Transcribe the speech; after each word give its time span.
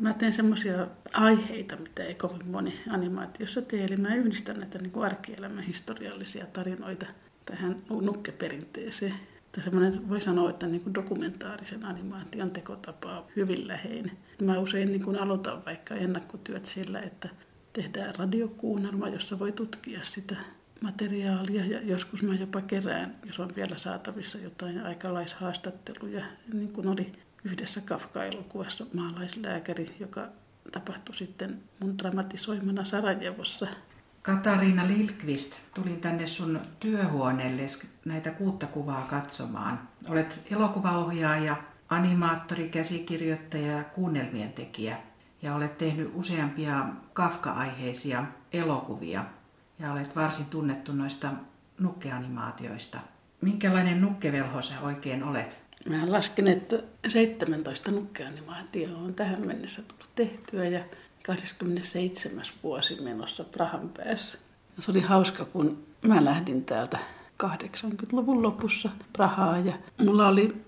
mä 0.00 0.14
teen 0.14 0.32
semmoisia 0.32 0.86
aiheita, 1.12 1.76
mitä 1.76 2.04
ei 2.04 2.14
kovin 2.14 2.50
moni 2.50 2.80
animaatiossa 2.90 3.62
tee. 3.62 3.84
Eli 3.84 3.96
mä 3.96 4.14
yhdistän 4.14 4.60
näitä 4.60 4.78
niin 4.78 4.90
kuin 4.90 5.06
arkielämän 5.06 5.64
historiallisia 5.64 6.46
tarinoita 6.46 7.06
tähän 7.44 7.76
nukkeperinteeseen. 7.88 9.14
Tai 9.52 9.64
semmoinen, 9.64 10.08
voi 10.08 10.20
sanoa, 10.20 10.50
että 10.50 10.66
niin 10.66 10.80
kuin 10.80 10.94
dokumentaarisen 10.94 11.84
animaation 11.84 12.50
tekotapa 12.50 13.18
on 13.18 13.24
hyvin 13.36 13.68
läheinen. 13.68 14.12
Mä 14.42 14.58
usein 14.58 14.88
niin 14.88 15.04
kuin 15.04 15.20
aloitan 15.20 15.64
vaikka 15.66 15.94
ennakkotyöt 15.94 16.66
sillä, 16.66 17.00
että 17.00 17.28
tehdään 17.72 18.14
radiokuunnelma, 18.14 19.08
jossa 19.08 19.38
voi 19.38 19.52
tutkia 19.52 20.02
sitä 20.02 20.36
materiaalia 20.80 21.64
ja 21.66 21.80
joskus 21.82 22.22
mä 22.22 22.34
jopa 22.34 22.60
kerään, 22.60 23.16
jos 23.26 23.40
on 23.40 23.52
vielä 23.56 23.78
saatavissa 23.78 24.38
jotain 24.38 24.82
aikalaishaastatteluja, 24.82 26.24
niin 26.52 26.72
kuin 26.72 26.88
oli 26.88 27.12
yhdessä 27.44 27.80
Kafka-elokuvassa 27.80 28.86
maalaislääkäri, 28.94 29.96
joka 30.00 30.28
tapahtui 30.72 31.16
sitten 31.16 31.62
mun 31.80 31.98
dramatisoimana 31.98 32.84
Sarajevossa. 32.84 33.66
Katariina 34.22 34.86
Lilkvist, 34.86 35.60
tulin 35.74 36.00
tänne 36.00 36.26
sun 36.26 36.60
työhuoneelle 36.80 37.62
näitä 38.04 38.30
kuutta 38.30 38.66
kuvaa 38.66 39.02
katsomaan. 39.02 39.88
Olet 40.08 40.40
elokuvaohjaaja, 40.50 41.56
animaattori, 41.88 42.68
käsikirjoittaja 42.68 43.72
ja 43.72 43.84
kuunnelmien 43.84 44.52
tekijä. 44.52 44.96
Ja 45.42 45.54
olet 45.54 45.78
tehnyt 45.78 46.10
useampia 46.14 46.86
Kafka-aiheisia 47.12 48.24
elokuvia. 48.52 49.24
Ja 49.78 49.92
olet 49.92 50.16
varsin 50.16 50.46
tunnettu 50.46 50.92
noista 50.92 51.30
nukkeanimaatioista. 51.80 52.98
Minkälainen 53.40 54.00
nukkevelho 54.00 54.62
sä 54.62 54.74
oikein 54.82 55.24
olet? 55.24 55.67
Mä 55.86 55.96
lasken, 56.06 56.48
että 56.48 56.82
17 57.08 57.90
nukkeanimaatioa 57.90 58.98
on 58.98 59.14
tähän 59.14 59.46
mennessä 59.46 59.82
tullut 59.82 60.10
tehtyä 60.14 60.64
ja 60.64 60.84
27. 61.22 62.44
vuosi 62.62 63.00
menossa 63.00 63.44
Prahan 63.44 63.88
päässä. 63.88 64.38
Se 64.80 64.90
oli 64.90 65.00
hauska, 65.00 65.44
kun 65.44 65.86
mä 66.02 66.24
lähdin 66.24 66.64
täältä 66.64 66.98
80-luvun 67.44 68.42
lopussa 68.42 68.90
Prahaa 69.12 69.58
ja 69.58 69.72
mulla 69.98 70.28
oli 70.28 70.67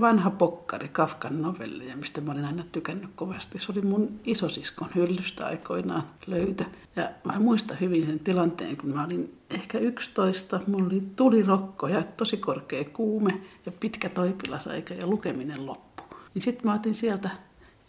vanha 0.00 0.30
pokkari 0.30 0.88
Kafkan 0.88 1.42
novelleja, 1.42 1.96
mistä 1.96 2.20
mä 2.20 2.32
olin 2.32 2.44
aina 2.44 2.64
tykännyt 2.72 3.10
kovasti. 3.14 3.58
Se 3.58 3.72
oli 3.72 3.82
mun 3.82 4.20
isosiskon 4.24 4.88
hyllystä 4.94 5.46
aikoinaan 5.46 6.02
löytä. 6.26 6.64
Ja 6.96 7.10
mä 7.24 7.38
muistan 7.38 7.80
hyvin 7.80 8.06
sen 8.06 8.18
tilanteen, 8.18 8.76
kun 8.76 8.90
mä 8.90 9.04
olin 9.04 9.38
ehkä 9.50 9.78
11. 9.78 10.60
Mulla 10.66 10.86
oli 10.86 11.02
tulirokko 11.16 11.88
ja 11.88 12.02
tosi 12.16 12.36
korkea 12.36 12.84
kuume 12.84 13.40
ja 13.66 13.72
pitkä 13.80 14.08
toipilasaika 14.08 14.94
ja 14.94 15.06
lukeminen 15.06 15.66
loppu. 15.66 16.02
Niin 16.34 16.42
sitten 16.42 16.66
mä 16.66 16.74
otin 16.74 16.94
sieltä 16.94 17.30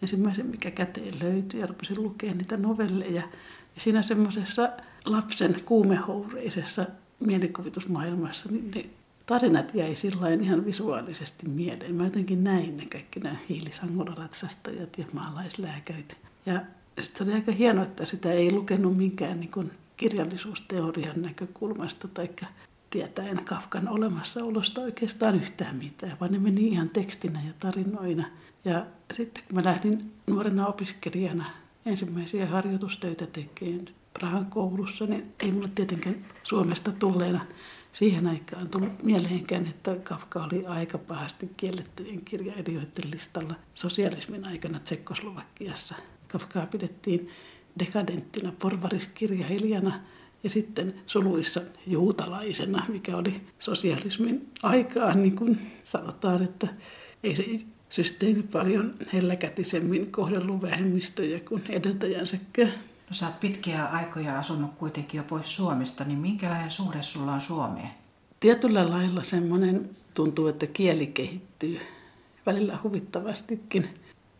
ensimmäisen, 0.01 0.45
mikä 0.45 0.71
käteen 0.71 1.19
löytyi 1.21 1.59
ja 1.59 1.67
rupesin 1.67 2.03
lukemaan 2.03 2.37
niitä 2.37 2.57
novelleja. 2.57 3.21
Ja 3.75 3.81
siinä 3.81 4.01
semmoisessa 4.01 4.69
lapsen 5.05 5.61
kuumehoureisessa 5.65 6.85
mielikuvitusmaailmassa, 7.19 8.49
niin 8.49 8.71
ne 8.75 8.85
tarinat 9.31 9.75
jäi 9.75 9.95
sillä 9.95 10.29
ihan 10.29 10.65
visuaalisesti 10.65 11.49
mieleen. 11.49 11.95
Mä 11.95 12.03
jotenkin 12.03 12.43
näin 12.43 12.77
ne 12.77 12.85
kaikki 12.85 13.19
nämä 13.19 13.35
hiilisangolaratsastajat 13.49 14.97
ja 14.97 15.05
maalaislääkärit. 15.13 16.17
Ja 16.45 16.61
sitten 16.99 17.17
se 17.17 17.23
oli 17.23 17.33
aika 17.33 17.51
hienoa, 17.51 17.83
että 17.83 18.05
sitä 18.05 18.31
ei 18.31 18.51
lukenut 18.51 18.97
minkään 18.97 19.39
niin 19.39 19.71
kirjallisuusteorian 19.97 21.21
näkökulmasta 21.21 22.07
tai 22.07 22.29
tietäen 22.89 23.45
Kafkan 23.45 23.87
olemassaolosta 23.87 24.81
oikeastaan 24.81 25.35
yhtään 25.35 25.75
mitään, 25.75 26.17
vaan 26.19 26.31
ne 26.31 26.39
meni 26.39 26.67
ihan 26.67 26.89
tekstinä 26.89 27.41
ja 27.47 27.53
tarinoina. 27.59 28.25
Ja 28.65 28.85
sitten 29.13 29.43
kun 29.47 29.55
mä 29.55 29.63
lähdin 29.63 30.11
nuorena 30.27 30.67
opiskelijana 30.67 31.45
ensimmäisiä 31.85 32.45
harjoitustöitä 32.45 33.27
tekemään 33.27 33.87
Prahan 34.13 34.45
koulussa, 34.45 35.05
niin 35.05 35.33
ei 35.39 35.51
mulle 35.51 35.69
tietenkään 35.75 36.15
Suomesta 36.43 36.91
tulleena 36.91 37.45
siihen 37.93 38.27
aikaan 38.27 38.69
tullut 38.69 39.03
mieleenkään, 39.03 39.65
että 39.67 39.95
Kafka 39.95 40.43
oli 40.43 40.65
aika 40.65 40.97
pahasti 40.97 41.51
kiellettyjen 41.57 42.21
kirjailijoiden 42.25 43.11
listalla 43.11 43.55
sosialismin 43.73 44.47
aikana 44.47 44.79
Tsekkoslovakiassa. 44.79 45.95
Kafkaa 46.27 46.65
pidettiin 46.65 47.29
dekadenttina 47.79 48.53
porvariskirjailijana 48.59 49.99
ja 50.43 50.49
sitten 50.49 50.95
suluissa 51.05 51.61
juutalaisena, 51.87 52.85
mikä 52.87 53.17
oli 53.17 53.41
sosialismin 53.59 54.49
aikaan, 54.63 55.21
niin 55.21 55.35
kuin 55.35 55.59
sanotaan, 55.83 56.43
että 56.43 56.67
ei 57.23 57.35
se 57.35 57.45
systeemi 57.89 58.43
paljon 58.43 58.95
helläkätisemmin 59.13 60.11
kohdellut 60.11 60.61
vähemmistöjä 60.61 61.39
kuin 61.39 61.63
edeltäjänsäkään. 61.69 62.73
No 63.11 63.15
sä 63.15 63.25
oot 63.25 63.39
pitkiä 63.39 63.85
aikoja 63.85 64.39
asunut 64.39 64.71
kuitenkin 64.75 65.17
jo 65.17 65.23
pois 65.23 65.55
Suomesta, 65.55 66.03
niin 66.03 66.19
minkälainen 66.19 66.71
suhde 66.71 67.01
sulla 67.01 67.33
on 67.33 67.41
Suomeen? 67.41 67.89
Tietyllä 68.39 68.89
lailla 68.89 69.23
semmoinen 69.23 69.89
tuntuu, 70.13 70.47
että 70.47 70.67
kieli 70.67 71.07
kehittyy 71.07 71.79
välillä 72.45 72.79
huvittavastikin. 72.83 73.89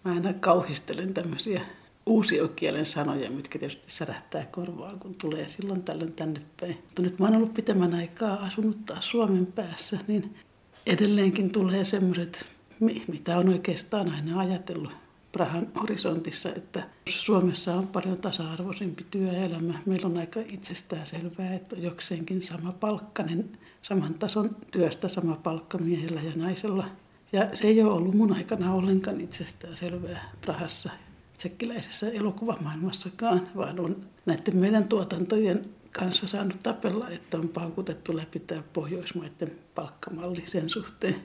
Mä 0.06 0.12
aina 0.12 0.34
kauhistelen 0.34 1.14
tämmöisiä 1.14 1.62
uusiokielen 2.06 2.86
sanoja, 2.86 3.32
mitkä 3.32 3.60
tietysti 3.60 3.84
särähtää 3.88 4.46
korvaan, 4.46 5.00
kun 5.00 5.16
tulee 5.16 5.48
silloin 5.48 5.84
tällöin 5.84 6.14
tänne 6.14 6.42
päin. 6.60 6.78
Mutta 6.84 7.02
nyt 7.02 7.20
mä 7.20 7.26
oon 7.26 7.36
ollut 7.36 7.54
pitemmän 7.54 7.94
aikaa 7.94 8.46
asunut 8.46 8.86
taas 8.86 9.10
Suomen 9.10 9.46
päässä, 9.46 10.00
niin 10.08 10.36
edelleenkin 10.86 11.50
tulee 11.50 11.86
semmoiset, 11.86 12.46
mitä 13.08 13.38
on 13.38 13.50
oikeastaan 13.50 14.12
aina 14.14 14.40
ajatellut 14.40 15.01
Prahan 15.32 15.68
horisontissa, 15.82 16.50
että 16.50 16.84
Suomessa 17.10 17.74
on 17.74 17.88
paljon 17.88 18.18
tasa-arvoisempi 18.18 19.06
työelämä. 19.12 19.74
Meillä 19.86 20.08
on 20.08 20.18
aika 20.18 20.40
itsestään 20.40 21.08
selvää, 21.08 21.54
että 21.54 21.76
jokseenkin 21.76 22.42
sama 22.42 22.72
palkkainen, 22.72 23.58
saman 23.82 24.14
tason 24.14 24.56
työstä 24.72 25.08
sama 25.08 25.36
palkka 25.36 25.78
miehellä 25.78 26.22
ja 26.22 26.32
naisella. 26.36 26.86
Ja 27.34 27.56
se 27.56 27.68
ei 27.68 27.84
ole 27.84 27.94
ollut 27.94 28.16
mun 28.16 28.34
aikana 28.34 28.74
ollenkaan 28.74 29.22
itsestään 29.22 29.78
selvää 29.78 30.32
Prahassa, 30.42 30.90
tsekkiläisessä 31.38 32.10
elokuvamaailmassakaan, 32.10 33.48
vaan 33.56 33.80
on 33.80 34.06
näiden 34.26 34.58
meidän 34.58 34.88
tuotantojen 34.88 35.66
kanssa 35.92 36.28
saanut 36.28 36.60
tapella, 36.64 37.10
että 37.10 37.38
on 37.38 37.50
paukutettu 37.50 38.18
läpi 38.18 38.40
tämä 38.40 38.64
Pohjoismaiden 38.74 39.52
palkkamalli 39.76 40.44
sen 40.46 40.70
suhteen. 40.70 41.16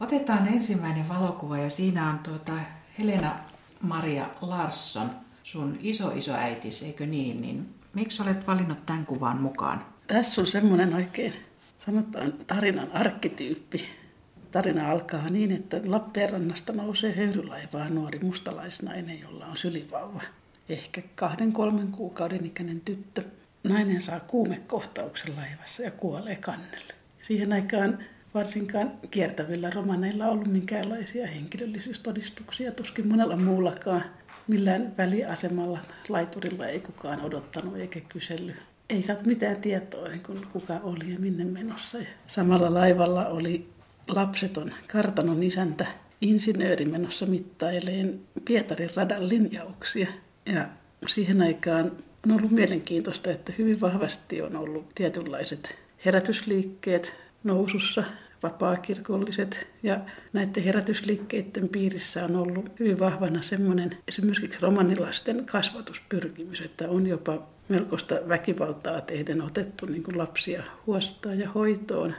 Otetaan 0.00 0.48
ensimmäinen 0.48 1.08
valokuva 1.08 1.58
ja 1.58 1.70
siinä 1.70 2.10
on 2.10 2.18
tuota 2.18 2.52
Helena 2.98 3.38
Maria 3.80 4.26
Larsson, 4.40 5.10
sun 5.42 5.78
iso 5.80 6.10
iso 6.10 6.34
äitis, 6.34 6.82
eikö 6.82 7.06
niin? 7.06 7.40
niin 7.40 7.74
miksi 7.94 8.22
olet 8.22 8.46
valinnut 8.46 8.86
tämän 8.86 9.06
kuvan 9.06 9.42
mukaan? 9.42 9.86
Tässä 10.06 10.40
on 10.40 10.46
semmoinen 10.46 10.94
oikein, 10.94 11.32
sanotaan 11.86 12.32
tarinan 12.46 12.92
arkkityyppi. 12.92 13.88
Tarina 14.50 14.90
alkaa 14.90 15.30
niin, 15.30 15.52
että 15.52 15.80
Lappeenrannasta 15.86 16.72
nousee 16.72 17.16
höyrylaivaa 17.16 17.88
nuori 17.88 18.18
mustalaisnainen, 18.18 19.20
jolla 19.20 19.46
on 19.46 19.56
sylivauva. 19.56 20.22
Ehkä 20.68 21.02
kahden 21.14 21.52
kolmen 21.52 21.88
kuukauden 21.88 22.46
ikäinen 22.46 22.80
tyttö. 22.80 23.22
Nainen 23.64 24.02
saa 24.02 24.20
kuumekohtauksen 24.20 25.36
laivassa 25.36 25.82
ja 25.82 25.90
kuolee 25.90 26.36
kannelle. 26.36 26.94
Siihen 27.22 27.52
aikaan 27.52 27.98
varsinkaan 28.36 28.92
kiertävillä 29.10 29.70
romaneilla 29.70 30.26
ollut 30.26 30.46
minkäänlaisia 30.46 31.26
henkilöllisyystodistuksia, 31.26 32.72
tuskin 32.72 33.08
monella 33.08 33.36
muullakaan. 33.36 34.04
Millään 34.46 34.94
väliasemalla 34.98 35.78
laiturilla 36.08 36.66
ei 36.66 36.80
kukaan 36.80 37.20
odottanut 37.24 37.76
eikä 37.76 38.00
kysellyt. 38.00 38.56
Ei 38.90 39.02
saatu 39.02 39.24
mitään 39.24 39.56
tietoa, 39.56 40.08
niin 40.08 40.22
kuin 40.22 40.46
kuka 40.52 40.80
oli 40.82 41.12
ja 41.12 41.18
minne 41.18 41.44
menossa. 41.44 41.98
Ja 41.98 42.06
samalla 42.26 42.74
laivalla 42.74 43.26
oli 43.26 43.68
lapseton 44.08 44.72
kartanon 44.92 45.42
isäntä, 45.42 45.86
insinööri 46.20 46.84
menossa 46.84 47.26
mittaileen 47.26 48.20
Pietarin 48.44 48.90
radan 48.96 49.28
linjauksia. 49.28 50.08
Ja 50.46 50.68
siihen 51.06 51.42
aikaan 51.42 51.92
on 52.26 52.32
ollut 52.32 52.50
mielenkiintoista, 52.50 53.30
että 53.30 53.52
hyvin 53.58 53.80
vahvasti 53.80 54.42
on 54.42 54.56
ollut 54.56 54.94
tietynlaiset 54.94 55.78
herätysliikkeet 56.04 57.14
nousussa 57.44 58.04
vapaakirkolliset 58.42 59.68
ja 59.82 60.00
näiden 60.32 60.62
herätysliikkeiden 60.62 61.68
piirissä 61.68 62.24
on 62.24 62.36
ollut 62.36 62.78
hyvin 62.80 62.98
vahvana 62.98 63.42
semmoinen 63.42 63.96
esimerkiksi 64.08 64.60
romanilasten 64.60 65.46
kasvatuspyrkimys, 65.46 66.60
että 66.60 66.88
on 66.88 67.06
jopa 67.06 67.46
melkoista 67.68 68.14
väkivaltaa 68.28 69.00
tehdä 69.00 69.44
otettu 69.44 69.86
niin 69.86 70.02
kuin 70.02 70.18
lapsia 70.18 70.62
huostaan 70.86 71.38
ja 71.38 71.50
hoitoon. 71.50 72.14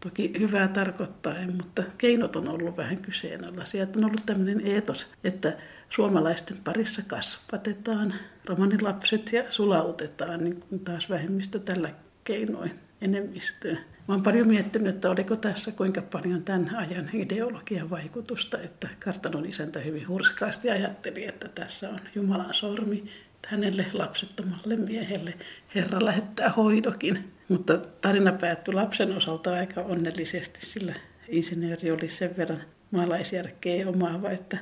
Toki 0.00 0.32
hyvää 0.38 0.68
tarkoittaen, 0.68 1.56
mutta 1.56 1.82
keinot 1.98 2.36
on 2.36 2.48
ollut 2.48 2.76
vähän 2.76 2.96
kyseenalaisia. 2.96 3.82
Että 3.82 3.98
on 3.98 4.04
ollut 4.04 4.26
tämmöinen 4.26 4.66
eetos, 4.66 5.06
että 5.24 5.56
suomalaisten 5.88 6.56
parissa 6.64 7.02
kasvatetaan 7.02 8.14
romanilapset 8.44 9.32
ja 9.32 9.42
sulautetaan 9.50 10.44
niin 10.44 10.60
kuin 10.60 10.80
taas 10.80 11.10
vähemmistö 11.10 11.58
tällä 11.58 11.90
keinoin 12.24 12.70
enemmistöön. 13.00 13.78
Mä 14.08 14.14
oon 14.14 14.22
paljon 14.22 14.48
miettinyt, 14.48 14.94
että 14.94 15.10
oliko 15.10 15.36
tässä 15.36 15.72
kuinka 15.72 16.02
paljon 16.02 16.42
tämän 16.42 16.76
ajan 16.76 17.10
ideologian 17.12 17.90
vaikutusta, 17.90 18.60
että 18.60 18.88
kartanon 19.04 19.46
isäntä 19.46 19.80
hyvin 19.80 20.08
hurskaasti 20.08 20.70
ajatteli, 20.70 21.26
että 21.26 21.48
tässä 21.48 21.90
on 21.90 22.00
Jumalan 22.14 22.54
sormi, 22.54 23.04
hänelle 23.46 23.86
lapsettomalle 23.92 24.76
miehelle 24.76 25.34
Herra 25.74 26.04
lähettää 26.04 26.50
hoidokin. 26.50 27.32
Mutta 27.48 27.78
tarina 27.78 28.32
päättyi 28.32 28.74
lapsen 28.74 29.16
osalta 29.16 29.52
aika 29.52 29.80
onnellisesti, 29.80 30.66
sillä 30.66 30.94
insinööri 31.28 31.90
oli 31.90 32.08
sen 32.08 32.36
verran 32.36 32.62
maalaisjärkeä 32.90 33.88
omaava, 33.88 34.30
että 34.30 34.58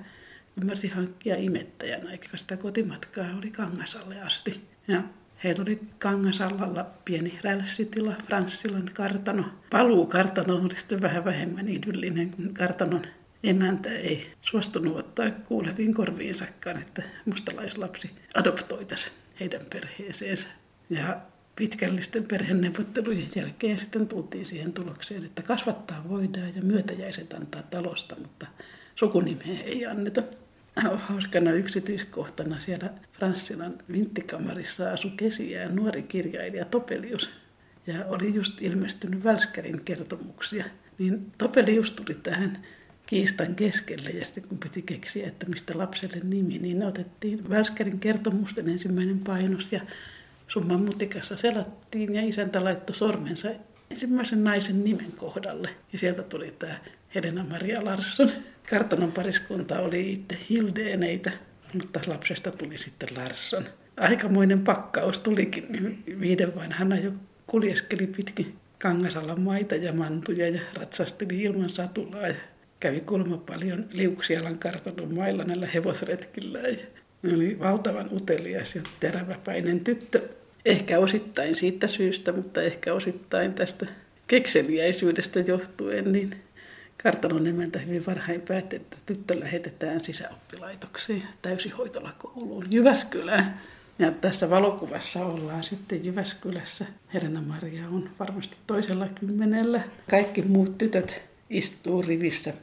ymmärsi 0.61 0.89
hankkia 0.89 1.37
imettäjän, 1.37 2.09
eikä 2.09 2.29
sitä 2.35 2.57
kotimatkaa 2.57 3.27
oli 3.39 3.51
Kangasalle 3.51 4.21
asti. 4.21 4.69
Ja 4.89 5.03
Heillä 5.45 5.63
oli 5.63 5.81
Kangasallalla 5.99 6.87
pieni 7.05 7.39
rälssitila, 7.45 8.15
Franssilan 8.27 8.91
kartano. 8.95 9.45
Paluu 9.71 10.07
kartano 10.07 10.57
oli 10.57 10.77
sitten 10.77 11.03
vähän 11.03 11.25
vähemmän 11.25 11.69
idyllinen, 11.69 12.31
kun 12.31 12.55
kartanon 12.55 13.07
emäntä 13.45 13.91
ei 13.91 14.33
suostunut 14.43 14.99
ottaa 14.99 15.31
kuuleviin 15.31 15.95
korviinsakaan, 15.95 16.83
että 16.83 17.03
mustalaislapsi 17.27 18.11
adoptoitaisi 18.35 19.13
heidän 19.41 19.63
perheeseensä. 19.73 20.49
Ja 20.91 21.21
pitkällisten 21.57 22.25
perheneuvottelujen 22.25 23.29
jälkeen 23.37 23.79
sitten 23.79 24.09
tultiin 24.09 24.47
siihen 24.47 24.73
tulokseen, 24.73 25.25
että 25.25 25.43
kasvattaa 25.43 26.09
voidaan 26.09 26.57
ja 26.57 26.63
myötäjäiset 26.63 27.33
antaa 27.33 27.63
talosta, 27.63 28.17
mutta 28.17 28.47
sukunimeä 28.95 29.61
ei 29.61 29.87
anneta 29.87 30.23
hauskana 30.77 31.53
yksityiskohtana 31.53 32.61
siellä 32.61 32.91
Franssilan 33.13 33.79
vinttikamarissa 33.93 34.91
asui 34.91 35.11
kesiä 35.11 35.69
nuori 35.69 36.03
kirjailija 36.03 36.65
Topelius. 36.65 37.31
Ja 37.87 38.07
oli 38.07 38.35
just 38.35 38.63
ilmestynyt 38.63 39.25
Välskärin 39.25 39.81
kertomuksia. 39.85 40.65
Niin 40.99 41.33
Topelius 41.39 41.93
tuli 41.93 42.19
tähän 42.23 42.59
kiistan 43.07 43.55
keskelle 43.55 44.11
ja 44.11 44.25
sitten 44.25 44.45
kun 44.49 44.59
piti 44.59 44.83
keksiä, 44.83 45.29
että 45.29 45.47
mistä 45.47 45.79
lapselle 45.79 46.21
nimi, 46.25 46.59
niin 46.59 46.83
otettiin 46.83 47.51
Välskärin 47.51 48.01
kertomusten 48.01 48.69
ensimmäinen 48.69 49.19
painos 49.19 49.73
ja 49.73 49.81
summan 50.49 50.81
mutikassa 50.81 51.37
selattiin 51.37 52.15
ja 52.15 52.23
isäntä 52.23 52.65
laittoi 52.65 52.97
sormensa 52.97 53.49
ensimmäisen 53.91 54.45
naisen 54.45 54.85
nimen 54.85 55.13
kohdalle. 55.13 55.71
Ja 55.93 55.99
sieltä 55.99 56.23
tuli 56.23 56.55
tämä 56.59 56.75
Helena 57.15 57.45
Maria 57.51 57.85
Larsson. 57.85 58.33
Kartanon 58.71 59.13
pariskunta 59.13 59.79
oli 59.79 60.13
itse 60.13 60.39
Hildeeneitä, 60.51 61.31
mutta 61.75 62.01
lapsesta 62.07 62.51
tuli 62.51 62.79
sitten 62.79 63.09
Larsson. 63.17 63.67
Aikamoinen 63.97 64.61
pakkaus 64.61 65.19
tulikin. 65.19 65.67
Viiden 66.21 66.55
vanhana 66.55 66.99
jo 66.99 67.13
kuljeskeli 67.47 68.07
pitkin 68.07 68.55
Kangasalan 68.79 69.41
maita 69.41 69.75
ja 69.75 69.93
mantuja 69.93 70.49
ja 70.49 70.61
ratsasteli 70.79 71.43
ilman 71.43 71.71
satulaa 71.71 72.29
ja 72.29 72.35
kävi 72.81 73.01
kulma 73.01 73.37
paljon 73.37 73.85
Liuksialan 73.93 74.59
kartanon 74.59 75.15
mailla 75.15 75.45
näillä 75.45 75.67
hevosretkillä. 75.67 76.59
Ja 76.59 76.77
oli 77.35 77.59
valtavan 77.59 78.09
utelias 78.13 78.75
ja 78.77 78.83
teräväpäinen 79.01 79.81
tyttö. 79.81 80.29
Ehkä 80.65 80.99
osittain 80.99 81.55
siitä 81.55 81.89
syystä, 81.89 82.33
mutta 82.33 82.63
ehkä 82.63 82.95
osittain 82.95 83.55
tästä 83.55 83.87
kekseliäisyydestä 84.27 85.41
johtuen, 85.41 86.13
niin 86.13 86.37
Kartanon 87.03 87.47
emäntä 87.47 87.79
hyvin 87.79 88.07
varhain 88.07 88.41
päätti, 88.41 88.77
että 88.77 88.97
tyttö 89.07 89.41
lähetetään 89.41 90.05
sisäoppilaitokseen 90.05 91.23
täysihoitolakouluun 91.43 92.67
Jyväskylään. 92.71 93.61
Ja 93.99 94.11
tässä 94.11 94.51
valokuvassa 94.51 95.27
ollaan 95.27 95.65
sitten 95.65 96.05
Jyväskylässä. 96.05 96.87
Helena 97.15 97.43
Maria 97.43 97.89
on 97.89 98.11
varmasti 98.19 98.57
toisella 98.67 99.09
kymmenellä. 99.09 99.81
Kaikki 100.11 100.43
muut 100.43 100.79
tytöt 100.79 101.23
istuu 101.51 102.03
rivissä 102.03 102.55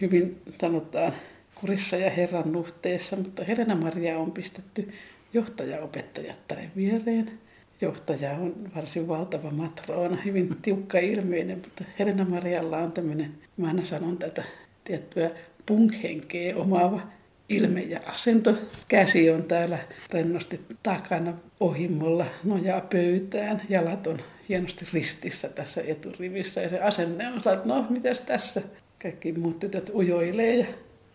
hyvin 0.00 0.42
sanotaan 0.60 1.12
kurissa 1.54 1.96
ja 1.96 2.10
herran 2.10 2.52
nuhteessa, 2.52 3.16
mutta 3.16 3.44
Helena 3.44 3.74
Maria 3.74 4.18
on 4.18 4.32
pistetty 4.32 4.92
johtajaopettajattaren 5.32 6.72
viereen. 6.76 7.38
Johtaja 7.82 8.30
on 8.30 8.70
varsin 8.76 9.08
valtava 9.08 9.50
matroona, 9.50 10.16
hyvin 10.24 10.56
tiukka 10.62 10.98
ilmeinen, 10.98 11.58
mutta 11.58 11.84
Helena 11.98 12.24
Marialla 12.24 12.78
on 12.78 12.92
tämmöinen, 12.92 13.34
mä 13.56 13.66
aina 13.66 13.84
sanon 13.84 14.18
tätä 14.18 14.44
tiettyä 14.84 15.30
punk-henkeä 15.66 16.56
omaava 16.56 17.00
ilme 17.48 17.80
ja 17.80 18.00
asento. 18.06 18.54
Käsi 18.88 19.30
on 19.30 19.42
täällä 19.42 19.78
rennosti 20.12 20.60
takana 20.82 21.34
ohimolla, 21.60 22.26
nojaa 22.44 22.80
pöytään, 22.80 23.62
jalat 23.68 24.06
on 24.06 24.18
hienosti 24.48 24.86
ristissä 24.92 25.48
tässä 25.48 25.82
eturivissä 25.86 26.60
ja 26.60 26.68
se 26.68 26.80
asenne 26.80 27.28
on 27.28 27.36
että 27.36 27.60
no 27.64 27.86
mitäs 27.90 28.20
tässä? 28.20 28.62
Kaikki 29.02 29.32
muut 29.32 29.58
tytöt 29.58 29.90
ujoilee 29.94 30.56
ja 30.56 30.66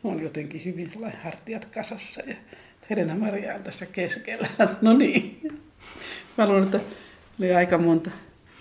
on 0.03 0.23
jotenkin 0.23 0.65
hyvin 0.65 0.91
hartiat 1.23 1.65
kasassa 1.65 2.21
ja 2.27 2.35
Helena 2.89 3.15
Maria 3.15 3.55
on 3.55 3.63
tässä 3.63 3.85
keskellä. 3.85 4.47
No 4.81 4.93
niin. 4.93 5.41
Mä 6.37 6.47
luulen, 6.47 6.63
että 6.63 6.79
oli 7.39 7.53
aika 7.53 7.77
monta 7.77 8.11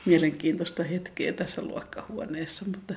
mielenkiintoista 0.04 0.84
hetkeä 0.84 1.32
tässä 1.32 1.62
luokkahuoneessa, 1.62 2.64
mutta 2.64 2.94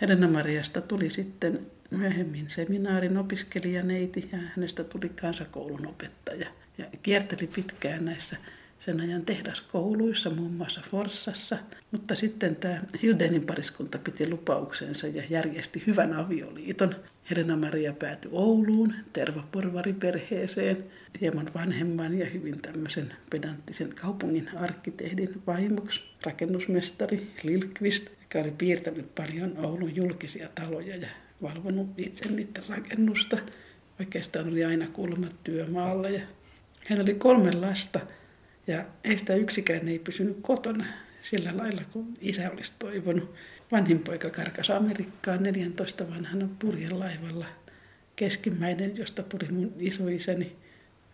Helena 0.00 0.28
Mariasta 0.28 0.80
tuli 0.80 1.10
sitten 1.10 1.66
myöhemmin 1.90 2.50
seminaarin 2.50 3.16
opiskelijaneiti 3.16 4.28
ja 4.32 4.38
hänestä 4.54 4.84
tuli 4.84 5.08
kansakoulun 5.08 5.86
opettaja. 5.86 6.46
Ja 6.78 6.84
kierteli 7.02 7.46
pitkään 7.54 8.04
näissä 8.04 8.36
sen 8.84 9.00
ajan 9.00 9.24
tehdaskouluissa, 9.24 10.30
muun 10.30 10.52
muassa 10.52 10.80
Forssassa. 10.90 11.58
Mutta 11.90 12.14
sitten 12.14 12.56
tämä 12.56 12.82
Hildenin 13.02 13.46
pariskunta 13.46 13.98
piti 13.98 14.30
lupauksensa 14.30 15.06
ja 15.06 15.22
järjesti 15.30 15.82
hyvän 15.86 16.12
avioliiton. 16.12 16.96
Helena 17.30 17.56
Maria 17.56 17.92
päätyi 17.92 18.30
Ouluun 18.34 18.94
tervaporvariperheeseen, 19.12 20.84
hieman 21.20 21.50
vanhemman 21.54 22.18
ja 22.18 22.26
hyvin 22.26 22.60
tämmöisen 22.60 23.12
pedanttisen 23.30 23.94
kaupungin 23.94 24.50
arkkitehdin 24.56 25.42
vaimoksi, 25.46 26.02
rakennusmestari 26.26 27.30
Lilkvist, 27.42 28.10
joka 28.20 28.38
oli 28.38 28.50
piirtänyt 28.58 29.14
paljon 29.14 29.58
Oulun 29.58 29.96
julkisia 29.96 30.48
taloja 30.54 30.96
ja 30.96 31.08
valvonut 31.42 31.88
itse 32.00 32.28
niiden 32.28 32.62
rakennusta. 32.68 33.38
Oikeastaan 34.00 34.48
oli 34.48 34.64
aina 34.64 34.86
kulmat 34.92 35.44
työmaalla 35.44 36.08
ja 36.08 36.20
hän 36.86 37.02
oli 37.02 37.14
kolme 37.14 37.52
lasta– 37.52 38.00
ja 38.66 38.84
ei 39.04 39.18
sitä 39.18 39.34
yksikään 39.34 39.88
ei 39.88 39.98
pysynyt 39.98 40.38
kotona 40.42 40.84
sillä 41.22 41.56
lailla, 41.56 41.82
kun 41.92 42.14
isä 42.20 42.50
olisi 42.50 42.72
toivonut. 42.78 43.34
Vanhin 43.72 43.98
poika 43.98 44.30
karkasi 44.30 44.72
Amerikkaan 44.72 45.42
14 45.42 46.10
vanhana 46.10 46.48
purjelaivalla. 46.58 47.46
Keskimmäinen, 48.16 48.96
josta 48.96 49.22
tuli 49.22 49.52
mun 49.52 49.72
isoisäni, 49.78 50.56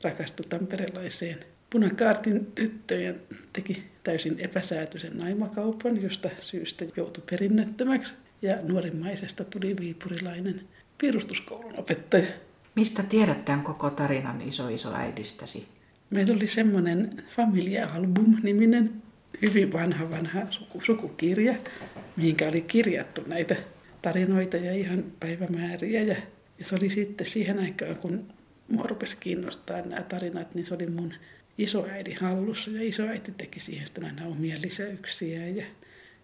rakastui 0.03 0.47
tamperelaiseen 0.49 1.45
punakaartin 1.71 2.47
tyttöön 2.47 3.21
teki 3.53 3.85
täysin 4.05 4.41
epäsäätyisen 4.41 5.19
naimakaupan, 5.19 6.03
josta 6.03 6.31
syystä 6.41 6.85
joutui 6.97 7.25
perinnettömäksi. 7.31 8.15
Ja 8.43 8.57
nuorimmaisesta 8.63 9.45
tuli 9.45 9.77
viipurilainen 9.77 10.69
piirustuskoulun 10.99 11.79
opettaja. 11.79 12.27
Mistä 12.75 13.03
tiedät 13.03 13.45
tämän 13.45 13.63
koko 13.63 13.91
tarinan 13.91 14.41
iso-isoäidistäsi? 14.41 15.80
Meillä 16.11 16.35
oli 16.35 16.47
semmoinen 16.47 17.11
Familia 17.29 17.89
Album-niminen, 17.89 19.03
hyvin 19.43 19.73
vanha 19.73 20.11
vanha 20.11 20.47
suku, 20.51 20.81
sukukirja, 20.81 21.55
mihinkä 22.17 22.49
oli 22.49 22.61
kirjattu 22.61 23.23
näitä 23.27 23.57
tarinoita 24.03 24.57
ja 24.57 24.73
ihan 24.73 25.05
päivämääriä. 25.21 26.03
Ja, 26.03 26.17
ja 26.59 26.65
se 26.65 26.77
oli 26.77 26.91
sitten 26.91 27.27
siihen 27.27 27.59
aikaan, 27.59 27.97
kun 27.97 28.33
mua 28.69 28.87
rupesi 28.87 29.17
kiinnostaa 29.21 29.83
nämä 29.83 30.03
tarinat, 30.03 30.55
niin 30.55 30.67
se 30.67 30.75
oli 30.75 30.87
mun 30.87 31.15
isoäidin 31.59 32.17
hallussa. 32.21 32.71
Ja 32.71 32.83
isoäiti 32.83 33.33
teki 33.33 33.61
siihen 33.61 33.87
sitten 33.87 34.05
aina 34.05 34.27
omia 34.27 34.61
lisäyksiä. 34.61 35.49
Ja 35.49 35.65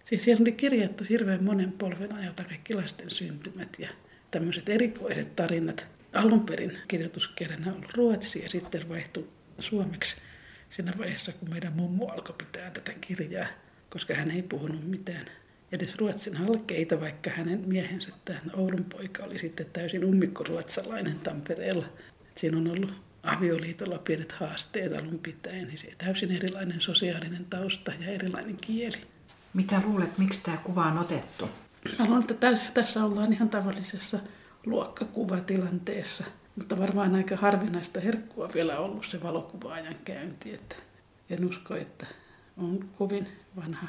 siis 0.05 0.25
siellä 0.25 0.43
oli 0.43 0.53
kirjattu 0.53 1.05
hirveän 1.09 1.45
monen 1.45 1.73
polven 1.73 2.15
ajalta 2.15 2.45
kaikki 2.45 2.75
lasten 2.75 3.11
syntymät 3.11 3.77
ja 3.79 3.89
tämmöiset 4.31 4.69
erikoiset 4.69 5.37
tarinat. 5.37 5.87
Alun 6.13 6.47
perin 6.47 6.79
kirjoituskielenä 6.89 7.73
ollut 7.73 7.95
ruotsi 7.95 8.43
ja 8.43 8.49
sitten 8.49 8.89
vaihtui 8.89 9.29
suomeksi 9.59 10.17
siinä 10.71 10.93
vaiheessa, 10.99 11.33
kun 11.33 11.51
meidän 11.51 11.73
mummo 11.73 12.09
alkoi 12.09 12.35
pitää 12.39 12.71
tätä 12.71 12.93
kirjaa, 13.01 13.47
koska 13.91 14.15
hän 14.15 14.31
ei 14.31 14.43
puhunut 14.43 14.89
mitään 14.89 15.27
edes 15.73 15.97
ruotsin 15.97 16.37
halkeita, 16.37 17.01
vaikka 17.01 17.31
hänen 17.31 17.63
miehensä, 17.67 18.11
tämä 18.25 18.41
Oulun 18.53 18.85
poika, 18.85 19.25
oli 19.25 19.39
sitten 19.39 19.67
täysin 19.73 20.05
ummikkoruotsalainen 20.05 21.19
Tampereella. 21.19 21.87
Et 22.31 22.39
siinä 22.39 22.59
on 22.59 22.69
ollut 22.69 22.93
avioliitolla 23.23 23.99
pienet 23.99 24.33
haasteet 24.33 24.93
alun 24.93 25.19
pitäen, 25.19 25.67
niin 25.67 25.79
se 25.79 25.89
täysin 25.99 26.33
erilainen 26.33 26.81
sosiaalinen 26.81 27.45
tausta 27.45 27.93
ja 28.01 28.07
erilainen 28.07 28.57
kieli. 28.57 28.97
Mitä 29.55 29.83
luulet, 29.85 30.19
miksi 30.19 30.43
tämä 30.43 30.57
kuva 30.57 30.85
on 30.87 30.99
otettu? 30.99 31.51
Mä 31.99 32.05
luulen, 32.05 32.25
että 32.31 32.59
tässä 32.75 33.05
ollaan 33.05 33.33
ihan 33.33 33.49
tavallisessa 33.49 34.19
luokkakuvatilanteessa– 34.67 36.25
mutta 36.57 36.79
varmaan 36.79 37.15
aika 37.15 37.37
harvinaista 37.37 38.01
herkkua 38.01 38.49
vielä 38.55 38.79
ollut 38.79 39.07
se 39.07 39.23
valokuvaajan 39.23 39.97
käynti. 40.05 40.55
Että 40.55 40.77
en 41.31 41.45
usko, 41.45 41.75
että 41.75 42.07
on 42.57 42.89
kovin 42.99 43.29
vanha 43.57 43.89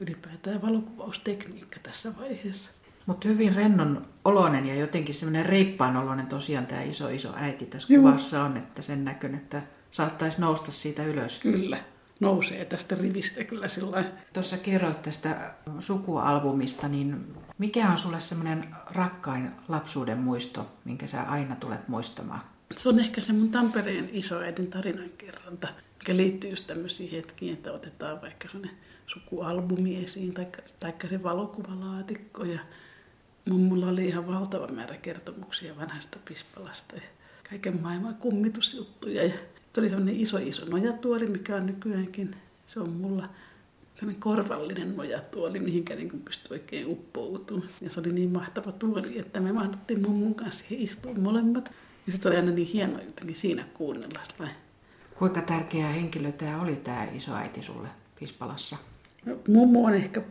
ylipäätään 0.00 0.62
valokuvaustekniikka 0.62 1.80
tässä 1.82 2.12
vaiheessa. 2.20 2.70
Mutta 3.06 3.28
hyvin 3.28 3.54
rennon 3.54 4.06
oloinen 4.24 4.66
ja 4.66 4.74
jotenkin 4.74 5.14
semmoinen 5.14 5.46
reippaan 5.46 5.96
oloinen 5.96 6.26
tosiaan 6.26 6.66
tämä 6.66 6.82
iso 6.82 7.08
iso 7.08 7.32
äiti 7.36 7.66
tässä 7.66 7.94
Joo. 7.94 8.02
kuvassa 8.02 8.42
on, 8.42 8.56
että 8.56 8.82
sen 8.82 9.04
näkön, 9.04 9.34
että 9.34 9.62
saattaisi 9.90 10.40
nousta 10.40 10.72
siitä 10.72 11.04
ylös. 11.04 11.38
Kyllä, 11.38 11.78
nousee 12.20 12.64
tästä 12.64 12.94
rivistä 12.94 13.44
kyllä 13.44 13.68
sillä. 13.68 14.04
Tuossa 14.32 14.56
kerroit 14.56 15.02
tästä 15.02 15.54
sukualbumista, 15.80 16.88
niin 16.88 17.34
mikä 17.58 17.90
on 17.90 17.98
sulle 17.98 18.20
semmoinen 18.20 18.64
rakkain 18.94 19.50
lapsuuden 19.68 20.18
muisto, 20.18 20.72
minkä 20.84 21.06
sä 21.06 21.22
aina 21.22 21.56
tulet 21.56 21.88
muistamaan? 21.88 22.40
Se 22.76 22.88
on 22.88 23.00
ehkä 23.00 23.20
se 23.20 23.32
mun 23.32 23.50
Tampereen 23.50 24.08
isoäidin 24.12 24.70
tarinankerronta, 24.70 25.68
mikä 25.98 26.16
liittyy 26.16 26.50
just 26.50 26.66
tämmöisiin 26.66 27.10
hetkiin, 27.10 27.52
että 27.52 27.72
otetaan 27.72 28.22
vaikka 28.22 28.48
sellainen 28.48 28.76
sukualbumi 29.06 30.04
esiin, 30.04 30.34
taikka, 30.34 30.62
taikka 30.80 31.08
se 31.08 31.22
valokuvalaatikko. 31.22 32.44
Ja 32.44 32.60
mummulla 33.44 33.86
oli 33.86 34.06
ihan 34.06 34.26
valtava 34.26 34.66
määrä 34.66 34.96
kertomuksia 34.96 35.76
vanhasta 35.76 36.18
Pispalasta 36.24 36.96
ja 36.96 37.02
kaiken 37.50 37.82
maailman 37.82 38.14
kummitusjuttuja. 38.14 39.26
Ja 39.26 39.34
se 39.76 39.80
oli 39.80 39.88
semmoinen 39.88 40.20
iso 40.20 40.38
iso 40.38 40.64
nojatuoli, 40.64 41.26
mikä 41.26 41.56
on 41.56 41.66
nykyäänkin. 41.66 42.30
Se 42.66 42.80
on 42.80 42.90
mulla 42.90 43.28
sellainen 43.94 44.20
korvallinen 44.20 44.96
nojatuoli, 44.96 45.60
mihinkä 45.60 45.94
niin 45.94 46.22
pystyi 46.24 46.54
oikein 46.54 46.86
uppoutumaan. 46.86 47.68
Ja 47.80 47.90
se 47.90 48.00
oli 48.00 48.12
niin 48.12 48.30
mahtava 48.30 48.72
tuoli, 48.72 49.18
että 49.18 49.40
me 49.40 49.52
mahduttiin 49.52 50.02
mummun 50.02 50.34
kanssa 50.34 50.64
siihen 50.64 50.84
istua 50.84 51.14
molemmat. 51.14 51.72
Ja 52.06 52.12
sitten 52.12 52.30
oli 52.30 52.36
aina 52.36 52.52
niin 52.52 52.68
hienoa 52.68 53.02
jotenkin 53.02 53.36
siinä 53.36 53.64
kuunnella. 53.74 54.20
Kuinka 55.14 55.42
tärkeä 55.42 55.86
henkilö 55.86 56.32
tämä 56.32 56.60
oli 56.60 56.76
tämä 56.76 57.04
isoäiti 57.04 57.62
sulle 57.62 57.88
Pispalassa? 58.20 58.76
No, 59.24 59.38
mummu 59.48 59.86
on 59.86 59.94
ehkä 59.94 60.22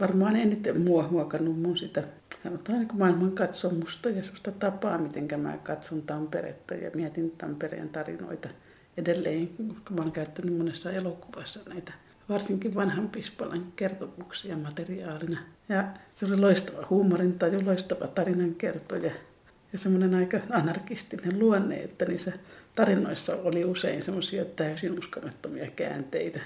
varmaan 0.00 0.36
eniten 0.36 0.80
mua 0.80 1.08
huokannut 1.08 1.60
mun 1.60 1.76
sitä 1.76 2.04
sanotaan 2.42 2.78
niin 2.78 2.98
maailman 2.98 3.32
katsomusta 3.32 4.08
ja 4.08 4.22
sellaista 4.22 4.52
tapaa, 4.52 4.98
miten 4.98 5.40
mä 5.40 5.58
katson 5.62 6.02
Tamperetta 6.02 6.74
ja 6.74 6.90
mietin 6.94 7.30
Tampereen 7.30 7.88
tarinoita 7.88 8.48
edelleen, 8.96 9.48
kun 9.88 10.00
oon 10.00 10.12
käyttänyt 10.12 10.56
monessa 10.56 10.92
elokuvassa 10.92 11.60
näitä 11.68 11.92
varsinkin 12.28 12.74
vanhan 12.74 13.08
Pispalan 13.08 13.72
kertomuksia 13.76 14.56
materiaalina. 14.56 15.38
Ja 15.68 15.84
se 16.14 16.26
oli 16.26 16.36
loistava 16.36 16.86
huumorintaju, 16.90 17.66
loistava 17.66 18.06
tarinankertoja 18.06 19.12
ja 19.72 19.78
semmoinen 19.78 20.14
aika 20.14 20.40
anarkistinen 20.50 21.38
luonne, 21.38 21.76
että 21.76 22.04
niissä 22.04 22.32
tarinoissa 22.74 23.36
oli 23.36 23.64
usein 23.64 24.02
semmoisia 24.02 24.44
täysin 24.44 24.98
uskomattomia 24.98 25.70
käänteitä 25.76 26.40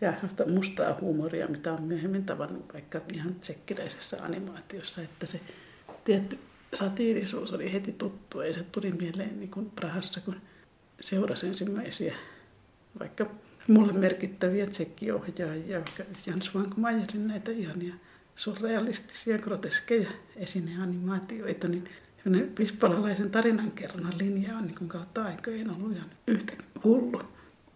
ja 0.00 0.12
semmoista 0.12 0.48
mustaa 0.48 0.98
huumoria, 1.00 1.48
mitä 1.48 1.72
on 1.72 1.82
myöhemmin 1.82 2.24
tavannut 2.24 2.72
vaikka 2.72 3.00
ihan 3.12 3.34
tsekkiläisessä 3.34 4.16
animaatiossa, 4.22 5.02
että 5.02 5.26
se 5.26 5.40
tietty 6.04 6.38
satiirisuus 6.74 7.52
oli 7.52 7.72
heti 7.72 7.92
tuttu. 7.92 8.40
Ei 8.40 8.54
se 8.54 8.62
tuli 8.62 8.92
mieleen 8.92 9.40
niin 9.40 9.50
kuin 9.50 9.70
Prahassa, 9.70 10.20
kun 10.20 10.36
seurasi 11.00 11.46
ensimmäisiä 11.46 12.14
vaikka 13.00 13.26
mulle 13.68 13.92
merkittäviä 13.92 14.66
tsekkiohjaajia, 14.66 15.80
vaikka 15.80 16.02
Jans 16.26 16.54
Vankmajerin 16.54 17.28
näitä 17.28 17.50
ihania 17.50 17.94
surrealistisia, 18.36 19.38
groteskeja 19.38 20.10
esineanimaatioita, 20.36 21.68
niin 21.68 21.88
semmoinen 22.22 22.54
pispalalaisen 22.54 23.30
tarinankerronnan 23.30 24.18
linja 24.18 24.56
on 24.56 24.66
niin 24.66 24.88
kautta 24.88 25.24
aikojen 25.24 25.70
ollut 25.70 25.96
ihan 25.96 26.10
yhtä 26.26 26.52
hullu. 26.84 27.22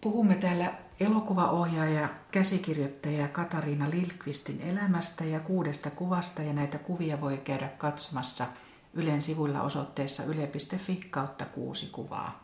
Puhumme 0.00 0.34
täällä 0.34 0.74
elokuvaohjaaja, 1.00 2.08
käsikirjoittaja 2.30 3.28
Katariina 3.28 3.90
Lilkvistin 3.90 4.60
elämästä 4.60 5.24
ja 5.24 5.40
kuudesta 5.40 5.90
kuvasta 5.90 6.42
ja 6.42 6.52
näitä 6.52 6.78
kuvia 6.78 7.20
voi 7.20 7.38
käydä 7.38 7.68
katsomassa 7.68 8.46
Ylen 8.94 9.22
sivuilla 9.22 9.62
osoitteessa 9.62 10.24
yle.fi 10.24 11.00
kautta 11.10 11.44
kuusi 11.44 11.88
kuvaa. 11.92 12.43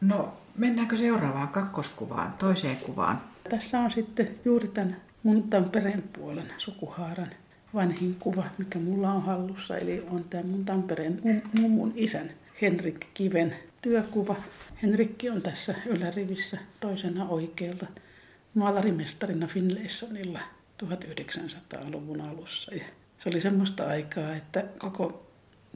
No, 0.00 0.32
mennäänkö 0.56 0.96
seuraavaan 0.96 1.48
kakkoskuvaan, 1.48 2.32
toiseen 2.32 2.76
kuvaan? 2.76 3.22
Tässä 3.48 3.80
on 3.80 3.90
sitten 3.90 4.28
juuri 4.44 4.68
tämän 4.68 4.96
mun 5.22 5.42
Tampereen 5.42 6.02
puolen 6.02 6.52
sukuhaaran 6.58 7.30
vanhin 7.74 8.14
kuva, 8.14 8.44
mikä 8.58 8.78
mulla 8.78 9.12
on 9.12 9.22
hallussa. 9.22 9.76
Eli 9.76 10.06
on 10.10 10.24
tämä 10.24 10.44
mun 10.44 10.64
Tampereen 10.64 11.42
mummun 11.60 11.92
isän 11.96 12.30
Henrik 12.62 13.06
Kiven 13.14 13.56
työkuva. 13.82 14.36
Henrikki 14.82 15.30
on 15.30 15.42
tässä 15.42 15.74
ylärivissä 15.86 16.58
toisena 16.80 17.28
oikealta 17.28 17.86
maalarimestarina 18.54 19.46
Finlaysonilla 19.46 20.40
1900-luvun 20.84 22.20
alussa. 22.20 22.74
Ja 22.74 22.84
se 23.18 23.28
oli 23.28 23.40
semmoista 23.40 23.86
aikaa, 23.86 24.34
että 24.34 24.64
koko 24.78 25.27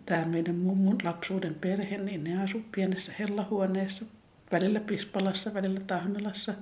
tämä 0.06 0.24
meidän 0.24 0.54
mummun 0.54 0.98
lapsuuden 1.04 1.54
perhe, 1.54 1.98
niin 1.98 2.24
ne 2.24 2.42
asu 2.42 2.64
pienessä 2.74 3.12
hellahuoneessa, 3.18 4.04
välillä 4.52 4.80
Pispalassa, 4.80 5.54
välillä 5.54 5.80
Tahmelassa, 5.80 6.54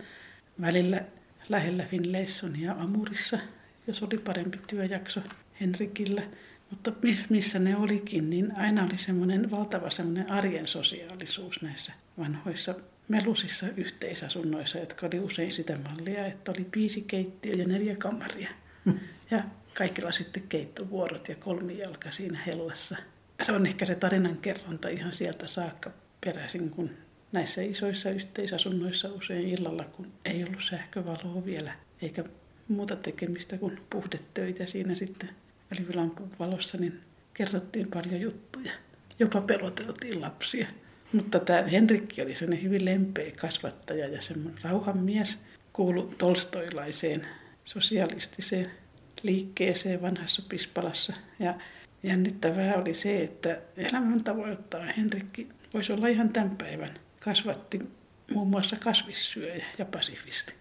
välillä 0.60 1.02
lähellä 1.48 1.84
Finlaysonia 1.84 2.72
Amurissa, 2.72 3.38
jos 3.86 4.02
oli 4.02 4.18
parempi 4.18 4.58
työjakso 4.66 5.20
Henrikillä. 5.60 6.22
Mutta 6.70 6.92
missä 7.30 7.58
ne 7.58 7.76
olikin, 7.76 8.30
niin 8.30 8.56
aina 8.56 8.84
oli 8.84 8.98
semmoinen 8.98 9.50
valtava 9.50 9.90
semmoinen 9.90 10.30
arjen 10.30 10.68
sosiaalisuus 10.68 11.62
näissä 11.62 11.92
vanhoissa 12.18 12.74
melusissa 13.08 13.66
yhteisasunnoissa, 13.76 14.78
jotka 14.78 15.06
oli 15.06 15.20
usein 15.20 15.52
sitä 15.52 15.78
mallia, 15.88 16.26
että 16.26 16.50
oli 16.52 16.66
piisikeittiö 16.70 17.54
ja 17.56 17.68
neljä 17.68 17.96
kamaria. 17.96 18.48
Ja 19.30 19.42
kaikilla 19.74 20.12
sitten 20.12 20.42
keittovuorot 20.48 21.28
ja 21.28 21.34
kolmijalka 21.34 22.10
siinä 22.10 22.38
hellassa. 22.46 22.96
Se 23.42 23.52
on 23.52 23.66
ehkä 23.66 23.84
se 23.84 23.94
tarinan 23.94 24.36
kerronta 24.36 24.88
ihan 24.88 25.12
sieltä 25.12 25.46
saakka 25.46 25.90
peräisin, 26.24 26.70
kun 26.70 26.90
näissä 27.32 27.62
isoissa 27.62 28.10
yhteisasunnoissa 28.10 29.08
usein 29.08 29.48
illalla, 29.48 29.84
kun 29.84 30.12
ei 30.24 30.44
ollut 30.44 30.62
sähkövaloa 30.62 31.44
vielä, 31.44 31.72
eikä 32.02 32.24
muuta 32.68 32.96
tekemistä 32.96 33.58
kuin 33.58 33.80
puhdetöitä 33.90 34.66
siinä 34.66 34.94
sitten 34.94 35.30
välivilampun 35.70 36.30
valossa, 36.38 36.78
niin 36.78 37.00
kerrottiin 37.34 37.88
paljon 37.88 38.20
juttuja. 38.20 38.72
Jopa 39.18 39.40
peloteltiin 39.40 40.20
lapsia. 40.20 40.66
Mutta 41.12 41.38
tämä 41.38 41.62
Henrikki 41.62 42.22
oli 42.22 42.34
sellainen 42.34 42.64
hyvin 42.64 42.84
lempeä 42.84 43.32
kasvattaja 43.40 44.08
ja 44.08 44.22
semmoinen 44.22 44.62
rauhanmies, 44.62 45.38
kuulu 45.72 46.14
tolstoilaiseen 46.18 47.26
sosialistiseen 47.64 48.70
liikkeeseen 49.22 50.02
vanhassa 50.02 50.42
Pispalassa. 50.48 51.12
Ja 51.38 51.54
jännittävää 52.02 52.74
oli 52.74 52.94
se, 52.94 53.22
että 53.22 53.60
elämän 53.76 54.24
tavoittaa 54.24 54.84
Henrikki 54.96 55.48
voisi 55.74 55.92
olla 55.92 56.08
ihan 56.08 56.28
tämän 56.28 56.56
päivän. 56.56 56.98
Kasvatti 57.20 57.80
muun 58.34 58.48
muassa 58.48 58.76
kasvissyöjä 58.76 59.64
ja 59.78 59.84
pasifisti. 59.84 60.54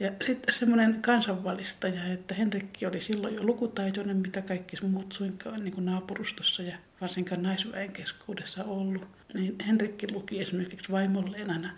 Ja 0.00 0.12
sitten 0.22 0.54
semmoinen 0.54 1.02
kansanvalistaja, 1.02 2.04
että 2.12 2.34
Henrikki 2.34 2.86
oli 2.86 3.00
silloin 3.00 3.34
jo 3.34 3.42
lukutaitoinen, 3.42 4.16
mitä 4.16 4.42
kaikki 4.42 4.76
muut 4.82 5.12
suinkaan 5.12 5.64
niin 5.64 5.74
kuin 5.74 5.84
naapurustossa 5.84 6.62
ja 6.62 6.76
varsinkaan 7.00 7.42
naisväen 7.42 7.92
keskuudessa 7.92 8.64
ollut. 8.64 9.06
Niin 9.34 9.56
Henrikki 9.66 10.12
luki 10.12 10.40
esimerkiksi 10.40 10.92
vaimolleen 10.92 11.50
aina 11.50 11.70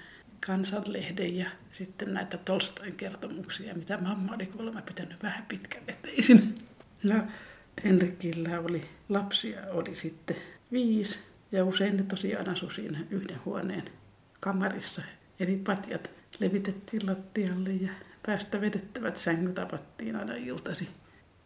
kansanlehden 0.46 1.36
ja 1.36 1.50
sitten 1.72 2.14
näitä 2.14 2.38
Tolstoin 2.38 2.94
kertomuksia, 2.94 3.74
mitä 3.74 3.98
mamma 3.98 4.34
oli 4.34 4.46
kuulemma 4.46 4.82
pitänyt 4.82 5.22
vähän 5.22 5.44
pitkäveteisin. 5.48 6.54
No, 7.02 7.14
Henrikillä 7.84 8.60
oli 8.60 8.88
lapsia, 9.08 9.60
oli 9.70 9.94
sitten 9.94 10.36
viisi 10.72 11.18
ja 11.52 11.64
usein 11.64 11.96
ne 11.96 12.02
tosiaan 12.02 12.48
asui 12.48 12.74
siinä 12.74 12.98
yhden 13.10 13.40
huoneen 13.44 13.90
kamarissa. 14.40 15.02
Eli 15.40 15.56
patjat 15.56 16.10
levitettiin 16.40 17.06
lattialle 17.06 17.70
ja 17.70 17.90
päästä 18.26 18.60
vedettävät 18.60 19.16
sängyt 19.16 19.58
avattiin 19.58 20.16
aina 20.16 20.34
iltasi. 20.34 20.88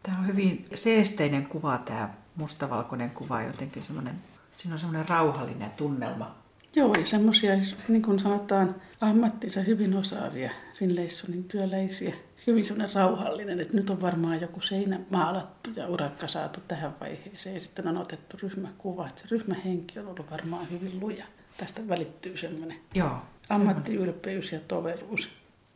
Tämä 0.03 0.19
on 0.19 0.27
hyvin 0.27 0.65
seesteinen 0.73 1.45
kuva, 1.45 1.77
tämä 1.77 2.13
mustavalkoinen 2.35 3.09
kuva, 3.09 3.41
jotenkin 3.41 3.83
semmoinen, 3.83 4.15
siinä 4.57 4.75
on 4.75 4.79
semmoinen 4.79 5.09
rauhallinen 5.09 5.71
tunnelma. 5.71 6.35
Joo, 6.75 6.93
ja 6.99 7.05
semmoisia, 7.05 7.53
niin 7.87 8.01
kuin 8.01 8.19
sanotaan, 8.19 8.75
ammattinsa 9.01 9.61
hyvin 9.61 9.97
osaavia 9.97 10.51
Finlaysonin 10.75 11.43
työläisiä. 11.43 12.15
Hyvin 12.47 12.65
semmoinen 12.65 12.95
rauhallinen, 12.95 13.59
että 13.59 13.77
nyt 13.77 13.89
on 13.89 14.01
varmaan 14.01 14.41
joku 14.41 14.61
seinä 14.61 14.99
maalattu 15.09 15.69
ja 15.75 15.87
urakka 15.87 16.27
saatu 16.27 16.59
tähän 16.67 16.95
vaiheeseen. 17.01 17.55
Ja 17.55 17.61
sitten 17.61 17.87
on 17.87 17.97
otettu 17.97 18.37
ryhmäkuva, 18.43 19.07
että 19.07 19.21
se 19.21 19.27
ryhmähenki 19.31 19.99
on 19.99 20.07
ollut 20.07 20.31
varmaan 20.31 20.69
hyvin 20.71 20.99
luja. 20.99 21.25
Tästä 21.57 21.87
välittyy 21.89 22.37
semmoinen 22.37 22.77
Joo, 22.93 23.11
ammattiylpeys 23.49 24.51
ja 24.51 24.59
toveruus. 24.59 25.29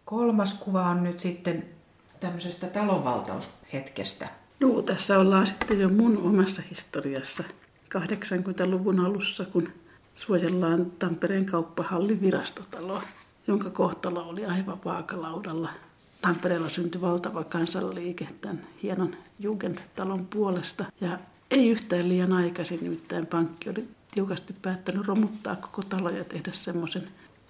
Kolmas 0.05 0.53
kuva 0.53 0.81
on 0.81 1.03
nyt 1.03 1.19
sitten 1.19 1.65
tämmöisestä 2.19 2.67
talonvaltaushetkestä. 2.67 4.27
Joo, 4.59 4.81
tässä 4.81 5.19
ollaan 5.19 5.47
sitten 5.47 5.79
jo 5.79 5.89
mun 5.89 6.17
omassa 6.17 6.61
historiassa 6.69 7.43
80-luvun 7.97 8.99
alussa, 8.99 9.45
kun 9.45 9.69
suojellaan 10.15 10.91
Tampereen 10.91 11.45
kauppahallin 11.45 12.21
virastotaloa, 12.21 13.01
jonka 13.47 13.69
kohtalo 13.69 14.23
oli 14.23 14.45
aivan 14.45 14.79
vaakalaudalla 14.85 15.69
Tampereella 16.27 16.69
syntyi 16.69 17.01
valtava 17.01 17.43
kansanliike 17.43 18.27
tämän 18.41 18.61
hienon 18.83 19.15
Jugendtalon 19.39 20.25
puolesta. 20.25 20.85
Ja 21.01 21.19
ei 21.51 21.69
yhtään 21.69 22.09
liian 22.09 22.33
aikaisin, 22.33 22.79
nimittäin 22.81 23.25
pankki 23.25 23.69
oli 23.69 23.87
tiukasti 24.11 24.55
päättänyt 24.61 25.07
romuttaa 25.07 25.55
koko 25.55 25.81
talo 25.81 26.09
ja 26.09 26.23
tehdä 26.23 26.51
semmoisen 26.51 27.07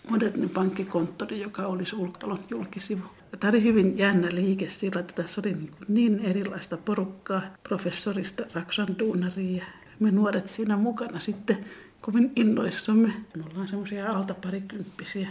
modernin 0.10 0.50
pankkikonttori, 0.50 1.42
joka 1.42 1.68
olisi 1.68 1.96
ulkotalon 1.96 2.40
julkisivu. 2.50 3.02
Tämä 3.40 3.52
oli 3.52 3.64
hyvin 3.64 3.98
jännä 3.98 4.28
liike 4.32 4.70
sillä, 4.70 5.00
että 5.00 5.24
tässä 5.24 5.42
oli 5.42 5.54
niin, 5.54 5.72
niin 5.88 6.20
erilaista 6.20 6.78
porukkaa, 6.78 7.42
professorista 7.64 8.44
Raksan 8.54 9.00
duunaria 9.00 9.58
ja 9.58 9.66
me 10.00 10.12
nuoret 10.12 10.50
siinä 10.50 10.78
mukana 10.78 11.20
sitten 11.20 11.66
kovin 12.02 12.32
innoissamme. 12.36 13.14
Me 13.38 13.44
ollaan 13.52 13.68
semmoisia 13.68 14.10
alta 14.12 14.34
parikymppisiä. 14.34 15.28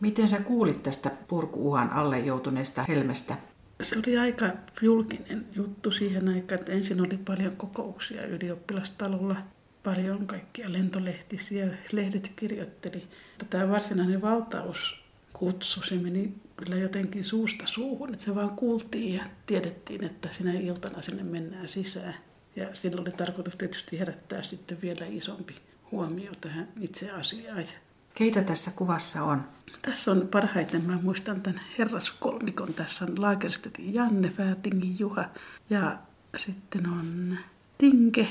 Miten 0.00 0.28
sä 0.28 0.40
kuulit 0.40 0.82
tästä 0.82 1.10
purkuuhan 1.28 1.90
alle 1.90 2.18
joutuneesta 2.18 2.82
helmestä? 2.82 3.36
Se 3.82 3.96
oli 3.98 4.18
aika 4.18 4.46
julkinen 4.82 5.46
juttu 5.56 5.90
siihen 5.90 6.28
aikaan, 6.28 6.60
että 6.60 6.72
ensin 6.72 7.00
oli 7.00 7.16
paljon 7.16 7.56
kokouksia 7.56 8.26
ylioppilastalolla, 8.26 9.36
paljon 9.82 10.26
kaikkia 10.26 10.72
lentolehtisiä, 10.72 11.68
lehdet 11.92 12.32
kirjoitteli. 12.36 13.02
Tämä 13.50 13.68
varsinainen 13.68 14.22
valtauskutsu, 14.22 15.82
se 15.82 15.94
meni 15.94 16.34
kyllä 16.56 16.76
jotenkin 16.76 17.24
suusta 17.24 17.66
suuhun, 17.66 18.12
että 18.12 18.24
se 18.24 18.34
vaan 18.34 18.50
kuultiin 18.50 19.14
ja 19.14 19.24
tiedettiin, 19.46 20.04
että 20.04 20.28
sinä 20.32 20.52
iltana 20.52 21.02
sinne 21.02 21.22
mennään 21.22 21.68
sisään. 21.68 22.14
Ja 22.56 22.74
silloin 22.74 23.00
oli 23.00 23.12
tarkoitus 23.16 23.56
tietysti 23.56 23.98
herättää 23.98 24.42
sitten 24.42 24.78
vielä 24.82 25.06
isompi 25.08 25.54
huomio 25.92 26.32
tähän 26.40 26.68
itse 26.80 27.10
asiaan. 27.10 27.64
Keitä 28.18 28.42
tässä 28.42 28.70
kuvassa 28.70 29.22
on? 29.22 29.44
Tässä 29.82 30.10
on 30.10 30.28
parhaiten, 30.30 30.84
mä 30.84 30.94
muistan 31.02 31.40
tämän 31.40 31.60
herraskolmikon. 31.78 32.74
Tässä 32.74 33.04
on 33.04 33.22
Lagerstedtin 33.22 33.94
Janne, 33.94 34.28
Färdingin 34.28 34.96
Juha 34.98 35.24
ja 35.70 35.98
sitten 36.36 36.88
on 36.88 37.38
Tinke, 37.78 38.28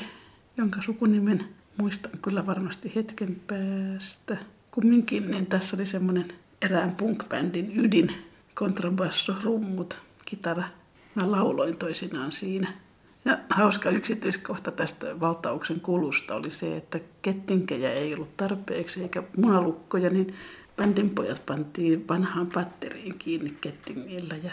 jonka 0.57 0.81
sukunimen 0.81 1.45
muistan 1.77 2.11
kyllä 2.21 2.45
varmasti 2.45 2.91
hetken 2.95 3.41
päästä. 3.47 4.37
Kumminkin, 4.71 5.31
niin 5.31 5.49
tässä 5.49 5.75
oli 5.75 5.85
semmoinen 5.85 6.33
erään 6.61 6.95
punk-bändin 6.95 7.79
ydin, 7.79 8.11
kontrabasso, 8.53 9.35
rummut, 9.43 9.99
kitara. 10.25 10.63
Mä 11.15 11.31
lauloin 11.31 11.77
toisinaan 11.77 12.31
siinä. 12.31 12.73
Ja 13.27 13.37
hauska 13.49 13.89
yksityiskohta 13.89 14.71
tästä 14.71 15.19
valtauksen 15.19 15.79
kulusta 15.79 16.35
oli 16.35 16.51
se, 16.51 16.77
että 16.77 16.99
kettinkejä 17.21 17.93
ei 17.93 18.13
ollut 18.13 18.37
tarpeeksi 18.37 19.01
eikä 19.01 19.23
munalukkoja, 19.37 20.09
niin 20.09 20.35
bändin 20.77 21.09
pojat 21.09 21.45
pantiin 21.45 22.07
vanhaan 22.07 22.47
patteriin 22.47 23.15
kiinni 23.19 23.57
kettingillä 23.61 24.35
ja 24.43 24.51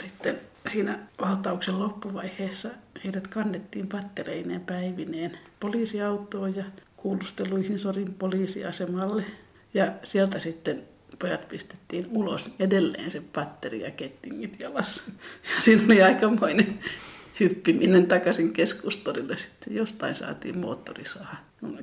sitten 0.00 0.40
siinä 0.66 0.98
valtauksen 1.20 1.78
loppuvaiheessa 1.78 2.68
heidät 3.04 3.28
kannettiin 3.28 3.86
pattereineen 3.86 4.60
päivineen 4.60 5.38
poliisiautoon 5.60 6.56
ja 6.56 6.64
kuulusteluihin 6.96 7.78
Sorin 7.78 8.14
poliisiasemalle. 8.14 9.24
Ja 9.74 9.92
sieltä 10.04 10.38
sitten 10.38 10.82
pojat 11.18 11.48
pistettiin 11.48 12.06
ulos 12.10 12.50
edelleen 12.58 13.10
se 13.10 13.22
patteri 13.32 13.80
ja 13.80 13.90
kettingit 13.90 14.60
jalassa. 14.60 15.04
Ja 15.56 15.62
siinä 15.62 15.82
oli 15.84 16.02
aikamoinen 16.02 16.78
hyppiminen 17.40 18.06
takaisin 18.06 18.52
keskustorille. 18.52 19.38
Sitten 19.38 19.74
jostain 19.74 20.14
saatiin 20.14 20.58
moottorisaha. 20.58 21.36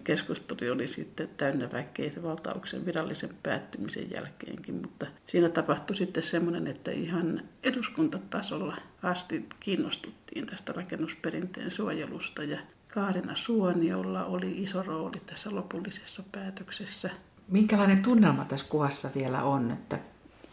Keskustori 0.04 0.70
oli 0.70 0.88
sitten 0.88 1.30
täynnä 1.38 1.72
väkeä 1.72 2.12
valtauksen 2.24 2.86
virallisen 2.86 3.30
päättymisen 3.44 4.12
jälkeenkin, 4.12 4.76
mutta 4.76 5.06
siinä 5.26 5.50
tapahtui 5.50 5.96
sitten 5.96 6.24
semmoinen, 6.24 6.68
että 6.68 6.92
ihan 6.92 7.42
eduskuntatasolla 7.64 8.78
asti 9.04 9.46
kiinnostuttiin 9.60 10.46
tästä 10.46 10.74
rakennusperinteen 10.74 11.72
suojelusta 11.72 12.44
ja 12.44 12.60
Kaarina 12.88 13.36
Suoniolla 13.36 14.26
oli 14.26 14.64
iso 14.64 14.84
rooli 14.84 15.22
tässä 15.26 15.56
lopullisessa 15.56 16.24
päätöksessä. 16.32 17.10
Minkälainen 17.48 18.04
tunnelma 18.04 18.46
tässä 18.46 18.66
kuvassa 18.70 19.10
vielä 19.16 19.44
on, 19.44 19.72
että 19.72 20.00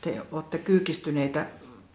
te 0.03 0.23
olette 0.33 0.59
kyykistyneitä 0.59 1.47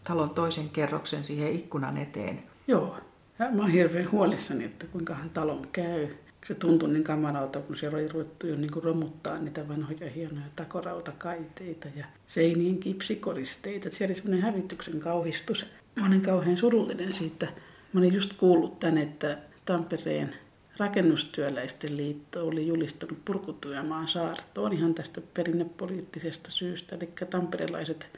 talon 0.04 0.30
toisen 0.30 0.70
kerroksen 0.70 1.24
siihen 1.24 1.54
ikkunan 1.54 1.98
eteen? 1.98 2.44
Joo. 2.68 2.98
Ja 3.40 3.50
mä 3.52 3.62
oon 3.62 3.72
hirveän 3.72 4.12
huolissani, 4.12 4.66
että 4.66 4.86
kuinka 4.88 5.14
hän 5.14 5.30
talon 5.30 5.68
käy. 5.72 6.08
Se 6.48 6.56
tuntui 6.56 6.90
niin 6.90 7.04
kamalalta, 7.04 7.62
kun 7.62 7.76
siellä 7.76 7.98
oli 7.98 8.08
ruvettu 8.08 8.48
jo 8.48 8.56
niin 8.56 8.84
romuttaa 8.84 9.38
niitä 9.38 9.68
vanhoja 9.68 10.10
hienoja 10.10 10.46
takorautakaiteita 10.56 11.88
ja 11.96 12.06
seinien 12.28 12.78
kipsikoristeita. 12.78 13.90
Siellä 13.90 14.12
oli 14.12 14.22
semmoinen 14.22 14.52
hävityksen 14.52 15.00
kauhistus. 15.00 15.66
Mä 15.96 16.08
olin 16.08 16.22
kauhean 16.22 16.58
surullinen 16.58 17.14
siitä. 17.14 17.48
Mä 17.94 18.00
olin 18.00 18.14
just 18.14 18.34
kuullut 18.34 18.80
tänne, 18.80 19.02
että 19.02 19.38
Tampereen 19.66 20.36
rakennustyöläisten 20.78 21.98
liitto 21.98 22.48
oli 22.48 22.68
julistanut 22.68 23.26
purkutyömaan 23.26 24.08
saartoon 24.08 24.74
ihan 24.74 24.94
tästä 24.94 25.22
perinnepoliittisesta 25.34 26.52
syystä. 26.52 26.96
Eli 26.96 27.10
tamperelaiset 27.30 28.12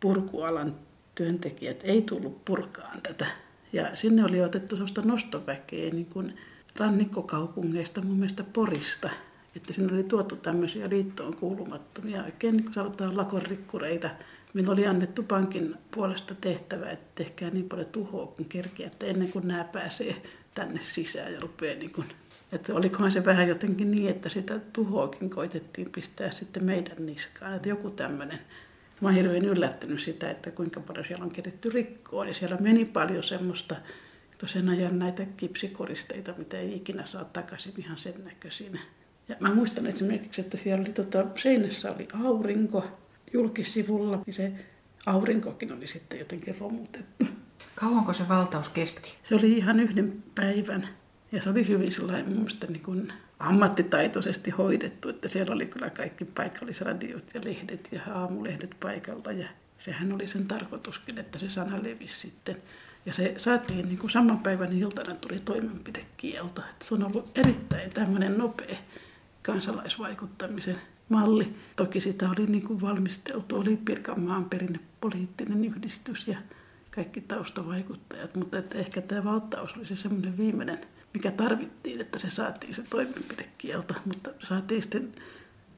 purkualan 0.00 0.74
työntekijät 1.14 1.80
ei 1.84 2.02
tullut 2.02 2.44
purkaan 2.44 3.02
tätä 3.02 3.26
ja 3.72 3.96
sinne 3.96 4.24
oli 4.24 4.40
otettu 4.40 4.76
sellaista 4.76 5.02
nostoväkeä 5.02 5.90
niin 5.90 6.06
kuin 6.06 6.36
rannikkokaupungeista, 6.76 8.02
mun 8.02 8.16
mielestä 8.16 8.44
Porista. 8.44 9.10
Että 9.56 9.72
sinne 9.72 9.92
oli 9.92 10.02
tuotu 10.02 10.36
tämmöisiä 10.36 10.88
liittoon 10.88 11.36
kuulumattomia, 11.36 12.24
oikein 12.24 12.56
niin 12.56 12.64
kuin 12.64 12.74
sanotaan 12.74 13.16
lakonrikkureita. 13.16 14.10
Minulla 14.54 14.72
oli 14.72 14.86
annettu 14.86 15.22
pankin 15.22 15.74
puolesta 15.90 16.34
tehtävä, 16.34 16.90
että 16.90 17.10
tehkää 17.14 17.50
niin 17.50 17.68
paljon 17.68 17.88
tuhoa 17.88 18.26
kuin 18.26 18.48
kerkeä, 18.48 18.86
että 18.86 19.06
ennen 19.06 19.32
kuin 19.32 19.48
nämä 19.48 19.64
pääsee 19.64 20.22
tänne 20.54 20.80
sisään 20.82 21.32
ja 21.32 21.40
rupeaa 21.40 21.78
niin 21.78 21.92
kuin, 21.92 22.06
että 22.52 22.74
olikohan 22.74 23.12
se 23.12 23.24
vähän 23.24 23.48
jotenkin 23.48 23.90
niin, 23.90 24.10
että 24.10 24.28
sitä 24.28 24.58
tuhoakin 24.72 25.30
koitettiin 25.30 25.90
pistää 25.90 26.30
sitten 26.30 26.64
meidän 26.64 27.06
niskaan, 27.06 27.54
että 27.54 27.68
joku 27.68 27.90
tämmöinen 27.90 28.40
Mä 29.00 29.08
oon 29.08 29.14
hirveän 29.14 29.44
yllättynyt 29.44 30.00
sitä, 30.00 30.30
että 30.30 30.50
kuinka 30.50 30.80
paljon 30.80 31.04
siellä 31.04 31.24
on 31.24 31.30
keritty 31.30 31.70
rikkoon. 31.70 32.28
Ja 32.28 32.34
siellä 32.34 32.56
meni 32.56 32.84
paljon 32.84 33.22
semmoista, 33.22 33.76
tosiaan 34.38 34.68
ajan 34.68 34.98
näitä 34.98 35.26
kipsikoristeita, 35.36 36.34
mitä 36.36 36.58
ei 36.58 36.76
ikinä 36.76 37.06
saa 37.06 37.24
takaisin 37.24 37.74
ihan 37.78 37.98
sen 37.98 38.24
näköisinä. 38.24 38.80
Ja 39.28 39.36
mä 39.40 39.54
muistan 39.54 39.86
esimerkiksi, 39.86 40.40
että 40.40 40.56
siellä 40.56 40.80
oli 40.80 40.92
tota, 40.92 41.26
seinässä 41.36 41.92
oli 41.92 42.08
aurinko 42.24 42.84
julkisivulla, 43.32 44.22
niin 44.26 44.34
se 44.34 44.52
aurinkokin 45.06 45.72
oli 45.72 45.86
sitten 45.86 46.18
jotenkin 46.18 46.56
romutettu. 46.60 47.26
Kauanko 47.74 48.12
se 48.12 48.28
valtaus 48.28 48.68
kesti? 48.68 49.10
Se 49.24 49.34
oli 49.34 49.52
ihan 49.52 49.80
yhden 49.80 50.22
päivän. 50.34 50.88
Ja 51.32 51.42
se 51.42 51.50
oli 51.50 51.68
hyvin 51.68 51.92
sellainen 51.92 52.28
mun 52.28 52.36
mielestä 52.36 52.66
niin 52.66 52.82
kuin 52.82 53.12
ammattitaitoisesti 53.40 54.50
hoidettu, 54.50 55.08
että 55.08 55.28
siellä 55.28 55.54
oli 55.54 55.66
kyllä 55.66 55.90
kaikki 55.90 56.24
paikallisradiot 56.24 57.30
ja 57.34 57.40
lehdet 57.44 57.88
ja 57.92 58.00
aamulehdet 58.14 58.76
paikalla 58.80 59.32
ja 59.32 59.48
sehän 59.78 60.12
oli 60.12 60.26
sen 60.26 60.46
tarkoituskin, 60.46 61.18
että 61.18 61.38
se 61.38 61.50
sana 61.50 61.82
levisi 61.82 62.20
sitten. 62.20 62.56
Ja 63.06 63.12
se 63.12 63.34
saatiin 63.36 63.88
niin 63.88 63.98
kuin 63.98 64.10
saman 64.10 64.38
päivän 64.38 64.72
iltana 64.72 65.14
tuli 65.14 65.38
toimenpidekielto. 65.38 66.60
Että 66.70 66.84
se 66.84 66.94
on 66.94 67.04
ollut 67.04 67.38
erittäin 67.38 67.90
tämmöinen 67.90 68.38
nopea 68.38 68.76
kansalaisvaikuttamisen 69.42 70.80
malli. 71.08 71.54
Toki 71.76 72.00
sitä 72.00 72.30
oli 72.30 72.46
niin 72.46 72.62
kuin 72.62 72.80
valmisteltu, 72.80 73.56
oli 73.56 73.76
Pirkanmaan 73.76 74.44
perinnepoliittinen 74.44 75.64
yhdistys 75.64 76.28
ja 76.28 76.38
kaikki 76.90 77.20
taustavaikuttajat, 77.20 78.34
mutta 78.34 78.58
että 78.58 78.78
ehkä 78.78 79.00
tämä 79.00 79.24
valtaus 79.24 79.76
oli 79.76 79.86
se 79.86 79.96
semmoinen 79.96 80.38
viimeinen 80.38 80.86
mikä 81.14 81.30
tarvittiin, 81.30 82.00
että 82.00 82.18
se 82.18 82.30
saatiin 82.30 82.74
se 82.74 82.82
toimenpidekielto. 82.90 83.94
Mutta 84.04 84.30
saatiin 84.38 84.82
sitten 84.82 85.12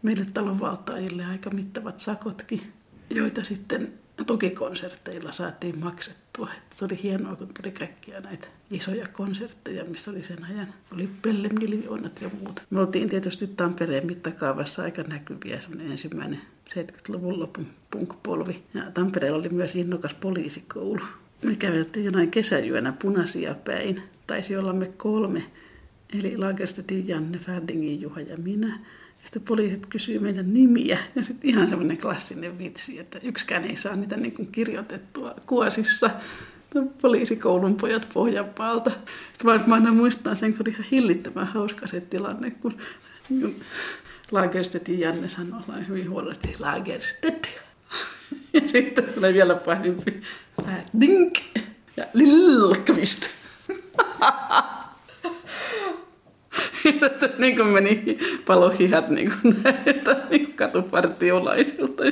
meille 0.02 0.26
talonvaltaajille 0.34 1.24
aika 1.24 1.50
mittavat 1.50 1.98
sakotkin, 1.98 2.72
joita 3.10 3.44
sitten 3.44 3.92
tukikonserteilla 4.26 5.32
saatiin 5.32 5.78
maksettua. 5.78 6.48
Että 6.56 6.76
se 6.76 6.84
oli 6.84 7.02
hienoa, 7.02 7.36
kun 7.36 7.48
tuli 7.62 7.72
kaikkia 7.72 8.20
näitä 8.20 8.48
isoja 8.70 9.06
konsertteja, 9.08 9.84
missä 9.84 10.10
oli 10.10 10.22
sen 10.22 10.44
ajan. 10.44 10.74
Oli 10.94 11.08
Pelle 11.22 11.48
miljoonat 11.48 12.20
ja 12.20 12.30
muut. 12.40 12.62
Me 12.70 12.80
oltiin 12.80 13.08
tietysti 13.08 13.46
Tampereen 13.46 14.06
mittakaavassa 14.06 14.82
aika 14.82 15.02
näkyviä, 15.02 15.60
semmoinen 15.60 15.90
ensimmäinen 15.90 16.40
70-luvun 16.70 17.40
lopun 17.40 17.66
punk-polvi. 17.90 18.62
Ja 18.74 18.90
Tampereella 18.90 19.38
oli 19.38 19.48
myös 19.48 19.76
innokas 19.76 20.14
poliisikoulu. 20.14 21.00
Me 21.42 21.56
käveltiin 21.56 22.04
jonain 22.04 22.30
kesäyönä 22.30 22.92
punaisia 22.92 23.54
päin 23.54 24.02
taisi 24.26 24.56
olla 24.56 24.72
me 24.72 24.86
kolme, 24.96 25.44
eli 26.18 26.36
Lagerstedin 26.36 27.08
Janne, 27.08 27.38
Ferdingin 27.38 28.00
Juha 28.00 28.20
ja 28.20 28.36
minä. 28.36 28.68
Ja 29.22 29.24
sitten 29.24 29.42
poliisit 29.42 29.86
kysyy 29.86 30.18
meidän 30.18 30.52
nimiä. 30.54 30.98
Ja 31.14 31.24
sitten 31.24 31.50
ihan 31.50 31.68
semmoinen 31.68 31.98
klassinen 31.98 32.58
vitsi, 32.58 32.98
että 32.98 33.20
yksikään 33.22 33.64
ei 33.64 33.76
saa 33.76 33.96
niitä 33.96 34.16
niin 34.16 34.34
kuin 34.34 34.48
kirjoitettua 34.52 35.34
kuosissa. 35.46 36.10
Poliisikoulun 37.02 37.76
pojat 37.76 38.08
Pohjanpaalta. 38.14 38.90
Sitten 38.90 39.60
mä 39.66 39.74
aina 39.74 39.92
muistan 39.92 40.36
sen, 40.36 40.56
se 40.56 40.62
oli 40.62 40.70
ihan 40.70 40.86
hillittävän 40.90 41.46
hauska 41.46 41.86
se 41.86 42.00
tilanne, 42.00 42.50
kun 42.50 42.76
Lagerstedin 44.30 45.00
Janne 45.00 45.28
sanoi 45.28 45.88
hyvin 45.88 46.10
huolellisesti 46.10 46.56
Lagersted. 46.58 47.44
Ja 48.52 48.60
sitten 48.66 49.04
tulee 49.14 49.34
vielä 49.34 49.54
pahempi. 49.54 50.20
Dink 51.00 51.38
ja 51.96 52.06
Lilkvist. 52.14 53.41
Että 57.06 57.28
niin 57.38 57.56
kuin 57.56 57.68
meni 57.68 58.18
palohihat 58.46 59.08
niin 59.08 59.32
kuin 59.42 59.62
näitä 59.62 60.16
niin 60.30 60.54
katupartiolaisilta. 60.54 62.02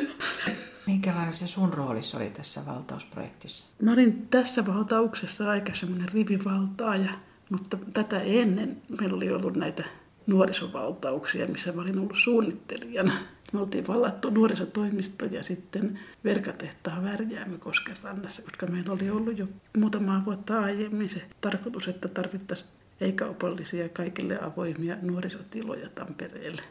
Minkälainen 0.86 1.32
se 1.32 1.48
sun 1.48 1.72
roolis 1.72 2.14
oli 2.14 2.30
tässä 2.30 2.60
valtausprojektissa? 2.66 3.66
Mä 3.82 3.92
olin 3.92 4.28
tässä 4.30 4.66
valtauksessa 4.66 5.50
aika 5.50 5.74
semmoinen 5.74 6.08
rivivaltaaja, 6.08 7.10
mutta 7.50 7.78
tätä 7.94 8.20
ennen 8.20 8.82
meillä 9.00 9.16
oli 9.16 9.30
ollut 9.30 9.56
näitä 9.56 9.84
nuorisovaltauksia, 10.26 11.46
missä 11.46 11.72
mä 11.72 11.82
olin 11.82 11.98
ollut 11.98 12.16
suunnittelijana. 12.24 13.12
Me 13.52 13.60
oltiin 13.60 13.86
vallattu 13.86 14.30
nuorisotoimisto 14.30 15.24
ja 15.24 15.44
sitten 15.44 15.98
verkatehtaa 16.24 17.02
Värjäämme 17.02 17.58
Kosken 17.58 17.96
rannassa, 18.02 18.42
koska 18.42 18.66
meillä 18.66 18.92
oli 18.92 19.10
ollut 19.10 19.38
jo 19.38 19.46
muutama 19.76 20.22
vuotta 20.24 20.60
aiemmin 20.60 21.08
se 21.08 21.22
tarkoitus, 21.40 21.88
että 21.88 22.08
tarvittaisiin 22.08 22.70
ei-kaupallisia 23.00 23.88
kaikille 23.88 24.38
avoimia 24.42 24.96
nuorisotiloja 25.02 25.88
Tampereelle. 25.88 26.62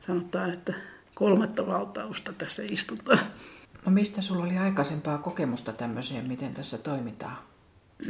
Sanotaan, 0.00 0.50
että 0.50 0.74
kolmatta 1.14 1.66
valtausta 1.66 2.32
tässä 2.32 2.62
istutaan. 2.70 3.18
No 3.86 3.92
mistä 3.92 4.22
sulla 4.22 4.44
oli 4.44 4.58
aikaisempaa 4.58 5.18
kokemusta 5.18 5.72
tämmöiseen, 5.72 6.28
miten 6.28 6.54
tässä 6.54 6.78
toimitaan? 6.78 7.36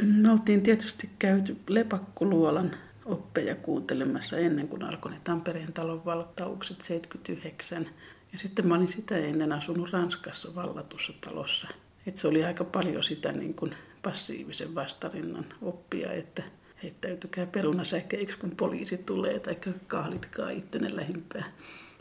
Me 0.02 0.30
oltiin 0.32 0.62
tietysti 0.62 1.11
käyty 1.18 1.56
Lepakkuluolan 1.68 2.76
oppeja 3.07 3.55
kuuntelemassa 3.55 4.38
ennen 4.38 4.69
kuin 4.69 4.85
alkoi 4.85 5.12
ne 5.12 5.21
Tampereen 5.25 5.73
talon 5.73 6.05
valtaukset 6.05 6.81
79. 6.81 7.88
Ja 8.33 8.38
sitten 8.38 8.66
mä 8.66 8.75
olin 8.75 8.88
sitä 8.88 9.16
ennen 9.16 9.53
asunut 9.53 9.90
Ranskassa 9.90 10.55
vallatussa 10.55 11.12
talossa. 11.21 11.69
Et 12.07 12.16
se 12.16 12.29
oli 12.29 12.45
aika 12.45 12.64
paljon 12.64 13.05
sitä 13.05 13.33
niin 13.33 13.55
kuin 13.55 13.75
passiivisen 14.03 14.75
vastarinnan 14.75 15.47
oppia, 15.62 16.12
että 16.12 16.42
heittäytykää 16.83 17.47
perunasäkeiksi, 17.47 18.38
kun 18.38 18.51
poliisi 18.57 18.99
tulee, 18.99 19.40
tai 19.40 19.57
kahlitkaa 19.87 20.51
ittenne 20.51 20.97
lähimpää 20.97 21.45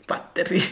patteri. 0.08 0.62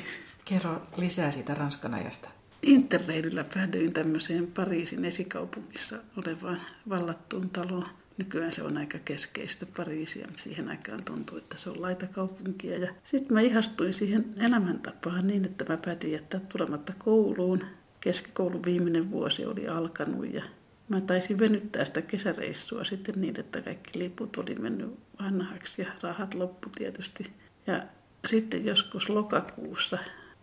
Kerro 0.44 0.83
lisää 0.97 1.31
siitä 1.31 1.55
Ranskan 1.55 1.94
ajasta. 1.94 2.29
Interreidillä 2.62 3.44
päädyin 3.55 3.92
tämmöiseen 3.92 4.47
Pariisin 4.47 5.05
esikaupungissa 5.05 5.97
olevaan 6.16 6.61
vallattuun 6.88 7.51
taloon. 7.51 7.88
Nykyään 8.18 8.53
se 8.53 8.62
on 8.62 8.79
aika 8.79 8.98
keskeistä 8.98 9.66
Pariisia. 9.77 10.29
Siihen 10.37 10.68
aikaan 10.68 11.05
tuntui, 11.05 11.38
että 11.38 11.59
se 11.59 11.70
on 11.70 11.83
laitakaupunkia. 11.83 12.79
Ja 12.79 12.94
sitten 13.05 13.35
mä 13.35 13.40
ihastuin 13.40 13.94
siihen 13.94 14.35
elämäntapaan 14.38 15.27
niin, 15.27 15.44
että 15.44 15.64
mä 15.68 15.77
päätin 15.77 16.12
jättää 16.12 16.40
tulematta 16.40 16.92
kouluun. 16.98 17.64
Keskikoulun 18.00 18.64
viimeinen 18.64 19.11
vuosi 19.11 19.46
oli 19.46 19.68
alkanut 19.68 20.35
ja 20.35 20.42
mä 20.88 21.00
taisin 21.00 21.38
venyttää 21.38 21.85
sitä 21.85 22.03
kesäreissua 22.03 22.85
sitten 22.85 23.20
niin, 23.20 23.40
että 23.40 23.61
kaikki 23.62 23.98
liput 23.98 24.37
oli 24.37 24.55
mennyt 24.55 24.98
vanhaksi 25.22 25.83
ja 25.83 25.88
rahat 26.03 26.35
loppu 26.35 26.68
tietysti. 26.77 27.33
Ja 27.66 27.83
sitten 28.27 28.64
joskus 28.64 29.09
lokakuussa 29.09 29.98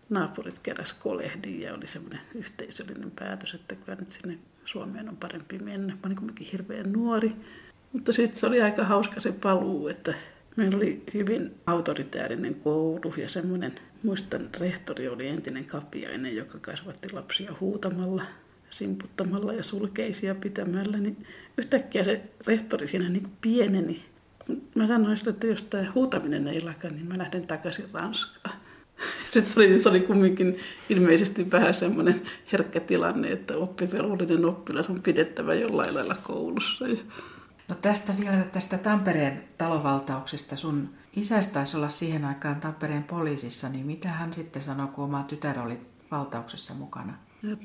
naapurit 0.09 0.59
keräs 0.59 0.93
kolehdin 0.93 1.61
ja 1.61 1.73
oli 1.73 1.87
semmoinen 1.87 2.21
yhteisöllinen 2.35 3.11
päätös, 3.11 3.53
että 3.53 3.75
kyllä 3.75 3.95
nyt 3.99 4.11
sinne 4.11 4.37
Suomeen 4.65 5.09
on 5.09 5.17
parempi 5.17 5.59
mennä. 5.59 5.93
Mä 5.93 5.99
olin 6.05 6.35
hirveän 6.51 6.91
nuori. 6.91 7.31
Mutta 7.93 8.13
sitten 8.13 8.39
se 8.39 8.47
oli 8.47 8.61
aika 8.61 8.83
hauska 8.83 9.21
se 9.21 9.31
paluu, 9.31 9.87
että 9.87 10.13
meillä 10.55 10.77
oli 10.77 11.03
hyvin 11.13 11.55
autoritäärinen 11.65 12.55
koulu 12.55 13.13
ja 13.17 13.29
semmoinen, 13.29 13.75
muistan, 14.03 14.49
rehtori 14.59 15.07
oli 15.07 15.27
entinen 15.27 15.65
kapiainen, 15.65 16.35
joka 16.35 16.57
kasvatti 16.59 17.13
lapsia 17.13 17.53
huutamalla, 17.59 18.23
simputtamalla 18.69 19.53
ja 19.53 19.63
sulkeisia 19.63 20.35
pitämällä, 20.35 20.97
niin 20.97 21.25
yhtäkkiä 21.57 22.03
se 22.03 22.21
rehtori 22.47 22.87
siinä 22.87 23.09
niin 23.09 23.31
pieneni. 23.41 24.05
Mä 24.75 24.87
sanoin 24.87 25.17
sille, 25.17 25.29
että 25.29 25.47
jos 25.47 25.63
tämä 25.63 25.91
huutaminen 25.95 26.47
ei 26.47 26.61
laka, 26.61 26.89
niin 26.89 27.07
mä 27.07 27.17
lähden 27.17 27.47
takaisin 27.47 27.85
Ranskaan. 27.93 28.55
Se 29.43 29.59
oli, 29.59 29.81
se 29.81 29.89
oli 29.89 29.99
kumminkin 29.99 30.57
ilmeisesti 30.89 31.51
vähän 31.51 31.73
semmoinen 31.73 32.21
herkkä 32.51 32.79
tilanne, 32.79 33.31
että 33.31 33.57
oppivelvollinen 33.57 34.45
oppilas 34.45 34.89
on 34.89 35.01
pidettävä 35.03 35.53
jollain 35.53 35.95
lailla 35.95 36.15
koulussa. 36.23 36.85
No 37.67 37.75
tästä 37.81 38.13
vielä 38.21 38.43
tästä 38.51 38.77
Tampereen 38.77 39.43
talovaltauksesta. 39.57 40.55
Sun 40.55 40.89
isästä 41.15 41.53
taisi 41.53 41.77
olla 41.77 41.89
siihen 41.89 42.25
aikaan 42.25 42.59
Tampereen 42.59 43.03
poliisissa, 43.03 43.69
niin 43.69 43.85
mitä 43.85 44.09
hän 44.09 44.33
sitten 44.33 44.61
sanoi, 44.61 44.87
kun 44.87 45.03
oma 45.03 45.23
tytär 45.23 45.59
oli 45.59 45.79
valtauksessa 46.11 46.73
mukana? 46.73 47.13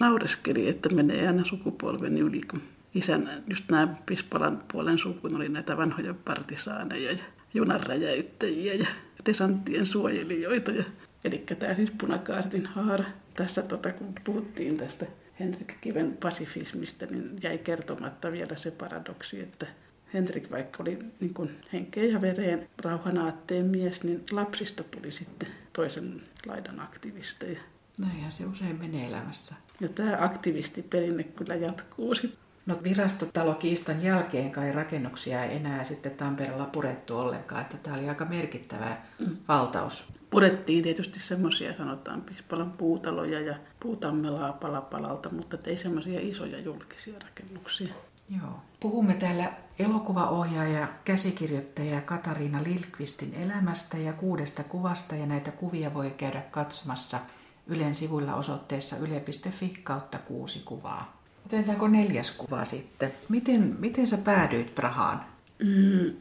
Naureskeli, 0.01 0.69
että 0.69 0.89
menee 0.89 1.27
aina 1.27 1.45
sukupolven 1.45 2.19
yli, 2.19 2.41
kun 2.51 2.63
isän, 2.95 3.31
just 3.47 3.65
nämä 3.71 3.97
Pispalan 4.07 4.63
puolen 4.73 4.99
sukun 4.99 5.37
oli 5.37 5.49
näitä 5.49 5.77
vanhoja 5.77 6.15
partisaaneja 6.15 7.13
ja 7.13 7.25
junanräjäyttäjiä 7.55 8.75
ja 8.75 8.87
desanttien 9.27 9.87
suojelijoita. 9.87 10.71
Ja 10.71 10.85
Eli 11.27 11.39
tämä 11.59 11.75
siis 11.75 11.91
punakaartin 11.91 12.67
haara. 12.67 13.05
Tässä 13.35 13.63
tota, 13.63 13.93
kun 13.93 14.15
puhuttiin 14.25 14.77
tästä 14.77 15.07
Henrik 15.41 15.81
Kiven 15.81 16.17
pasifismista, 16.23 17.07
niin 17.07 17.39
jäi 17.43 17.59
kertomatta 17.59 18.33
vielä 18.33 18.57
se 18.57 18.71
paradoksi, 18.71 19.41
että 19.41 19.67
Henrik 20.15 20.51
vaikka 20.51 20.83
oli 20.83 20.99
niin 21.21 21.35
kuin 21.35 21.61
henkeen 21.73 22.13
ja 22.13 22.21
vereen 22.21 22.69
rauhanaatteen 22.85 23.67
mies, 23.67 24.03
niin 24.03 24.25
lapsista 24.31 24.85
tuli 24.85 25.11
sitten 25.11 25.49
toisen 25.73 26.23
laidan 26.47 26.81
aktivisteja. 26.81 27.61
Näinhän 27.99 28.33
se 28.33 28.47
usein 28.47 28.79
menee 28.79 29.07
elämässä. 29.07 29.55
Ja 29.81 29.89
tämä 29.89 30.17
aktivistiperinne 30.21 31.25
kyllä 31.25 31.55
jatkuu 31.55 32.15
sitten. 32.15 32.46
No 32.67 32.79
virastotalokiistan 32.83 34.03
jälkeen 34.03 34.51
kai 34.51 34.73
rakennuksia 34.73 35.45
ei 35.45 35.57
enää 35.57 35.85
sitten 35.85 36.15
Tampereella 36.15 36.67
purettu 36.67 37.19
ollenkaan, 37.19 37.63
että 37.63 37.77
tämä 37.77 37.97
oli 37.97 38.09
aika 38.09 38.25
merkittävä 38.25 38.97
mm. 39.19 39.37
valtaus. 39.49 40.13
Purettiin 40.31 40.83
tietysti 40.83 41.21
semmoisia, 41.21 41.77
sanotaan 41.77 42.23
Pispalan 42.23 42.73
puutaloja 42.73 43.41
ja 43.41 43.57
puutammelaa 43.81 44.53
palapalalta, 44.53 45.31
mutta 45.31 45.59
ei 45.65 45.79
semmoisia 45.79 46.21
isoja 46.23 46.59
julkisia 46.59 47.19
rakennuksia. 47.19 47.95
Joo. 48.41 48.61
Puhumme 48.81 49.15
täällä 49.15 49.53
elokuvaohjaaja, 49.79 50.89
käsikirjoittaja 51.05 52.01
Katariina 52.01 52.63
Lilkvistin 52.63 53.35
elämästä 53.35 53.99
ja 53.99 54.13
kuudesta 54.13 54.65
kuvasta 54.65 55.17
ja 55.17 55.27
näitä 55.27 55.51
kuvia 55.51 55.95
voi 55.95 56.11
käydä 56.11 56.41
katsomassa 56.41 57.19
Ylen 57.67 57.95
sivuilla 57.95 58.35
osoitteessa 58.35 58.97
yle.fi 58.97 59.75
kautta 59.83 60.19
kuusi 60.19 60.63
kuvaa. 60.65 61.23
Otetaanko 61.47 61.89
neljäs 61.89 62.31
kuva 62.31 62.65
sitten? 62.65 63.13
Miten, 63.29 63.77
miten 63.79 64.07
sä 64.07 64.19
päädyit 64.19 64.75
Prahaan? 64.75 65.21
Mm, 65.59 66.13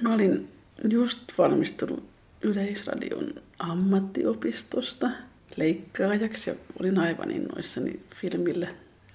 mä 0.00 0.14
olin 0.14 0.48
just 0.90 1.20
valmistunut 1.38 2.04
Yleisradion 2.42 3.34
ammattiopistosta 3.58 5.10
leikkaajaksi 5.56 6.50
ja 6.50 6.56
olin 6.80 6.98
aivan 6.98 7.30
innoissani 7.30 8.00
filmille 8.16 8.68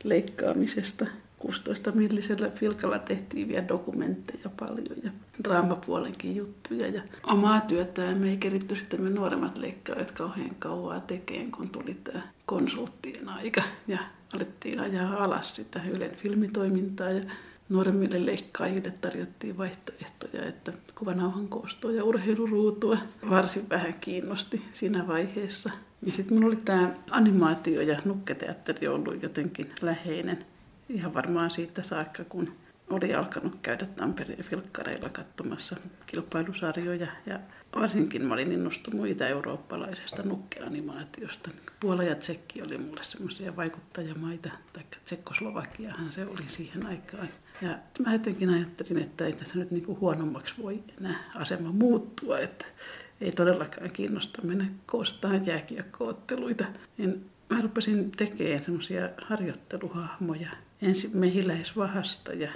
leikkaamisesta. 0.04 1.06
16 1.40 1.92
millisellä 1.92 2.50
filkalla 2.50 3.00
tehtiin 3.00 3.48
vielä 3.48 3.68
dokumentteja 3.68 4.50
paljon 4.60 4.98
ja 5.04 5.12
draamapuolenkin 5.44 6.36
juttuja. 6.36 6.88
Ja 6.88 7.02
omaa 7.24 7.62
työtään 7.62 8.18
me 8.18 8.30
ei 8.30 8.38
keritty 8.38 8.76
sitten 8.76 9.02
me 9.02 9.10
nuoremmat 9.10 9.58
leikkaajat 9.58 10.12
kauhean 10.12 10.56
kauaa 10.60 11.00
tekeen, 11.00 11.52
kun 11.52 11.70
tuli 11.70 11.98
tämä 12.04 12.22
konsulttien 12.46 13.30
aika. 13.30 13.62
Ja 13.88 14.00
alettiin 14.34 14.80
ajaa 14.80 15.24
alas 15.24 15.56
sitä 15.56 15.82
Ylen 15.96 16.16
filmitoimintaa 16.16 17.10
ja 17.10 17.24
nuoremmille 17.70 18.26
leikkaajille 18.26 18.92
tarjottiin 18.92 19.58
vaihtoehtoja, 19.58 20.46
että 20.46 20.74
kuvanauhan 20.96 21.48
koostoa 21.48 21.92
ja 21.92 22.04
urheiluruutua 22.04 22.98
varsin 23.30 23.70
vähän 23.70 23.94
kiinnosti 23.94 24.62
siinä 24.74 25.08
vaiheessa. 25.08 25.70
Ja 26.06 26.12
sitten 26.12 26.38
minulla 26.38 26.56
oli 26.56 26.62
tämä 26.66 26.94
animaatio 27.12 27.82
ja 27.82 28.02
nukketeatteri 28.06 28.88
ollut 28.88 29.24
jotenkin 29.24 29.72
läheinen. 29.82 30.46
Ihan 30.90 31.14
varmaan 31.14 31.50
siitä 31.50 31.84
saakka, 31.84 32.24
kun 32.24 32.48
oli 32.90 33.16
alkanut 33.16 33.56
käydä 33.62 33.86
Tampereen 33.86 34.44
filkkareilla 34.44 35.10
katsomassa 35.10 35.76
kilpailusarjoja 36.06 37.08
ja 37.26 37.40
varsinkin 37.76 38.26
mä 38.26 38.34
olin 38.34 38.52
innostunut 38.52 39.08
itä-eurooppalaisesta 39.08 40.24
nukkeanimaatiosta. 40.24 41.50
Puola 41.80 42.04
ja 42.04 42.16
Tsekki 42.16 42.62
oli 42.62 42.78
mulle 42.78 43.04
semmoisia 43.04 43.56
vaikuttajamaita, 43.56 44.50
tai 44.74 44.84
Tsekkoslovakiahan 45.04 46.12
se 46.12 46.26
oli 46.26 46.44
siihen 46.48 46.86
aikaan. 46.86 47.28
Ja 47.62 47.78
mä 48.06 48.14
jotenkin 48.14 48.50
ajattelin, 48.50 49.04
että 49.04 49.26
ei 49.26 49.34
tässä 49.34 49.60
nyt 49.60 49.72
niinku 49.72 49.98
huonommaksi 50.02 50.56
voi 50.64 50.84
enää 51.00 51.24
asema 51.36 51.72
muuttua, 51.72 52.40
että 52.40 52.66
ei 53.22 53.32
todellakaan 53.32 53.92
kiinnosta 53.92 54.42
mennä 54.42 54.66
koostaa 54.86 55.36
jääkiekkootteluita. 55.36 56.66
Niin 56.98 57.26
mä 57.50 57.62
rupesin 57.62 58.12
tekemään 58.12 58.64
semmoisia 58.64 59.10
harjoitteluhahmoja 59.22 60.50
ensin 60.82 61.12
mehiläisvahasta 61.14 62.34
ja 62.34 62.52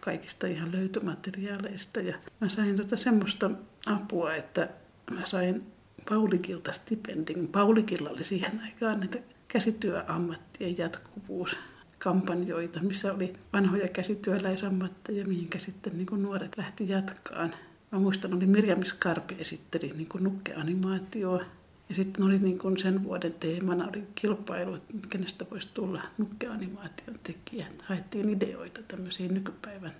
kaikista 0.00 0.46
ihan 0.46 0.72
löytömateriaaleista. 0.72 2.00
Ja 2.00 2.18
mä 2.40 2.48
sain 2.48 2.76
tota 2.76 2.96
semmoista 2.96 3.50
apua, 3.86 4.34
että 4.34 4.68
mä 5.10 5.26
sain 5.26 5.66
Paulikilta 6.08 6.72
stipendin. 6.72 7.48
Paulikilla 7.48 8.10
oli 8.10 8.24
siihen 8.24 8.60
aikaan 8.64 9.00
niitä 9.00 9.18
käsityöammattien 9.48 10.78
jatkuvuus 10.78 11.56
kampanjoita, 11.98 12.80
missä 12.80 13.12
oli 13.12 13.36
vanhoja 13.52 13.88
käsityöläisammatteja, 13.88 15.26
mihinkä 15.26 15.58
sitten 15.58 15.98
niin 15.98 16.22
nuoret 16.22 16.56
lähti 16.56 16.88
jatkaan. 16.88 17.54
Mä 17.92 17.98
muistan, 17.98 18.34
oli 18.34 18.46
Mirjam 18.46 18.82
Skarpi 18.82 19.36
esitteli 19.38 19.92
niin 19.96 20.08
nukkeanimaatioa. 20.20 21.44
Ja 21.88 21.94
sitten 21.94 22.24
oli 22.24 22.38
niin 22.38 22.58
kuin 22.58 22.78
sen 22.78 23.04
vuoden 23.04 23.32
teemana 23.32 23.88
oli 23.88 24.04
kilpailu, 24.14 24.74
että 24.74 24.94
kenestä 25.10 25.46
voisi 25.50 25.68
tulla 25.74 26.02
nukkeanimaation 26.18 27.18
tekijä. 27.22 27.66
Haettiin 27.84 28.28
ideoita 28.28 28.80
tämmöisiin 28.88 29.34
nykypäivän 29.34 29.92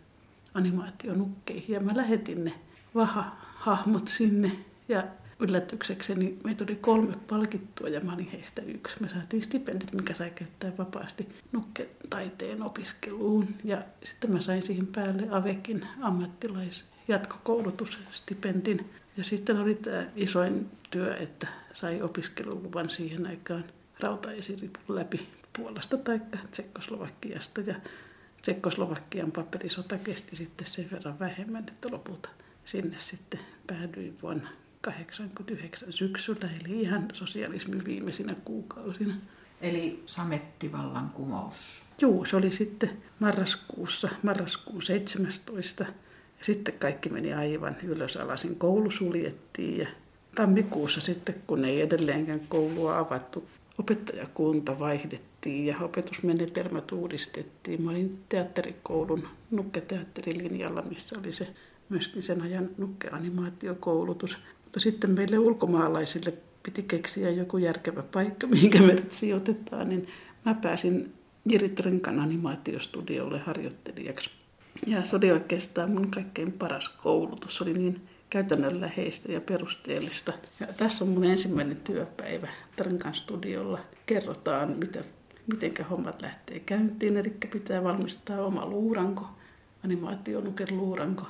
animaationukkeihin 0.55 1.75
ja 1.75 1.81
mä 1.81 1.93
lähetin 1.97 2.45
ne 2.45 2.55
vaha-hahmot 3.67 4.09
sinne 4.09 4.53
ja 4.89 5.05
yllätyksekseni 5.41 6.39
meitä 6.45 6.65
oli 6.65 6.77
kolme 6.77 7.15
palkittua 7.29 7.89
ja 7.89 8.01
mä 8.01 8.13
olin 8.13 8.31
heistä 8.33 8.63
yksi. 8.63 8.97
Me 9.01 9.09
saatiin 9.09 9.43
stipendit, 9.43 9.93
mikä 9.93 10.15
sai 10.15 10.31
käyttää 10.31 10.73
vapaasti 10.79 11.29
nukketaiteen 11.53 12.63
opiskeluun. 12.63 13.49
Ja 13.65 13.83
sitten 14.05 14.33
mä 14.33 14.41
sain 14.41 14.63
siihen 14.63 14.87
päälle 14.87 15.29
Avekin 15.31 15.87
ammattilais 16.01 16.85
jatkokoulutusstipendin. 17.09 18.85
Ja 19.17 19.25
sitten 19.25 19.61
oli 19.61 19.75
tämä 19.75 20.07
isoin 20.17 20.71
työ, 20.91 21.17
että 21.17 21.47
sai 21.73 22.03
opiskeluluvan 22.03 22.91
siihen 22.91 23.27
aikaan 23.27 23.65
rautaesiripun 24.01 24.97
läpi 24.97 25.29
Puolasta 25.57 25.97
tai 25.97 26.21
Tsekkoslovakiasta. 26.51 27.61
Ja 27.61 27.75
Tsekkoslovakian 28.43 29.33
paperisota 29.33 29.99
kesti 29.99 30.37
sitten 30.37 30.67
sen 30.67 30.89
verran 30.93 31.19
vähemmän, 31.19 31.65
että 31.69 31.89
lopulta 31.91 32.29
sinne 32.65 32.99
sitten 32.99 33.41
päädyin 33.67 34.17
vuonna 34.23 34.49
89 34.81 35.93
syksyllä, 35.93 36.49
eli 36.61 36.81
ihan 36.81 37.09
sosialismin 37.13 37.85
viimeisinä 37.85 38.35
kuukausina. 38.45 39.15
Eli 39.61 40.03
samettivallankumous. 40.07 41.83
Joo, 42.01 42.25
se 42.25 42.37
oli 42.37 42.51
sitten 42.51 42.91
marraskuussa, 43.19 44.09
marraskuun 44.23 44.83
17. 44.83 45.85
Ja 46.39 46.45
sitten 46.45 46.75
kaikki 46.79 47.09
meni 47.09 47.33
aivan 47.33 47.77
ylös 47.83 48.17
alasin. 48.17 48.57
Koulu 48.57 48.91
suljettiin 48.91 49.79
ja 49.79 49.89
tammikuussa 50.35 51.01
sitten, 51.01 51.35
kun 51.47 51.65
ei 51.65 51.81
edelleenkään 51.81 52.41
koulua 52.49 52.99
avattu, 52.99 53.49
opettajakunta 53.79 54.79
vaihdettiin 54.79 55.67
ja 55.67 55.79
opetusmenetelmät 55.79 56.93
uudistettiin. 56.93 57.83
Mä 57.83 57.91
olin 57.91 58.19
teatterikoulun 58.29 59.29
nukketeatterilinjalla, 59.51 60.83
missä 60.83 61.17
oli 61.21 61.33
se 61.33 61.49
myöskin 61.89 62.23
sen 62.23 62.41
ajan 62.41 62.71
nukkeanimaatiokoulutus. 62.79 64.39
Mutta 64.65 64.81
sitten 64.81 65.11
meille 65.11 65.39
ulkomaalaisille 65.39 66.35
piti 66.63 66.83
keksiä 66.83 67.31
joku 67.31 67.59
järkevä 67.59 68.03
paikka, 68.03 68.47
mihinkä 68.55 68.79
meidät 68.79 69.13
sijoitetaan, 69.13 69.89
niin 69.89 70.09
mä 70.45 70.55
pääsin 70.55 71.13
Jiri 71.49 71.69
Trinkan 71.69 72.21
animaatiostudiolle 72.21 73.39
harjoittelijaksi. 73.39 74.31
Ja 74.87 75.05
se 75.05 75.17
oli 75.17 75.33
oikeastaan 75.33 75.91
mun 75.91 76.11
kaikkein 76.11 76.53
paras 76.53 76.89
koulutus. 76.89 77.57
Se 77.57 77.65
oli 77.65 77.75
niin 77.75 78.09
käytännönläheistä 78.31 79.33
ja 79.33 79.41
perusteellista. 79.41 80.33
Ja 80.61 80.67
tässä 80.67 81.05
on 81.05 81.11
mun 81.11 81.25
ensimmäinen 81.25 81.77
työpäivä 81.77 82.49
Trinkan 82.77 83.15
studiolla. 83.15 83.79
Kerrotaan, 84.07 84.71
mitä, 84.71 85.05
miten 85.53 85.87
hommat 85.91 86.23
lähtee 86.23 86.61
käyntiin. 86.61 87.17
Eli 87.17 87.31
pitää 87.53 87.85
valmistaa 87.85 88.45
oma 88.45 88.67
luuranko, 88.67 89.27
animaationuken 89.85 90.77
luuranko 90.77 91.27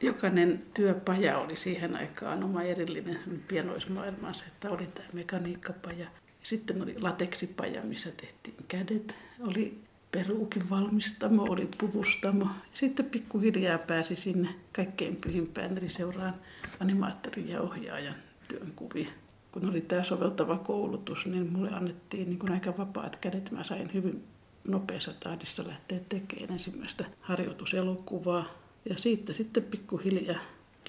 jokainen 0.00 0.62
työpaja 0.74 1.38
oli 1.38 1.56
siihen 1.56 1.96
aikaan 1.96 2.44
oma 2.44 2.62
erillinen 2.62 3.44
pienoismaailmansa, 3.48 4.44
että 4.46 4.70
oli 4.70 4.86
tämä 4.86 5.08
mekaniikkapaja. 5.12 6.06
Sitten 6.42 6.82
oli 6.82 7.00
lateksipaja, 7.00 7.82
missä 7.82 8.10
tehtiin 8.10 8.56
kädet. 8.68 9.16
Oli 9.40 9.78
peruukin 10.12 10.70
valmistamo, 10.70 11.42
oli 11.42 11.68
puvustamo. 11.78 12.48
Sitten 12.74 13.06
pikkuhiljaa 13.06 13.78
pääsi 13.78 14.16
sinne 14.16 14.48
kaikkein 14.72 15.16
pyhimpään, 15.16 15.78
eli 15.78 15.88
seuraan 15.88 16.34
animaattorin 16.80 17.48
ja 17.48 17.60
ohjaajan 17.60 18.14
työnkuvia. 18.48 19.08
Kun 19.52 19.68
oli 19.68 19.80
tämä 19.80 20.02
soveltava 20.02 20.58
koulutus, 20.58 21.26
niin 21.26 21.52
mulle 21.52 21.70
annettiin 21.70 22.28
niin 22.28 22.52
aika 22.52 22.74
vapaat 22.78 23.16
kädet. 23.16 23.50
Mä 23.50 23.64
sain 23.64 23.94
hyvin 23.94 24.24
nopeassa 24.68 25.12
tahdissa 25.20 25.66
lähteä 25.66 26.00
tekemään 26.08 26.52
ensimmäistä 26.52 27.04
harjoituselokuvaa 27.20 28.65
ja 28.90 28.98
siitä 28.98 29.32
sitten 29.32 29.62
pikkuhiljaa 29.62 30.40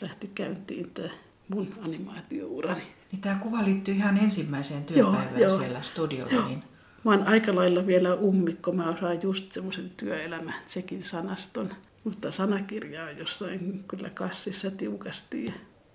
lähti 0.02 0.32
käyntiin 0.36 0.92
tämä 0.92 1.10
mun 1.50 1.74
animaatiourani. 1.82 2.84
Niin 3.12 3.22
tämä 3.22 3.36
kuva 3.36 3.66
liittyy 3.66 3.94
ihan 3.94 4.18
ensimmäiseen 4.18 4.84
työpäivään 4.84 5.40
joo, 5.40 5.50
siellä 5.50 5.82
studiolla. 5.82 6.34
Joo. 6.34 6.48
Niin... 6.48 6.64
Mä 7.04 7.12
oon 7.12 7.24
aika 7.24 7.56
lailla 7.56 7.88
vielä 7.88 8.16
ummikko. 8.16 8.72
Mä 8.72 8.90
osaan 8.90 9.22
just 9.22 9.52
semmoisen 9.52 9.90
työelämä 9.98 10.54
tsekin 10.66 11.06
sanaston. 11.06 11.74
Mutta 12.04 12.32
sanakirjaa 12.32 13.12
jossain 13.12 13.84
kyllä 13.88 14.10
kassissa 14.10 14.72
tiukasti. 14.72 15.46
Ja 15.46 15.54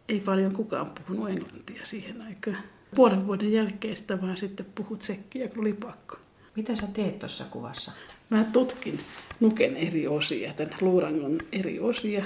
ei 0.08 0.20
paljon 0.20 0.52
kukaan 0.52 0.90
puhunut 0.90 1.28
englantia 1.28 1.84
siihen 1.86 2.22
aikaan. 2.22 2.58
Puolen 2.94 3.26
vuoden 3.26 3.52
jälkeen 3.52 3.96
sitä 3.96 4.22
vaan 4.22 4.36
sitten 4.36 4.66
puhut 4.74 4.98
tsekkiä, 4.98 5.48
kun 5.48 5.60
oli 5.60 5.72
pakko. 5.72 6.16
Mitä 6.56 6.76
sä 6.76 6.86
teet 6.86 7.18
tuossa 7.18 7.44
kuvassa? 7.44 7.92
Mä 8.30 8.44
tutkin 8.44 9.00
Nuken 9.42 9.76
eri 9.76 10.06
osia, 10.06 10.54
tämän 10.54 10.74
luurangon 10.80 11.38
eri 11.52 11.80
osia. 11.80 12.24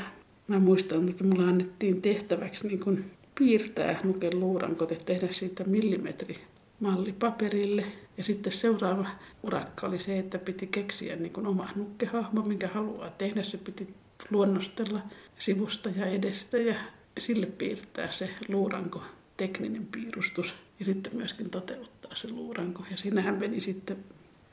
Mä 0.49 0.59
muistan, 0.59 1.09
että 1.09 1.25
mulla 1.25 1.49
annettiin 1.49 2.03
tehtäväksi 2.03 2.69
niin 2.69 2.81
kun 2.81 3.05
piirtää 3.39 4.01
Nuken 4.05 4.41
luurankot 4.41 4.91
ja 4.91 4.97
tehdä 5.07 5.27
siitä 5.31 5.65
millimetri 5.65 6.39
malli 6.81 7.13
paperille. 7.13 7.85
Ja 8.17 8.25
sitten 8.25 8.53
seuraava 8.53 9.07
urakka 9.43 9.87
oli 9.87 9.99
se, 9.99 10.19
että 10.19 10.39
piti 10.39 10.67
keksiä 10.67 11.17
niin 11.17 11.33
kuin 11.33 11.47
oma 11.47 11.69
nukkehahmo, 11.77 12.43
minkä 12.43 12.69
haluaa 12.69 13.11
tehdä. 13.11 13.43
Se 13.43 13.57
piti 13.57 13.95
luonnostella 14.31 15.01
sivusta 15.39 15.91
ja 15.97 16.07
edestä 16.07 16.59
ja 16.59 16.75
sille 17.19 17.47
piirtää 17.47 18.11
se 18.11 18.31
luuranko, 18.49 19.03
tekninen 19.37 19.87
piirustus 19.87 20.55
ja 20.81 20.85
sitten 20.85 21.17
myöskin 21.17 21.51
toteuttaa 21.51 22.15
se 22.15 22.31
luuranko. 22.31 22.85
Ja 22.91 22.97
siinähän 22.97 23.41
meni 23.41 23.61
sitten 23.61 23.97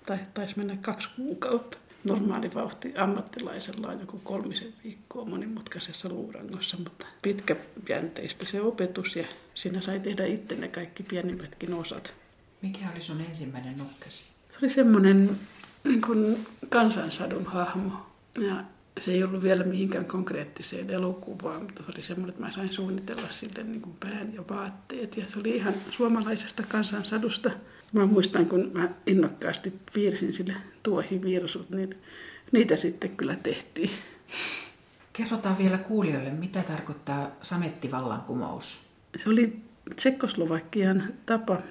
tai 0.06 0.18
taisi 0.34 0.58
mennä 0.58 0.78
kaksi 0.82 1.10
kuukautta. 1.16 1.78
Normaali 2.04 2.54
vauhti 2.54 2.94
ammattilaisella 2.98 3.88
on 3.88 4.00
joku 4.00 4.20
kolmisen 4.24 4.74
viikkoa 4.84 5.26
monimutkaisessa 5.26 6.10
luurangossa, 6.10 6.78
mutta 6.78 7.06
pitkäjänteistä 7.22 8.46
se 8.46 8.62
opetus 8.62 9.16
ja 9.16 9.26
siinä 9.54 9.82
sai 9.82 10.00
tehdä 10.00 10.26
itse 10.26 10.56
ne 10.56 10.68
kaikki 10.68 11.04
pienimmätkin 11.04 11.74
osat. 11.74 12.16
Mikä 12.62 12.86
oli 12.92 13.02
sun 13.02 13.22
ensimmäinen 13.22 13.78
nukkesi? 13.78 14.24
Se 14.50 14.60
oli 14.62 14.70
semmoinen 14.70 15.40
niin 15.84 16.02
kuin 16.02 16.48
kansansadun 16.70 17.46
hahmo. 17.46 17.92
Ja 18.40 18.64
se 19.00 19.12
ei 19.12 19.24
ollut 19.24 19.44
vielä 19.44 19.64
mihinkään 19.64 20.06
konkreettiseen 20.06 20.90
elokuvaan, 20.90 21.64
mutta 21.64 21.84
se 21.84 21.92
oli 21.96 22.04
semmoinen, 22.04 22.30
että 22.30 22.42
mä 22.42 22.52
sain 22.52 22.74
suunnitella 22.74 23.30
sille 23.30 23.64
niin 23.64 23.82
kuin 23.82 23.96
pään 24.00 24.34
ja 24.34 24.44
vaatteet. 24.50 25.18
Ja 25.18 25.28
se 25.28 25.40
oli 25.40 25.50
ihan 25.50 25.74
suomalaisesta 25.90 26.64
kansansadusta 26.70 27.52
Mä 27.94 28.06
muistan, 28.06 28.46
kun 28.46 28.72
mä 28.74 28.90
innokkaasti 29.08 29.74
piirsin 29.94 30.34
sille 30.34 30.54
tuohivirsut, 30.84 31.70
niin 31.70 31.96
niitä 32.52 32.78
sitten 32.78 33.10
kyllä 33.10 33.36
tehtiin. 33.36 33.90
Kerrotaan 35.14 35.58
vielä 35.58 35.78
kuulijoille, 35.78 36.30
mitä 36.30 36.64
tarkoittaa 36.64 37.32
samettivallankumous. 37.42 38.86
Se 39.18 39.30
oli 39.30 39.62
Tsekkoslovakian 39.96 41.04
tapa 41.26 41.62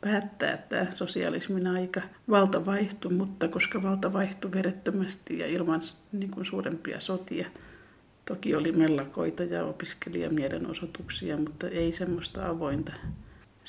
päättää 0.00 0.56
tämä 0.56 0.86
sosialismin 0.94 1.66
aika. 1.66 2.00
Valta 2.30 2.66
vaihtui, 2.66 3.12
mutta 3.12 3.48
koska 3.48 3.82
valta 3.82 4.12
vaihtui 4.12 4.52
verettömästi 4.52 5.38
ja 5.38 5.46
ilman 5.46 5.80
niin 6.12 6.30
kuin 6.30 6.46
suurempia 6.46 7.00
sotia, 7.00 7.48
toki 8.24 8.54
oli 8.54 8.72
mellakoita 8.72 9.42
ja 9.44 9.64
opiskelijamielenosoituksia, 9.64 11.36
mutta 11.36 11.68
ei 11.68 11.92
semmoista 11.92 12.48
avointa 12.48 12.92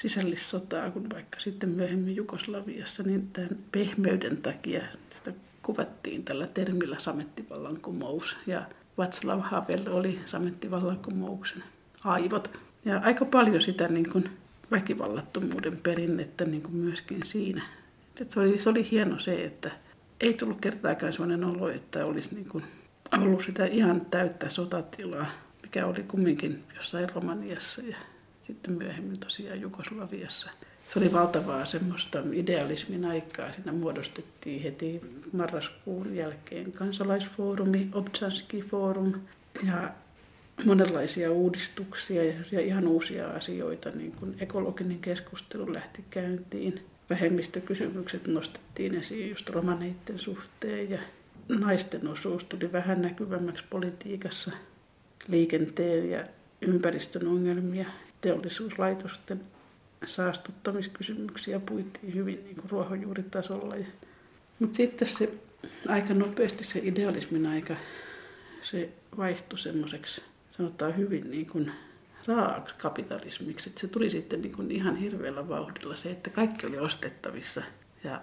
sisällissotaa 0.02 0.92
kuin 0.92 1.10
vaikka 1.10 1.40
sitten 1.40 1.70
myöhemmin 1.70 2.16
Jugoslaviassa, 2.16 3.04
niin 3.04 3.28
tämän 3.34 3.58
pehmeyden 3.72 4.42
takia 4.42 4.84
sitä 5.16 5.34
kuvattiin 5.64 6.24
tällä 6.24 6.48
termillä 6.48 7.00
samettivallankumous. 7.00 8.38
Ja 8.48 8.66
Václav 8.98 9.42
Havel 9.42 9.82
oli 9.88 10.20
samettivallankumouksen 10.26 11.64
aivot. 12.04 12.60
Ja 12.86 13.02
aika 13.04 13.26
paljon 13.26 13.62
sitä 13.62 13.88
niin 13.88 14.10
kuin 14.10 14.30
väkivallattomuuden 14.72 15.78
perinnettä 15.78 16.46
niin 16.46 16.62
kuin 16.62 16.76
myöskin 16.76 17.24
siinä. 17.24 17.64
Et 18.22 18.32
se, 18.32 18.40
oli, 18.40 18.60
se 18.60 18.70
oli 18.70 18.92
hieno 18.92 19.20
se, 19.20 19.44
että 19.44 19.72
ei 20.20 20.34
tullut 20.34 20.62
kertaakaan 20.62 21.14
sellainen 21.14 21.44
olo, 21.44 21.70
että 21.70 22.06
olisi 22.06 22.36
niin 22.36 22.50
kuin 22.50 22.64
ollut 23.22 23.44
sitä 23.44 23.66
ihan 23.66 24.06
täyttä 24.06 24.50
sotatilaa, 24.50 25.26
mikä 25.62 25.86
oli 25.86 26.04
kumminkin 26.04 26.64
jossain 26.76 27.10
Romaniassa 27.10 27.82
ja 27.82 27.98
sitten 28.42 28.74
myöhemmin 28.74 29.20
tosiaan 29.20 29.62
Jugoslaviassa. 29.62 30.50
Se 30.88 31.00
oli 31.00 31.14
valtavaa 31.14 31.66
semmoista 31.66 32.24
idealismin 32.34 33.06
aikaa. 33.06 33.54
Siinä 33.54 33.72
muodostettiin 33.72 34.64
heti 34.64 35.02
marraskuun 35.34 36.16
jälkeen 36.16 36.72
kansalaisfoorumi, 36.72 37.90
Obchanski 37.94 38.62
Forum 38.62 39.14
ja 39.68 39.92
monenlaisia 40.66 41.32
uudistuksia 41.32 42.24
ja 42.52 42.62
ihan 42.62 42.88
uusia 42.88 43.28
asioita, 43.28 43.90
niin 43.90 44.12
kuin 44.12 44.36
ekologinen 44.40 45.00
keskustelu 45.00 45.74
lähti 45.74 46.06
käyntiin. 46.10 46.86
vähemmistökysymykset 47.10 48.28
nostettiin 48.28 48.96
esiin 48.96 49.30
just 49.30 49.50
romaneiden 49.50 50.20
suhteen 50.20 50.90
ja 50.90 51.00
naisten 51.48 52.08
osuus 52.08 52.44
tuli 52.44 52.72
vähän 52.72 53.02
näkyvämmäksi 53.02 53.64
politiikassa, 53.70 54.52
liikenteen 55.28 56.10
ja 56.10 56.26
ympäristön 56.62 57.28
ongelmia, 57.28 57.86
teollisuuslaitosten 58.22 59.42
saastuttamiskysymyksiä 60.06 61.60
puitiin 61.60 62.14
hyvin 62.14 62.44
niin 62.44 62.56
kuin 62.56 62.70
ruohonjuuritasolla. 62.70 63.76
Mutta 64.60 64.78
sitten 64.78 65.08
se 65.08 65.34
aika 65.88 66.14
nopeasti 66.14 66.64
se 66.64 66.80
idealismin 66.84 67.46
aika, 67.46 67.76
se 68.62 68.90
vaihtui 69.18 69.60
semmoiseksi, 69.60 70.22
sanotaan 70.52 70.98
hyvin 70.98 71.32
niin 71.32 71.46
kuin 71.46 71.72
raaaksi 72.28 72.76
kapitalismiksi. 72.76 73.70
Että 73.70 73.82
se 73.82 73.88
tuli 73.88 74.10
sitten 74.10 74.42
niin 74.42 74.56
kuin 74.56 74.72
ihan 74.72 74.96
hirveällä 74.96 75.48
vauhdilla 75.48 75.96
se, 75.96 76.12
että 76.12 76.30
kaikki 76.30 76.68
oli 76.68 76.78
ostettavissa. 76.78 77.62
Ja 78.04 78.22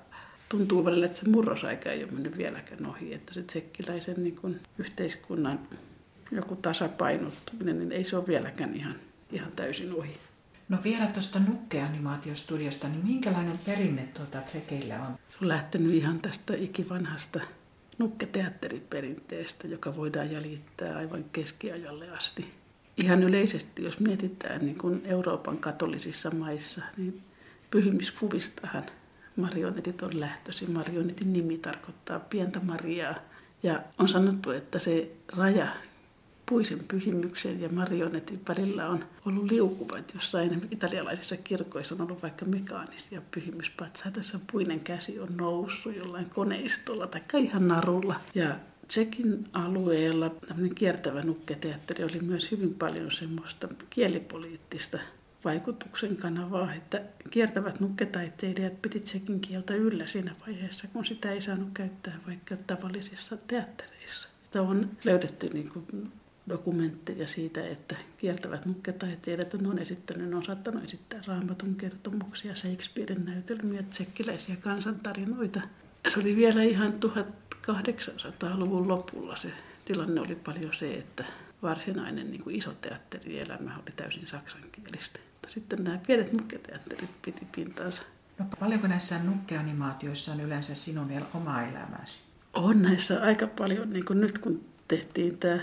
tuntuu 0.49 0.85
välillä, 0.85 1.07
että 1.07 1.19
se 1.19 1.29
murrosaika 1.29 1.91
ei 1.91 2.05
ole 2.05 2.13
mennyt 2.13 2.39
vieläkään 2.39 2.87
ohi. 2.87 3.15
Että 3.15 3.35
se 3.35 3.43
tsekkiläisen 3.43 4.25
niin 4.25 4.37
kuin 4.37 4.61
yhteiskunnan 4.79 5.61
joku 6.31 6.57
tasapainottuminen, 6.57 7.79
niin 7.79 7.93
ei 7.93 8.05
se 8.05 8.17
ole 8.17 8.27
vieläkään 8.27 8.75
ihan, 8.75 8.95
ihan 9.33 9.53
täysin 9.53 9.95
ohi. 9.95 10.19
No 10.69 10.79
vielä 10.85 11.07
tuosta 11.07 11.39
nukkeanimaatiostudiosta, 11.39 12.89
niin 12.89 13.07
minkälainen 13.07 13.59
perinne 13.59 14.03
tuota 14.03 14.41
Tsekeillä 14.41 14.95
on? 14.95 15.19
Se 15.29 15.37
on 15.43 15.49
lähtenyt 15.49 15.93
ihan 15.93 16.21
tästä 16.21 16.55
ikivanhasta 16.57 17.41
nukketeatteriperinteestä, 17.99 19.67
joka 19.67 19.97
voidaan 19.97 20.31
jäljittää 20.31 20.97
aivan 20.97 21.25
keskiajalle 21.33 22.11
asti. 22.11 22.55
Ihan 22.97 23.23
yleisesti, 23.23 23.85
jos 23.85 24.01
mietitään 24.01 24.65
niin 24.65 24.79
kuin 24.79 25.03
Euroopan 25.05 25.59
katolisissa 25.59 26.31
maissa, 26.31 26.83
niin 26.97 27.23
pyhimyskuvistahan 27.71 28.87
marionetit 29.37 30.03
on 30.03 30.21
lähtösi. 30.21 30.67
Marionetin 30.67 31.33
nimi 31.33 31.59
tarkoittaa 31.59 32.21
pientä 32.21 32.61
Mariaa. 32.61 33.15
Ja 33.63 33.83
on 33.99 34.09
sanottu, 34.09 34.51
että 34.51 34.79
se 34.79 35.11
raja 35.37 35.67
puisen 36.49 36.79
pyhimyksen 36.89 37.61
ja 37.61 37.69
marionetin 37.69 38.41
välillä 38.49 38.89
on 38.89 39.05
ollut 39.25 39.51
liukuvat. 39.51 40.15
Jossain 40.15 40.69
italialaisissa 40.71 41.37
kirkoissa 41.37 41.95
on 41.95 42.01
ollut 42.01 42.23
vaikka 42.23 42.45
mekaanisia 42.45 43.23
pyhimyspatsaita, 43.31 44.17
tässä 44.17 44.39
puinen 44.53 44.81
käsi 44.81 45.21
on 45.21 45.37
noussut 45.37 45.97
jollain 45.97 46.31
koneistolla 46.31 47.07
tai 47.07 47.23
ihan 47.35 47.69
narulla. 47.69 48.21
Ja 48.35 48.57
Tsekin 48.89 49.49
alueella 49.53 50.31
tämmöinen 50.31 50.75
kiertävä 50.75 51.23
nukketeatteri 51.23 52.05
oli 52.05 52.21
myös 52.21 52.51
hyvin 52.51 52.75
paljon 52.75 53.13
semmoista 53.13 53.69
kielipoliittista 53.91 54.99
vaikutuksen 55.45 56.17
kanavaa, 56.17 56.75
että 56.75 57.03
kiertävät 57.31 57.81
nukketaiteilijat 57.81 58.83
piti 58.83 59.01
tsekin 59.01 59.41
kieltä 59.41 59.75
yllä 59.75 60.07
siinä 60.07 60.35
vaiheessa, 60.47 60.89
kun 60.93 61.05
sitä 61.05 61.33
ei 61.33 61.41
saanut 61.41 61.69
käyttää 61.75 62.21
vaikka 62.27 62.57
tavallisissa 62.57 63.37
teattereissa. 63.37 64.29
Että 64.45 64.63
on 64.63 64.91
löydetty 65.05 65.49
niin 65.49 65.71
kuin 65.71 66.13
dokumentteja 66.49 67.29
siitä, 67.29 67.67
että 67.67 67.97
kiertävät 68.19 68.67
nukketaiteilijat 68.67 69.55
on 69.55 69.79
esittänyt, 69.79 70.35
on 70.35 70.45
saattanut 70.45 70.85
esittää 70.85 71.21
raamatun 71.27 71.75
kertomuksia, 71.75 72.55
Shakespearen 72.55 73.25
näytelmiä, 73.25 73.83
tsekkiläisiä 73.83 74.57
kansantarinoita. 74.57 75.61
Se 76.09 76.21
oli 76.21 76.37
vielä 76.37 76.63
ihan 76.63 76.95
1800-luvun 77.69 78.89
lopulla 78.89 79.37
se 79.37 79.53
tilanne 79.85 80.21
oli 80.21 80.35
paljon 80.35 80.75
se, 80.79 80.95
että 80.95 81.25
varsinainen 81.63 82.31
niin 82.31 82.43
kuin 82.43 82.57
iso 82.57 82.73
teatterielämä 82.73 83.77
oli 83.77 83.93
täysin 83.97 84.27
saksankielistä. 84.27 85.21
Sitten 85.49 85.85
nämä 85.85 85.99
pienet 86.07 86.33
nukketeatterit 86.33 87.11
piti 87.23 87.47
pintaansa. 87.57 88.03
No, 88.39 88.47
paljonko 88.61 88.87
näissä 88.87 89.19
nukkeanimaatioissa 89.19 90.33
on 90.33 90.41
yleensä 90.41 90.75
sinun 90.75 91.09
oma 91.35 91.63
elämäsi? 91.63 92.21
On 92.53 92.83
näissä 92.83 93.23
aika 93.23 93.47
paljon, 93.47 93.91
niin 93.91 94.05
kuin 94.05 94.21
nyt 94.21 94.39
kun 94.39 94.65
tehtiin 94.89 95.39
tämä 95.39 95.61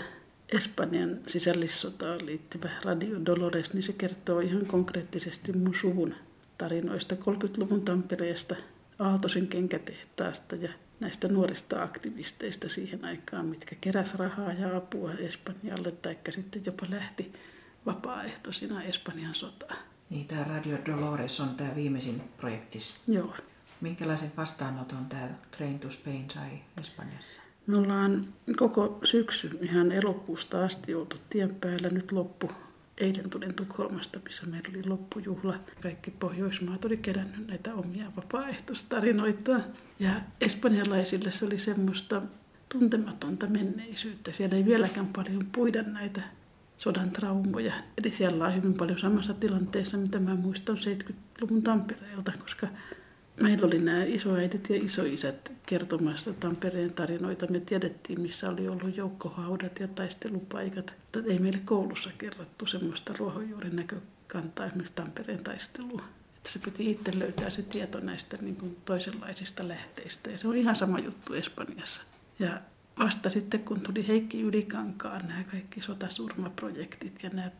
Espanjan 0.48 1.20
sisällissotaan 1.26 2.26
liittyvä 2.26 2.70
Radio 2.84 3.24
Dolores, 3.26 3.72
niin 3.72 3.82
se 3.82 3.92
kertoo 3.92 4.40
ihan 4.40 4.66
konkreettisesti 4.66 5.52
mun 5.52 5.74
suvun 5.80 6.14
tarinoista 6.58 7.14
30-luvun 7.14 7.82
Tampereesta, 7.84 8.56
Aaltosen 8.98 9.46
kenkätehtaasta 9.46 10.56
ja 10.56 10.68
näistä 11.00 11.28
nuorista 11.28 11.82
aktivisteista 11.82 12.68
siihen 12.68 13.04
aikaan, 13.04 13.46
mitkä 13.46 13.76
keräs 13.80 14.14
rahaa 14.14 14.52
ja 14.52 14.76
apua 14.76 15.12
Espanjalle, 15.12 15.92
tai 15.92 16.16
sitten 16.30 16.62
jopa 16.66 16.86
lähti 16.90 17.32
vapaaehtoisina 17.86 18.82
Espanjan 18.82 19.34
sotaan. 19.34 19.78
Niin, 20.10 20.26
tämä 20.26 20.44
Radio 20.44 20.78
Dolores 20.86 21.40
on 21.40 21.54
tämä 21.54 21.74
viimeisin 21.74 22.20
projektis. 22.36 23.00
Joo. 23.08 23.34
Minkälaisen 23.80 24.32
vastaanoton 24.36 25.06
tämä 25.06 25.28
Train 25.56 25.78
to 25.78 25.90
Spain 25.90 26.30
sai 26.30 26.50
Espanjassa? 26.80 27.45
Me 27.66 27.76
ollaan 27.76 28.28
koko 28.56 28.98
syksy 29.04 29.58
ihan 29.62 29.92
elokuusta 29.92 30.64
asti 30.64 30.94
oltu 30.94 31.16
tien 31.30 31.54
päällä. 31.54 31.88
Nyt 31.88 32.12
loppu. 32.12 32.50
Eilen 32.98 33.30
tulin 33.30 33.54
Tukholmasta, 33.54 34.20
missä 34.24 34.46
meillä 34.46 34.68
oli 34.68 34.84
loppujuhla. 34.86 35.54
Kaikki 35.82 36.10
Pohjoismaat 36.10 36.84
oli 36.84 36.96
kerännyt 36.96 37.46
näitä 37.46 37.74
omia 37.74 38.12
vapaaehtoistarinoita. 38.16 39.60
Ja 39.98 40.10
espanjalaisille 40.40 41.30
se 41.30 41.44
oli 41.44 41.58
semmoista 41.58 42.22
tuntematonta 42.68 43.46
menneisyyttä. 43.46 44.32
Siellä 44.32 44.56
ei 44.56 44.64
vieläkään 44.64 45.06
paljon 45.06 45.46
puida 45.52 45.82
näitä 45.82 46.22
sodan 46.78 47.10
traumoja. 47.10 47.72
Eli 47.98 48.12
siellä 48.12 48.44
on 48.44 48.54
hyvin 48.54 48.74
paljon 48.74 48.98
samassa 48.98 49.34
tilanteessa, 49.34 49.96
mitä 49.96 50.18
mä 50.18 50.34
muistan 50.34 50.76
70-luvun 50.76 51.62
Tampereelta, 51.62 52.32
koska 52.38 52.68
meillä 53.40 53.66
oli 53.66 53.78
nämä 53.78 54.04
isoäidit 54.04 54.70
ja 54.70 54.76
isoisät 54.76 55.52
kertomassa 55.66 56.32
Tampereen 56.32 56.92
tarinoita. 56.92 57.46
Me 57.46 57.60
tiedettiin, 57.60 58.20
missä 58.20 58.48
oli 58.48 58.68
ollut 58.68 58.96
joukkohaudat 58.96 59.80
ja 59.80 59.88
taistelupaikat. 59.88 60.94
Ei 61.26 61.38
meille 61.38 61.60
koulussa 61.64 62.10
kerrottu 62.18 62.66
semmoista 62.66 63.12
ruohonjuuren 63.18 63.76
näkökantaa 63.76 64.66
esimerkiksi 64.66 64.94
Tampereen 64.94 65.44
taistelua. 65.44 66.02
Että 66.36 66.50
se 66.50 66.58
piti 66.58 66.90
itse 66.90 67.18
löytää 67.18 67.50
se 67.50 67.62
tieto 67.62 68.00
näistä 68.00 68.36
niin 68.40 68.56
kuin 68.56 68.76
toisenlaisista 68.84 69.68
lähteistä. 69.68 70.30
Ja 70.30 70.38
se 70.38 70.48
on 70.48 70.56
ihan 70.56 70.76
sama 70.76 70.98
juttu 70.98 71.34
Espanjassa. 71.34 72.02
Ja 72.38 72.60
vasta 72.98 73.30
sitten, 73.30 73.60
kun 73.60 73.80
tuli 73.80 74.08
Heikki 74.08 74.40
Ylikankaan 74.40 75.28
nämä 75.28 75.44
kaikki 75.44 75.80
sotasurmaprojektit 75.80 77.22
ja 77.22 77.30
nämä 77.30 77.50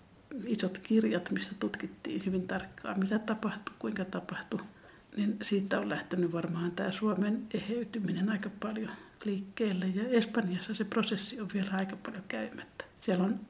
isot 0.47 0.79
kirjat, 0.79 1.31
missä 1.31 1.53
tutkittiin 1.61 2.23
hyvin 2.27 2.47
tarkkaan, 2.47 3.01
mitä 3.01 3.19
tapahtui, 3.19 3.75
kuinka 3.79 4.05
tapahtui, 4.05 4.61
niin 5.17 5.37
siitä 5.43 5.81
on 5.81 5.89
lähtenyt 5.89 6.33
varmaan 6.33 6.73
tämä 6.73 6.93
Suomen 6.93 7.47
eheytyminen 7.55 8.29
aika 8.29 8.51
paljon 8.61 8.91
liikkeelle. 9.25 9.87
Ja 9.87 10.09
Espanjassa 10.09 10.75
se 10.75 10.85
prosessi 10.85 11.41
on 11.41 11.49
vielä 11.55 11.71
aika 11.73 11.97
paljon 11.97 12.25
käymättä. 12.29 12.85
Siellä 13.01 13.25
on 13.25 13.41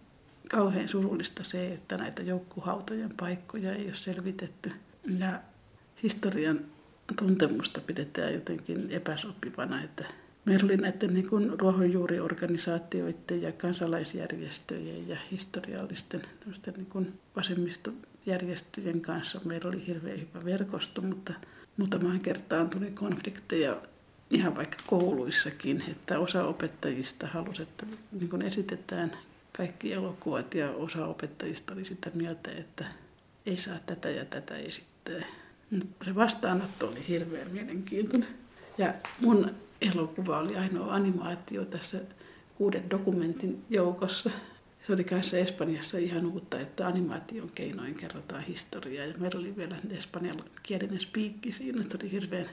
kauhean 0.49 0.89
surullista 0.89 1.45
se, 1.45 1.73
että 1.73 1.97
näitä 1.97 2.23
joukkuhautojen 2.23 3.15
paikkoja 3.17 3.75
ei 3.75 3.85
ole 3.85 3.95
selvitetty. 3.95 4.73
Ja 5.19 5.41
historian 6.03 6.61
tuntemusta 7.19 7.81
pidetään 7.81 8.35
jotenkin 8.35 8.91
epäsopivana, 8.91 9.83
että 9.83 10.05
Meillä 10.47 10.65
oli 10.65 10.77
näiden 10.77 11.15
niin 11.15 11.29
kuin 11.29 11.61
ruohonjuuriorganisaatioiden 11.61 13.43
ja 13.43 13.53
kansalaisjärjestöjen 13.53 15.09
ja 15.09 15.17
historiallisten 15.31 16.23
niin 16.77 16.87
kuin 16.87 17.19
vasemmistojärjestöjen 17.37 19.01
kanssa 19.01 19.41
meillä 19.45 19.69
oli 19.69 19.87
hirveän 19.87 20.21
hyvä 20.21 20.45
verkosto, 20.45 21.03
mutta 21.03 21.33
muutamaan 21.77 22.21
kertaan 22.21 22.71
tuli 22.71 22.91
konflikteja 22.91 23.77
ihan 24.31 24.57
vaikka 24.57 24.77
kouluissakin, 24.87 25.85
että 25.89 26.19
osa 26.19 26.45
opettajista 26.45 27.27
halusi, 27.27 27.63
että 27.63 27.87
niin 28.13 28.29
kuin 28.29 28.43
esitetään 28.43 29.13
kaikki 29.57 29.93
elokuvat 29.93 30.55
ja 30.55 30.71
osa 30.71 31.07
opettajista 31.07 31.75
oli 31.75 31.85
sitä 31.85 32.11
mieltä, 32.15 32.51
että 32.51 32.85
ei 33.47 33.57
saa 33.57 33.79
tätä 33.87 34.11
ja 34.11 34.25
tätä 34.25 34.55
esittää. 34.55 35.25
Se 36.05 36.15
vastaanotto 36.15 36.89
oli 36.89 37.09
hirveän 37.09 37.51
mielenkiintoinen. 37.51 38.29
Ja 38.79 38.95
mun 39.21 39.51
elokuva 39.81 40.39
oli 40.39 40.57
ainoa 40.57 40.95
animaatio 40.95 41.65
tässä 41.65 41.99
kuuden 42.59 42.91
dokumentin 42.91 43.65
joukossa. 43.71 44.31
Se 44.87 44.93
oli 44.93 45.05
kanssa 45.05 45.39
Espanjassa 45.39 45.99
ihan 45.99 46.27
uutta, 46.27 46.61
että 46.61 46.87
animaation 46.87 47.51
keinoin 47.55 47.95
kerrotaan 47.95 48.43
historiaa. 48.43 49.07
Ja 49.07 49.15
meillä 49.19 49.41
oli 49.41 49.57
vielä 49.57 49.77
espanjankielinen 49.91 51.01
spiikki 51.01 51.53
siinä. 51.53 51.85
Se 51.89 51.99
oli 52.03 52.13
hirveän 52.13 52.51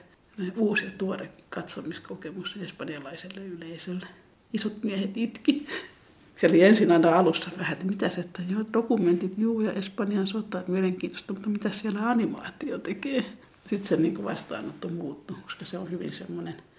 uusi 0.56 0.84
ja 0.84 0.90
tuore 0.98 1.30
katsomiskokemus 1.50 2.56
espanjalaiselle 2.62 3.46
yleisölle. 3.46 4.06
Isot 4.52 4.82
miehet 4.82 5.16
itki. 5.16 5.66
Se 6.34 6.46
oli 6.46 6.62
ensin 6.62 6.92
aina 6.92 7.18
alussa 7.18 7.50
vähän, 7.58 7.72
että 7.72 7.86
mitä 7.86 8.08
se, 8.08 8.20
että 8.20 8.42
joo, 8.48 8.64
dokumentit, 8.72 9.38
juu 9.38 9.60
ja 9.60 9.72
Espanjan 9.72 10.26
sota, 10.26 10.62
mielenkiintoista, 10.68 11.32
mutta 11.32 11.48
mitä 11.48 11.70
siellä 11.70 12.10
animaatio 12.10 12.78
tekee. 12.78 13.24
Sitten 13.62 13.88
se 13.88 13.96
niin 13.96 14.24
vastaanotto 14.24 14.88
muuttui, 14.88 15.36
koska 15.42 15.64
se 15.64 15.78
on 15.78 15.90
hyvin 15.90 16.12
semmoinen– 16.12 16.54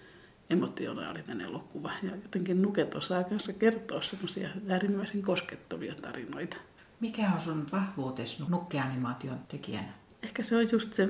emotionaalinen 0.50 1.40
elokuva. 1.40 1.92
Ja 2.02 2.10
jotenkin 2.22 2.62
Nuket 2.62 2.94
osaa 2.94 3.24
kanssa 3.24 3.52
kertoa 3.52 4.02
semmoisia 4.02 4.48
äärimmäisen 4.68 5.22
koskettavia 5.22 5.94
tarinoita. 5.94 6.56
Mikä 7.00 7.30
on 7.34 7.40
sun 7.40 7.66
vahvuutesi 7.72 8.44
nukkeanimaation 8.48 9.38
tekijänä? 9.48 9.92
Ehkä 10.22 10.42
se 10.42 10.56
on 10.56 10.72
just 10.72 10.92
se 10.92 11.08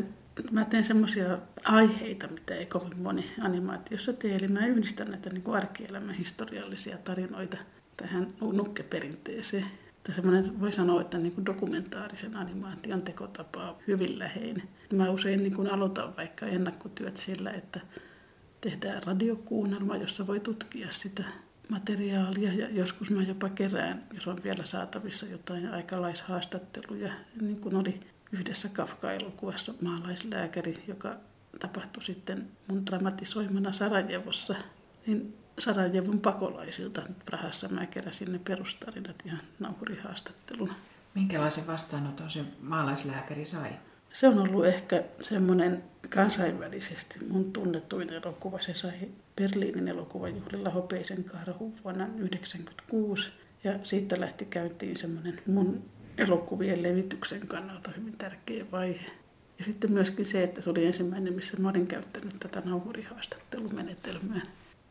mä 0.51 0.64
teen 0.64 0.84
semmoisia 0.84 1.39
aiheita, 1.64 2.28
mitä 2.28 2.55
ei 2.55 2.66
kovin 2.66 2.99
moni 2.99 3.30
animaatiossa 3.41 4.12
tee. 4.12 4.37
Eli 4.37 4.49
mä 4.49 4.66
yhdistän 4.66 5.11
näitä 5.11 5.30
niin 5.30 5.55
arkielämän 5.55 6.14
historiallisia 6.14 6.99
tarinoita 6.99 7.57
tähän 7.97 8.34
nukkeperinteeseen. 8.53 9.66
Tai 10.03 10.14
semmoinen, 10.14 10.61
voi 10.61 10.72
sanoa, 10.72 11.01
että 11.01 11.18
niin 11.18 11.32
kuin 11.32 11.47
dokumentaarisen 11.47 12.37
animaation 12.37 13.03
tekotapa 13.03 13.70
on 13.70 13.76
hyvin 13.87 14.18
läheinen. 14.18 14.68
Mä 14.93 15.11
usein 15.11 15.43
niin 15.43 15.55
kuin 15.55 15.72
aloitan 15.72 16.16
vaikka 16.16 16.47
ennakkotyöt 16.47 17.16
sillä, 17.16 17.51
että 17.51 17.80
tehdään 18.70 19.02
radiokuunnelma, 19.02 19.96
jossa 19.96 20.26
voi 20.26 20.40
tutkia 20.40 20.90
sitä 20.90 21.24
materiaalia 21.68 22.52
ja 22.52 22.68
joskus 22.70 23.10
mä 23.10 23.22
jopa 23.22 23.48
kerään, 23.48 24.06
jos 24.14 24.26
on 24.26 24.42
vielä 24.44 24.66
saatavissa 24.66 25.26
jotain 25.26 25.70
aikalaishaastatteluja, 25.70 27.12
niin 27.40 27.60
kuin 27.60 27.76
oli 27.76 28.00
yhdessä 28.32 28.68
Kafka-elokuvassa 28.68 29.74
maalaislääkäri, 29.80 30.84
joka 30.88 31.16
tapahtui 31.60 32.04
sitten 32.04 32.48
mun 32.68 32.86
dramatisoimana 32.86 33.72
Sarajevossa, 33.72 34.54
niin 35.06 35.36
Sarajevon 35.58 36.20
pakolaisilta 36.20 37.02
Prahassa 37.24 37.68
mä 37.68 37.86
keräsin 37.86 38.32
ne 38.32 38.38
perustarinat 38.38 39.22
ihan 39.26 39.42
nauhurihaastatteluna. 39.58 40.74
Minkälaisen 41.14 41.66
vastaanoton 41.66 42.30
se 42.30 42.44
maalaislääkäri 42.60 43.44
sai? 43.44 43.70
Se 44.16 44.28
on 44.28 44.38
ollut 44.38 44.66
ehkä 44.66 45.04
semmoinen 45.20 45.84
kansainvälisesti 46.08 47.18
mun 47.30 47.52
tunnetuin 47.52 48.12
elokuva. 48.12 48.62
Se 48.62 48.74
sai 48.74 49.08
Berliinin 49.36 49.88
elokuvajuhlilla 49.88 50.70
hopeisen 50.70 51.24
karhun 51.24 51.74
vuonna 51.84 52.04
1996. 52.04 53.28
Ja 53.64 53.72
siitä 53.82 54.20
lähti 54.20 54.44
käyntiin 54.44 54.96
semmoinen 54.96 55.40
mun 55.46 55.82
elokuvien 56.18 56.82
levityksen 56.82 57.46
kannalta 57.46 57.90
hyvin 57.96 58.16
tärkeä 58.16 58.64
vaihe. 58.72 59.06
Ja 59.58 59.64
sitten 59.64 59.92
myöskin 59.92 60.24
se, 60.24 60.42
että 60.42 60.60
se 60.60 60.70
oli 60.70 60.86
ensimmäinen, 60.86 61.34
missä 61.34 61.56
mä 61.56 61.68
olin 61.68 61.86
käyttänyt 61.86 62.36
tätä 62.40 62.62
nauhurihaastattelumenetelmää. 62.64 64.40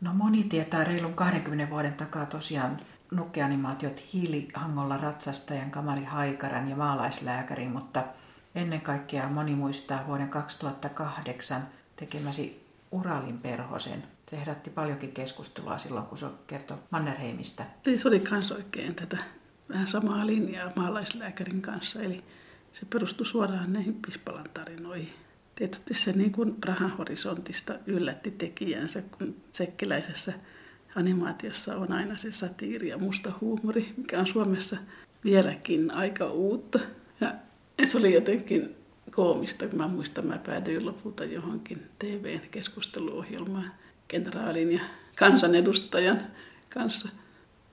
No 0.02 0.14
moni 0.14 0.44
tietää 0.44 0.84
reilun 0.84 1.14
20 1.14 1.70
vuoden 1.70 1.94
takaa 1.94 2.26
tosiaan 2.26 2.80
nukkeanimaatiot 3.12 4.02
Hiilihangolla 4.14 4.98
ratsastajan, 4.98 5.72
Kamari 5.72 6.04
Haikaran 6.04 6.70
ja 6.70 6.76
maalaislääkärin, 6.76 7.72
mutta 7.72 8.04
ennen 8.56 8.82
kaikkea 8.82 9.30
moni 9.30 9.56
muistaa 9.56 10.08
vuoden 10.08 10.30
2008 10.30 11.68
tekemäsi 11.96 12.66
Uralin 12.92 13.38
perhosen. 13.38 14.04
Se 14.30 14.40
herätti 14.40 14.70
paljonkin 14.70 15.12
keskustelua 15.12 15.78
silloin, 15.78 16.06
kun 16.06 16.18
se 16.18 16.26
kertoi 16.48 16.78
Mannerheimistä. 16.90 17.66
Se 17.98 18.08
oli 18.08 18.24
myös 18.32 18.52
oikein 18.52 18.96
tätä 18.96 19.18
vähän 19.70 19.88
samaa 19.88 20.28
linjaa 20.28 20.72
maalaislääkärin 20.76 21.62
kanssa, 21.62 22.02
eli 22.02 22.24
se 22.74 22.86
perustui 22.86 23.26
suoraan 23.26 23.74
näihin 23.74 24.00
Pispalan 24.06 24.50
tarinoihin. 24.54 25.14
Tietysti 25.56 25.94
se 25.94 26.12
niin 26.12 26.32
kuin 26.32 26.56
Prahan 26.56 26.98
horisontista 26.98 27.74
yllätti 27.86 28.32
tekijänsä, 28.32 29.02
kun 29.02 29.36
tsekkiläisessä 29.52 30.34
animaatiossa 30.96 31.76
on 31.76 31.92
aina 31.92 32.18
se 32.18 32.32
satiiri 32.32 32.90
ja 32.90 32.98
musta 32.98 33.32
huumori, 33.42 33.94
mikä 33.98 34.20
on 34.20 34.28
Suomessa 34.28 34.78
vieläkin 35.24 35.92
aika 35.92 36.32
uutta. 36.32 36.80
Ja 37.22 37.32
se 37.88 37.98
oli 37.98 38.14
jotenkin 38.14 38.76
koomista, 39.12 39.68
kun 39.68 39.78
mä 39.78 39.88
muistan, 39.88 40.26
mä 40.26 40.38
päädyin 40.38 40.86
lopulta 40.86 41.24
johonkin 41.26 41.90
TV-keskusteluohjelmaan 42.00 43.72
kenraalin 44.08 44.72
ja 44.72 44.82
kansanedustajan 45.16 46.22
kanssa 46.70 47.10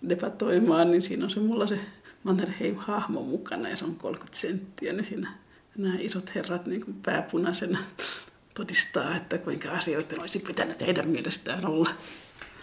debatoimaan, 0.08 0.90
niin 0.90 1.02
siinä 1.02 1.24
on 1.24 1.30
se 1.30 1.40
mulla 1.40 1.66
se 1.66 1.80
Mannerheim-hahmo 2.24 3.22
mukana 3.22 3.68
ja 3.68 3.76
se 3.76 3.84
on 3.84 3.96
30 3.96 4.38
senttiä, 4.38 4.92
niin 4.92 5.04
siinä 5.04 5.32
nämä 5.76 5.94
isot 5.98 6.34
herrat 6.34 6.66
niin 6.66 6.84
kuin 6.84 6.96
pääpunaisena 7.02 7.78
todistaa, 8.54 9.16
että 9.16 9.38
kuinka 9.38 9.70
asioiden 9.70 10.20
olisi 10.20 10.38
pitänyt 10.38 10.80
heidän 10.80 11.08
mielestään 11.08 11.66
olla. 11.66 11.90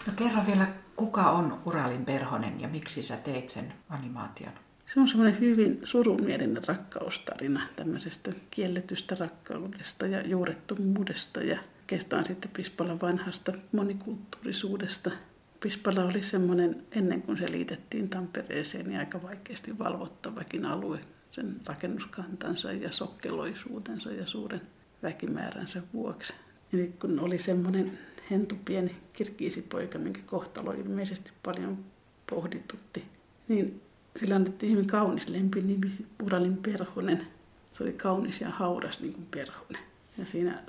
No 0.06 0.12
kerro 0.16 0.42
vielä, 0.46 0.68
kuka 0.96 1.30
on 1.30 1.58
Uralin 1.66 2.04
Perhonen 2.04 2.60
ja 2.60 2.68
miksi 2.68 3.02
sä 3.02 3.16
teit 3.16 3.50
sen 3.50 3.72
animaation? 3.88 4.52
Se 4.94 5.00
on 5.00 5.08
semmoinen 5.08 5.40
hyvin 5.40 5.80
surumielinen 5.84 6.62
rakkaustarina 6.66 7.68
tämmöisestä 7.76 8.32
kielletystä 8.50 9.14
rakkaudesta 9.14 10.06
ja 10.06 10.28
juurettomuudesta 10.28 11.40
ja 11.42 11.58
kestaan 11.86 12.26
sitten 12.26 12.50
Pispalan 12.50 13.00
vanhasta 13.00 13.52
monikulttuurisuudesta. 13.72 15.10
Pispala 15.60 16.04
oli 16.04 16.22
semmoinen, 16.22 16.84
ennen 16.92 17.22
kuin 17.22 17.38
se 17.38 17.50
liitettiin 17.50 18.08
Tampereeseen, 18.08 18.86
niin 18.86 18.98
aika 18.98 19.22
vaikeasti 19.22 19.78
valvottavakin 19.78 20.64
alue 20.64 21.00
sen 21.30 21.60
rakennuskantansa 21.66 22.72
ja 22.72 22.92
sokkeloisuutensa 22.92 24.12
ja 24.12 24.26
suuren 24.26 24.62
väkimääränsä 25.02 25.82
vuoksi. 25.92 26.32
Eli 26.72 26.94
kun 27.00 27.20
oli 27.20 27.38
semmoinen 27.38 27.98
hentu 28.30 28.54
pieni 28.64 28.96
kirkiisipoika, 29.12 29.98
minkä 29.98 30.20
kohtalo 30.26 30.72
ilmeisesti 30.72 31.32
paljon 31.42 31.84
pohditutti, 32.30 33.04
niin 33.48 33.82
sillä 34.16 34.34
annettiin 34.34 34.72
hyvin 34.72 34.86
kaunis 34.86 35.28
lempinimi 35.28 35.92
Puralin 36.18 36.56
Perhonen. 36.56 37.26
Se 37.72 37.82
oli 37.82 37.92
kaunis 37.92 38.40
ja 38.40 38.50
hauras 38.50 39.00
niin 39.00 39.12
kuin 39.12 39.26
perhonen. 39.30 39.82
Ja 40.18 40.26
siinä 40.26 40.62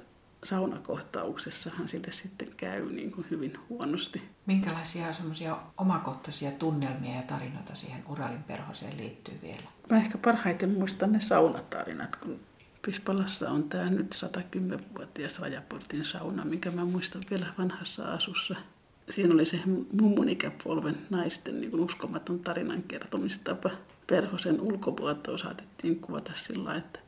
saunakohtauksessahan 0.43 1.89
sille 1.89 2.11
sitten 2.11 2.47
käy 2.57 2.91
niin 2.91 3.11
kuin 3.11 3.27
hyvin 3.31 3.59
huonosti. 3.69 4.21
Minkälaisia 4.45 5.13
semmoisia 5.13 5.57
omakohtaisia 5.77 6.51
tunnelmia 6.51 7.15
ja 7.15 7.21
tarinoita 7.21 7.75
siihen 7.75 8.03
Uralin 8.09 8.43
perhoseen 8.43 8.97
liittyy 8.97 9.39
vielä? 9.41 9.63
Mä 9.89 9.97
ehkä 9.97 10.17
parhaiten 10.17 10.69
muistan 10.69 11.11
ne 11.11 11.19
saunatarinat, 11.19 12.15
kun 12.15 12.39
Pispalassa 12.81 13.49
on 13.49 13.69
tämä 13.69 13.89
nyt 13.89 14.15
110-vuotias 14.15 15.39
Rajaportin 15.39 16.05
sauna, 16.05 16.45
minkä 16.45 16.71
mä 16.71 16.85
muistan 16.85 17.21
vielä 17.29 17.53
vanhassa 17.57 18.13
asussa. 18.13 18.55
Siinä 19.11 19.33
oli 19.33 19.45
se 19.45 19.59
mummun 20.01 20.29
ikäpolven 20.29 20.97
naisten 21.09 21.61
niin 21.61 21.71
kuin 21.71 21.83
uskomaton 21.83 22.39
tarinan 22.39 22.83
kertomistapa. 22.83 23.69
Perhosen 24.07 24.61
ulkopuolta 24.61 25.37
saatettiin 25.37 25.99
kuvata 25.99 26.31
sillä 26.33 26.75
että 26.75 26.99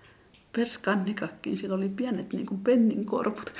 perskannikakkiin 0.55 1.57
sillä 1.57 1.75
oli 1.75 1.89
pienet 1.89 2.33
niin 2.33 2.45
kuin 2.45 2.61
pennin 2.61 3.05
korput. 3.05 3.53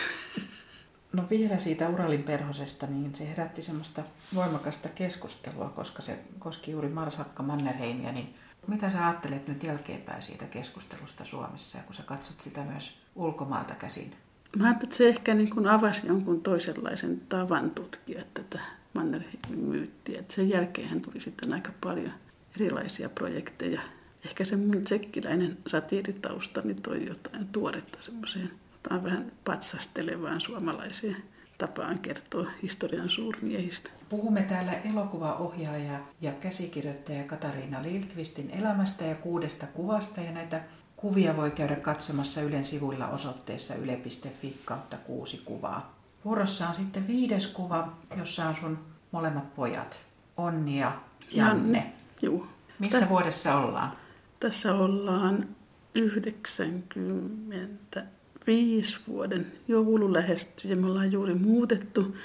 No 1.14 1.24
vielä 1.30 1.58
siitä 1.58 1.90
Uralin 1.90 2.24
perhosesta, 2.24 2.88
niin 2.88 3.16
se 3.16 3.28
herätti 3.30 3.62
semmoista 3.62 4.04
voimakasta 4.36 4.90
keskustelua, 4.90 5.70
koska 5.70 6.02
se 6.02 6.20
koski 6.40 6.72
juuri 6.72 6.90
Marsakka 6.90 7.44
Mannerheimia, 7.44 8.12
niin 8.12 8.36
mitä 8.68 8.90
sä 8.90 9.08
ajattelet 9.08 9.48
nyt 9.48 9.64
jälkeenpäin 9.64 10.22
siitä 10.22 10.46
keskustelusta 10.46 11.26
Suomessa, 11.26 11.78
kun 11.86 11.94
sä 11.94 12.04
katsot 12.04 12.42
sitä 12.42 12.64
myös 12.64 13.02
ulkomaalta 13.16 13.76
käsin? 13.76 14.16
Mä 14.58 14.66
ajattelin, 14.66 14.90
että 14.90 14.98
se 14.98 15.08
ehkä 15.10 15.34
niin 15.34 15.50
kuin 15.50 15.68
avasi 15.68 16.08
jonkun 16.08 16.42
toisenlaisen 16.42 17.22
tavan 17.30 17.72
tutkia 17.72 18.24
tätä 18.34 18.60
Mannerheimin 18.94 19.60
myyttiä. 19.60 20.20
Että 20.20 20.34
sen 20.34 20.50
jälkeen 20.50 21.02
tuli 21.02 21.20
sitten 21.22 21.54
aika 21.54 21.72
paljon 21.82 22.12
erilaisia 22.56 23.10
projekteja. 23.10 23.82
Ehkä 24.26 24.46
se 24.46 24.56
mun 24.56 24.84
tsekkiläinen 24.84 25.58
satiiritaustani 25.68 26.76
toi 26.76 27.06
jotain 27.06 27.48
tuoretta 27.48 27.98
semmoiseen 28.02 28.52
jotain 28.74 29.04
vähän 29.04 29.32
patsastelevaan 29.46 30.42
suomalaiseen 30.42 31.18
tapaan 31.58 32.00
kertoa 32.00 32.52
historian 32.62 33.10
suurmiehistä. 33.10 33.90
Puhumme 34.10 34.42
täällä 34.42 34.74
elokuvaohjaaja 34.74 36.00
ja 36.22 36.32
käsikirjoittaja 36.32 37.24
Katariina 37.24 37.84
Lilkvistin 37.84 38.52
elämästä 38.52 39.06
ja 39.06 39.16
kuudesta 39.16 39.68
kuvasta 39.68 40.22
ja 40.22 40.32
näitä 40.32 40.62
kuvia 41.04 41.38
voi 41.38 41.52
käydä 41.52 41.76
katsomassa 41.76 42.42
Ylen 42.42 42.66
sivuilla 42.66 43.08
osoitteessa 43.08 43.76
yle.fi 43.76 44.62
kautta 44.66 44.98
kuusi 44.98 45.42
kuvaa. 45.46 46.00
Vuorossa 46.26 46.68
on 46.68 46.74
sitten 46.74 47.08
viides 47.08 47.48
kuva, 47.48 47.94
jossa 48.18 48.46
on 48.46 48.56
sun 48.56 48.80
molemmat 49.12 49.56
pojat, 49.56 50.00
Onni 50.38 50.80
ja 50.80 50.92
Janne. 51.32 51.78
Janne. 51.78 51.94
Juu. 52.22 52.48
Missä 52.80 53.00
Täs, 53.00 53.10
vuodessa 53.10 53.56
ollaan? 53.56 53.92
Tässä 54.40 54.76
ollaan 54.76 55.48
90 55.96 58.04
viisi 58.48 59.00
vuoden 59.08 59.52
joulu 59.68 60.14
lähestyy 60.14 60.70
ja 60.70 60.76
me 60.76 60.88
ollaan 60.88 61.12
juuri 61.12 61.34
muutettu. 61.34 62.16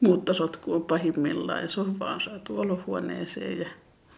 Muuttosotku 0.00 0.72
on 0.72 0.84
pahimmillaan 0.84 1.62
ja 1.62 1.68
sohva 1.68 2.10
on 2.10 2.20
saatu 2.20 2.60
olohuoneeseen 2.60 3.58
ja 3.58 3.68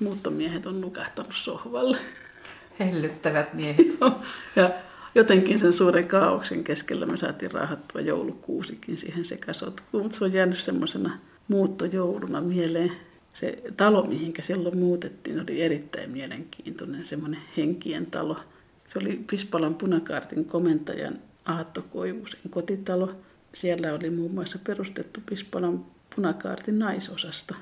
muuttomiehet 0.01 0.67
on 0.67 0.81
nukahtanut 0.81 1.35
sohvalle. 1.35 1.99
Hellyttävät 2.81 3.55
miehet. 3.55 3.87
ja 4.57 4.71
jotenkin 5.15 5.59
sen 5.59 5.73
suuren 5.73 6.09
kaauksen 6.09 6.65
keskellä 6.65 7.07
me 7.07 7.17
saatiin 7.17 7.51
raahattua 7.51 8.01
joulukuusikin 8.01 8.99
siihen 8.99 9.25
sekasotkuun, 9.25 10.03
mutta 10.03 10.19
se 10.19 10.25
on 10.25 10.33
jäänyt 10.33 10.59
semmoisena 10.59 11.19
muuttojouluna 11.49 12.41
mieleen. 12.41 12.93
Se 13.33 13.63
talo, 13.77 14.05
mihinkä 14.07 14.43
silloin 14.43 14.79
muutettiin, 14.79 15.41
oli 15.41 15.63
erittäin 15.63 16.11
mielenkiintoinen, 16.11 17.05
semmoinen 17.05 17.41
henkien 17.57 18.07
talo. 18.07 18.37
Se 18.89 18.99
oli 18.99 19.25
Pispalan 19.31 19.75
punakaartin 19.75 20.45
komentajan 20.45 21.19
Aatto 21.45 21.83
Koivusen 21.83 22.41
kotitalo. 22.51 23.13
Siellä 23.55 23.93
oli 23.93 24.11
muun 24.11 24.35
muassa 24.35 24.59
perustettu 24.67 25.21
Pispalan 25.29 25.85
punakaartin 26.17 26.79
naisosasto. 26.79 27.55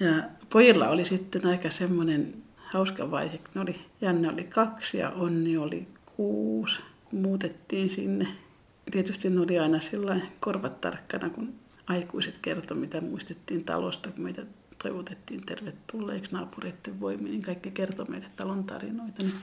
Ja 0.00 0.22
pojilla 0.50 0.88
oli 0.88 1.04
sitten 1.04 1.46
aika 1.46 1.70
semmoinen 1.70 2.34
hauska 2.74 3.10
vaihe. 3.10 3.40
Ne 3.54 3.60
oli, 3.60 3.80
Janne 4.00 4.28
oli 4.32 4.44
kaksi 4.44 4.98
ja 4.98 5.10
Onni 5.10 5.56
oli 5.56 5.86
kuusi. 6.16 6.80
Muutettiin 7.12 7.90
sinne. 7.90 8.28
tietysti 8.90 9.30
ne 9.30 9.40
oli 9.40 9.58
aina 9.58 9.80
sillä 9.80 10.20
korvat 10.40 10.80
tarkkana, 10.80 11.30
kun 11.30 11.54
aikuiset 11.86 12.38
kertoi, 12.38 12.76
mitä 12.76 13.00
muistettiin 13.00 13.64
talosta, 13.64 14.10
kun 14.10 14.24
meitä 14.24 14.46
toivotettiin 14.82 15.46
tervetulleeksi 15.46 16.32
naapureiden 16.32 17.00
voimiin, 17.00 17.30
niin 17.30 17.42
kaikki 17.42 17.70
kertoi 17.70 18.06
meille 18.08 18.26
talon 18.36 18.64
tarinoita. 18.64 19.22
Niin 19.22 19.34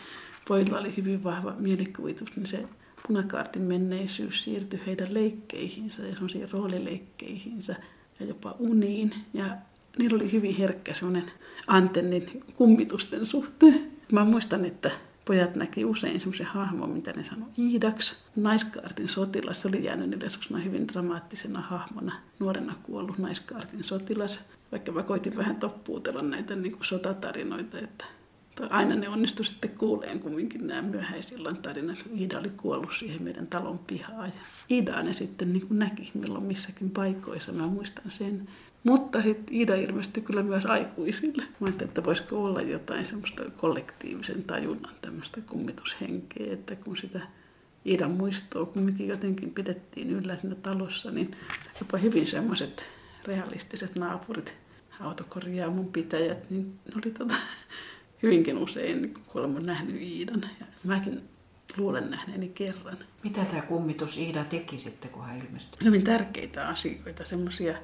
pojilla 0.47 0.79
oli 0.79 0.97
hyvin 0.97 1.23
vahva 1.23 1.55
mielikuvitus, 1.59 2.35
niin 2.35 2.45
se 2.45 2.67
punakaartin 3.07 3.61
menneisyys 3.61 4.43
siirtyi 4.43 4.81
heidän 4.85 5.13
leikkeihinsä 5.13 6.03
ja 6.03 6.13
semmoisiin 6.13 6.51
roolileikkeihinsä 6.51 7.75
ja 8.19 8.25
jopa 8.25 8.55
uniin. 8.59 9.13
Ja 9.33 9.45
niillä 9.97 10.15
oli 10.15 10.31
hyvin 10.31 10.57
herkkä 10.57 10.93
semmoinen 10.93 11.31
antennin 11.67 12.43
kummitusten 12.55 13.25
suhteen. 13.25 13.91
Mä 14.11 14.23
muistan, 14.23 14.65
että 14.65 14.91
pojat 15.25 15.55
näki 15.55 15.85
usein 15.85 16.19
semmoisen 16.19 16.45
hahmon, 16.45 16.89
mitä 16.89 17.11
ne 17.11 17.23
sanoi 17.23 17.49
Iidaksi. 17.59 18.15
Naiskaartin 18.35 19.07
sotilas, 19.07 19.65
oli 19.65 19.83
jäänyt 19.83 20.09
niille 20.09 20.63
hyvin 20.63 20.87
dramaattisena 20.87 21.61
hahmona. 21.61 22.13
Nuorena 22.39 22.75
kuollut 22.83 23.17
naiskaartin 23.17 23.83
sotilas. 23.83 24.39
Vaikka 24.71 24.91
mä 24.91 25.03
koitin 25.03 25.37
vähän 25.37 25.55
toppuutella 25.55 26.21
näitä 26.21 26.55
niin 26.55 26.71
kuin 26.71 26.85
sotatarinoita, 26.85 27.79
että 27.79 28.05
aina 28.69 28.95
ne 28.95 29.09
onnistu 29.09 29.43
sitten 29.43 29.71
kuuleen 29.77 30.19
kumminkin 30.19 30.67
nämä 30.67 30.81
myöhäisillan 30.81 31.57
tarinat. 31.57 31.97
Iida 32.19 32.39
oli 32.39 32.49
kuollut 32.49 32.93
siihen 32.99 33.23
meidän 33.23 33.47
talon 33.47 33.79
pihaan. 33.79 34.27
Ja 34.27 34.33
Iidaa 34.71 35.03
ne 35.03 35.13
sitten 35.13 35.53
niin 35.53 35.67
kuin 35.67 35.79
näki 35.79 36.11
milloin 36.13 36.43
missäkin 36.43 36.89
paikoissa, 36.89 37.51
mä 37.51 37.67
muistan 37.67 38.11
sen. 38.11 38.47
Mutta 38.83 39.21
sitten 39.21 39.55
Ida 39.55 39.75
ilmestyi 39.75 40.23
kyllä 40.23 40.43
myös 40.43 40.65
aikuisille. 40.65 41.43
Mä 41.59 41.67
ajattelin, 41.67 41.89
että 41.89 42.03
voisiko 42.03 42.43
olla 42.43 42.61
jotain 42.61 43.05
semmoista 43.05 43.43
kollektiivisen 43.57 44.43
tajunnan 44.43 44.95
tämmöistä 45.01 45.41
kummitushenkeä, 45.41 46.53
että 46.53 46.75
kun 46.75 46.97
sitä 46.97 47.21
Iidan 47.85 48.11
muistoa 48.11 48.65
kumminkin 48.65 49.07
jotenkin 49.07 49.51
pidettiin 49.51 50.11
yllä 50.11 50.37
siinä 50.37 50.55
talossa, 50.55 51.11
niin 51.11 51.31
jopa 51.79 51.97
hyvin 51.97 52.27
semmoiset 52.27 52.87
realistiset 53.25 53.95
naapurit, 53.95 54.57
autokorjaamun 54.99 55.85
pitäjät, 55.91 56.49
niin 56.49 56.65
ne 56.65 57.01
oli 57.03 57.11
tota, 57.11 57.35
hyvinkin 58.23 58.57
usein 58.57 59.13
kuulemma 59.27 59.59
nähnyt 59.59 60.01
Iidan. 60.01 60.41
Ja 60.59 60.65
mäkin 60.83 61.21
luulen 61.77 62.09
nähneeni 62.09 62.49
kerran. 62.49 62.97
Mitä 63.23 63.45
tämä 63.45 63.61
kummitus 63.61 64.17
Iida 64.17 64.43
teki 64.43 64.79
sitten, 64.79 65.11
kun 65.11 65.25
hän 65.25 65.37
ilmestyi? 65.37 65.85
Hyvin 65.85 66.03
tärkeitä 66.03 66.67
asioita, 66.67 67.25
semmoisia 67.25 67.77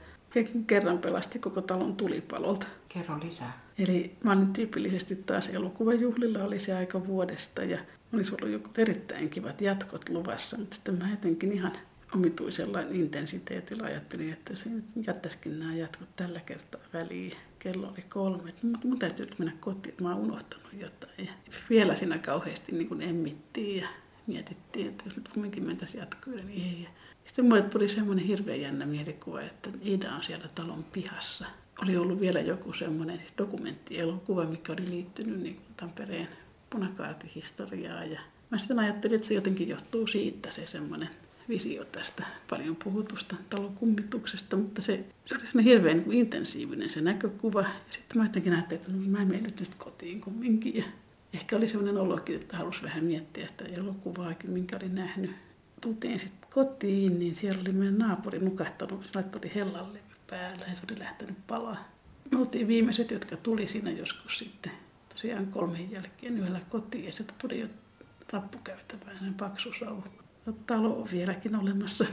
kerran 0.67 0.97
pelasti 0.97 1.39
koko 1.39 1.61
talon 1.61 1.95
tulipalolta. 1.95 2.67
Kerro 2.89 3.19
lisää. 3.23 3.67
Eli 3.78 4.15
mä 4.23 4.32
olin 4.32 4.53
tyypillisesti 4.53 5.15
taas 5.15 5.47
elokuvajuhlilla, 5.47 6.43
oli 6.43 6.59
se 6.59 6.73
aika 6.73 7.07
vuodesta 7.07 7.63
ja 7.63 7.80
olisi 8.13 8.36
ollut 8.36 8.53
joku 8.53 8.69
erittäin 8.78 9.30
kivat 9.30 9.61
jatkot 9.61 10.09
luvassa, 10.09 10.57
mutta 10.57 10.75
sitten 10.75 10.97
mä 10.97 11.09
jotenkin 11.11 11.51
ihan 11.51 11.71
omituisella 12.15 12.80
intensiteetillä 12.80 13.84
ajattelin, 13.84 14.34
että 14.34 14.55
se 14.55 14.69
jättäisikin 15.07 15.59
nämä 15.59 15.75
jatkot 15.75 16.15
tällä 16.15 16.39
kertaa 16.39 16.82
väliin. 16.93 17.32
Kello 17.59 17.88
oli 17.88 18.01
kolme, 18.09 18.53
mutta 18.61 18.88
mun 18.88 18.99
täytyy 18.99 19.25
nyt 19.25 19.39
mennä 19.39 19.53
kotiin, 19.59 19.91
että 19.91 20.03
mä 20.03 20.15
oon 20.15 20.23
unohtanut 20.23 20.73
jotain. 20.73 21.25
Ja 21.25 21.32
vielä 21.69 21.95
siinä 21.95 22.17
kauheasti 22.17 22.71
niin 22.71 22.88
kuin 22.88 23.01
emmittiin 23.01 23.82
ja 23.82 23.88
mietittiin, 24.28 24.88
että 24.88 25.03
jos 25.05 25.15
nyt 25.15 25.30
kumminkin 25.30 25.63
mentäisiin 25.63 25.99
jatkoille, 25.99 26.43
niin 26.43 26.78
ei. 26.78 26.88
Sitten 27.28 27.45
mulle 27.45 27.61
tuli 27.61 27.89
semmoinen 27.89 28.25
hirveän 28.25 28.61
jännä 28.61 28.86
mielikuva, 28.86 29.41
että 29.41 29.69
Ida 29.82 30.11
on 30.11 30.23
siellä 30.23 30.47
talon 30.55 30.84
pihassa. 30.84 31.45
Oli 31.82 31.97
ollut 31.97 32.19
vielä 32.19 32.39
joku 32.39 32.73
semmoinen 32.73 33.21
dokumenttielokuva, 33.38 34.45
mikä 34.45 34.73
oli 34.73 34.89
liittynyt 34.89 35.39
niin 35.39 35.61
Tampereen 35.78 36.28
punakaartihistoriaan. 36.69 38.11
Ja 38.11 38.19
mä 38.49 38.57
sitten 38.57 38.80
ajattelin, 38.80 39.15
että 39.15 39.28
se 39.28 39.34
jotenkin 39.34 39.69
johtuu 39.69 40.07
siitä 40.07 40.51
se 40.51 40.65
semmoinen 40.65 41.09
visio 41.49 41.86
tästä 41.86 42.23
paljon 42.49 42.75
puhutusta 42.75 43.36
talokummituksesta, 43.49 44.57
mutta 44.57 44.82
se, 44.82 45.05
se 45.25 45.36
oli 45.36 45.45
semmoinen 45.45 45.73
hirveän 45.73 45.97
niin 45.97 46.13
intensiivinen 46.13 46.89
se 46.89 47.01
näkökuva. 47.01 47.61
Ja 47.61 47.69
sitten 47.89 48.17
mä 48.17 48.25
jotenkin 48.25 48.53
ajattelin, 48.53 48.82
että 48.82 48.91
no, 48.91 48.97
mä 48.97 49.25
menen 49.25 49.43
nyt, 49.43 49.59
nyt 49.59 49.75
kotiin 49.75 50.21
kumminkin. 50.21 50.75
Ja 50.78 50.84
ehkä 51.34 51.57
oli 51.57 51.69
semmoinen 51.69 51.97
olokin, 51.97 52.36
että 52.36 52.57
halusi 52.57 52.84
vähän 52.84 53.03
miettiä 53.03 53.47
sitä 53.47 53.65
elokuvaakin, 53.65 54.49
minkä 54.49 54.78
oli 54.78 54.89
nähnyt 54.89 55.32
tultiin 55.82 56.19
sitten 56.19 56.47
kotiin, 56.58 57.20
niin 57.20 57.36
siellä 57.36 57.62
oli 57.62 57.72
meidän 57.72 57.97
naapuri 57.97 58.39
nukahtanut, 58.39 59.05
se 59.05 59.20
oli 59.20 59.51
hellallevy 59.55 59.99
päällä 60.30 60.66
ja 60.70 60.76
se 60.76 60.84
oli 60.89 60.99
lähtenyt 60.99 61.47
palaa. 61.47 61.89
Me 62.32 62.38
oltiin 62.38 62.68
viimeiset, 62.68 63.12
jotka 63.12 63.38
tuli 63.38 63.68
siinä 63.68 63.91
joskus 63.91 64.38
sitten 64.38 64.72
tosiaan 65.10 65.47
kolmen 65.47 65.91
jälkeen 65.91 66.38
yhdellä 66.38 66.60
kotiin 66.70 67.05
ja 67.05 67.14
sieltä 67.14 67.34
tuli 67.41 67.60
jo 67.60 67.68
tappukäytävä, 68.32 69.12
paksu 69.38 69.70
savu. 69.80 70.03
Talo 70.66 71.01
on 71.01 71.08
vieläkin 71.12 71.55
olemassa. 71.55 72.05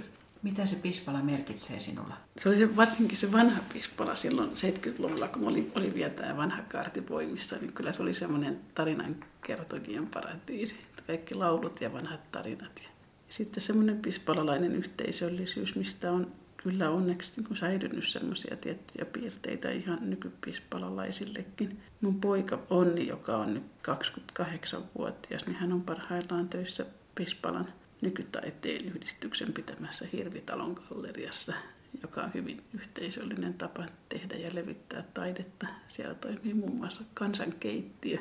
Mitä 0.43 0.67
se 0.67 0.77
pispala 0.77 1.23
merkitsee 1.23 1.81
sinulla? 1.81 2.17
Se 2.39 2.49
oli 2.49 2.59
se, 2.59 2.77
varsinkin 2.77 3.17
se 3.17 3.33
vanha 3.33 3.61
pispala 3.73 4.15
silloin 4.15 4.51
70-luvulla, 4.51 5.29
kun 5.29 5.49
oli, 5.49 5.73
oli 5.75 5.95
vielä 5.95 6.11
tämä 6.11 6.37
vanha 6.37 6.63
kaarti 6.63 7.09
voimissa, 7.09 7.57
niin 7.57 7.73
kyllä 7.73 7.93
se 7.93 8.03
oli 8.03 8.15
semmoinen 8.15 8.61
tarinan 8.75 9.17
kertojien 9.47 10.07
paratiisi. 10.07 10.77
Kaikki 11.07 11.35
laulut 11.35 11.81
ja 11.81 11.93
vanhat 11.93 12.33
tarinat. 12.33 12.81
Ja 12.83 12.94
sitten 13.37 13.63
semmoinen 13.63 13.99
pispalalainen 13.99 14.75
yhteisöllisyys, 14.75 15.77
mistä 15.77 16.13
on 16.13 16.33
kyllä 16.57 16.91
onneksi 16.91 17.33
niin 17.37 17.45
kuin 17.45 17.57
säilynyt 17.57 18.09
semmoisia 18.09 18.57
tiettyjä 18.57 19.05
piirteitä 19.05 19.71
ihan 19.71 19.99
nykypispalalaisillekin. 20.11 21.81
Mun 22.01 22.21
poika 22.21 22.63
Onni, 22.71 23.07
joka 23.07 23.37
on 23.37 23.55
nyt 23.55 23.63
28-vuotias, 24.41 25.47
niin 25.47 25.57
hän 25.57 25.73
on 25.73 25.83
parhaillaan 25.83 26.49
töissä 26.49 26.87
Pispalan 27.15 27.73
nykytaiteen 28.01 28.85
yhdistyksen 28.85 29.53
pitämässä 29.53 30.07
Hirvitalon 30.13 30.77
galleriassa, 30.89 31.53
joka 32.03 32.23
on 32.23 32.31
hyvin 32.35 32.63
yhteisöllinen 32.75 33.55
tapa 33.55 33.85
tehdä 34.09 34.35
ja 34.35 34.55
levittää 34.55 35.05
taidetta. 35.15 35.67
Siellä 35.89 36.15
toimii 36.15 36.55
muun 36.55 36.77
muassa 36.77 37.03
kansankeittiö. 37.15 38.19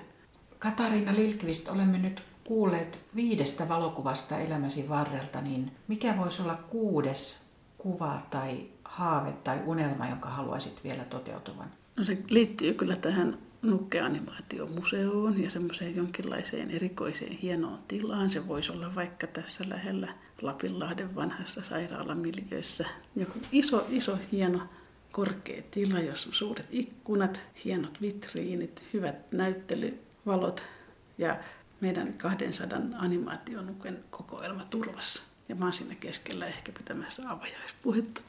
Katariina 0.60 1.14
Lilkvist, 1.16 1.70
olemme 1.70 1.98
nyt 1.98 2.24
kuulleet 2.44 3.06
viidestä 3.16 3.70
valokuvasta 3.70 4.38
elämäsi 4.38 4.90
varrelta, 4.90 5.42
niin 5.42 5.72
mikä 5.88 6.18
voisi 6.18 6.42
olla 6.42 6.56
kuudes 6.56 7.44
kuva 7.78 8.22
tai 8.30 8.66
haave 8.86 9.34
tai 9.44 9.60
unelma, 9.66 10.08
jonka 10.08 10.30
haluaisit 10.30 10.84
vielä 10.84 11.04
toteutuvan? 11.04 11.72
No 11.96 12.04
se 12.04 12.18
liittyy 12.30 12.74
kyllä 12.74 12.96
tähän 12.96 13.38
nukkeanimaatiomuseoon 13.62 15.44
ja 15.44 15.50
semmoiseen 15.50 15.96
jonkinlaiseen 15.96 16.72
erikoiseen 16.72 17.38
hienoon 17.38 17.80
tilaan. 17.88 18.32
Se 18.32 18.48
voisi 18.48 18.72
olla 18.72 18.96
vaikka 18.96 19.28
tässä 19.28 19.64
lähellä 19.68 20.14
Lapinlahden 20.42 21.16
vanhassa 21.16 21.64
sairaalamiljöissä 21.64 22.86
joku 23.16 23.40
iso, 23.52 23.86
iso, 23.90 24.18
hieno 24.32 24.62
korkea 25.12 25.62
tila, 25.72 26.00
jossa 26.00 26.30
on 26.30 26.36
suuret 26.36 26.68
ikkunat, 26.72 27.46
hienot 27.66 28.02
vitriinit, 28.02 28.86
hyvät 28.94 29.32
näyttelyvalot 29.32 30.68
ja 31.18 31.38
meidän 31.84 32.14
200 32.14 32.80
animaationuken 32.98 34.04
kokoelma 34.10 34.64
turvassa. 34.70 35.24
Ja 35.50 35.56
mä 35.56 35.66
oon 35.66 35.74
siinä 35.74 35.96
keskellä 35.96 36.46
ehkä 36.46 36.72
pitämässä 36.72 37.22
avajaispuhetta. 37.26 38.22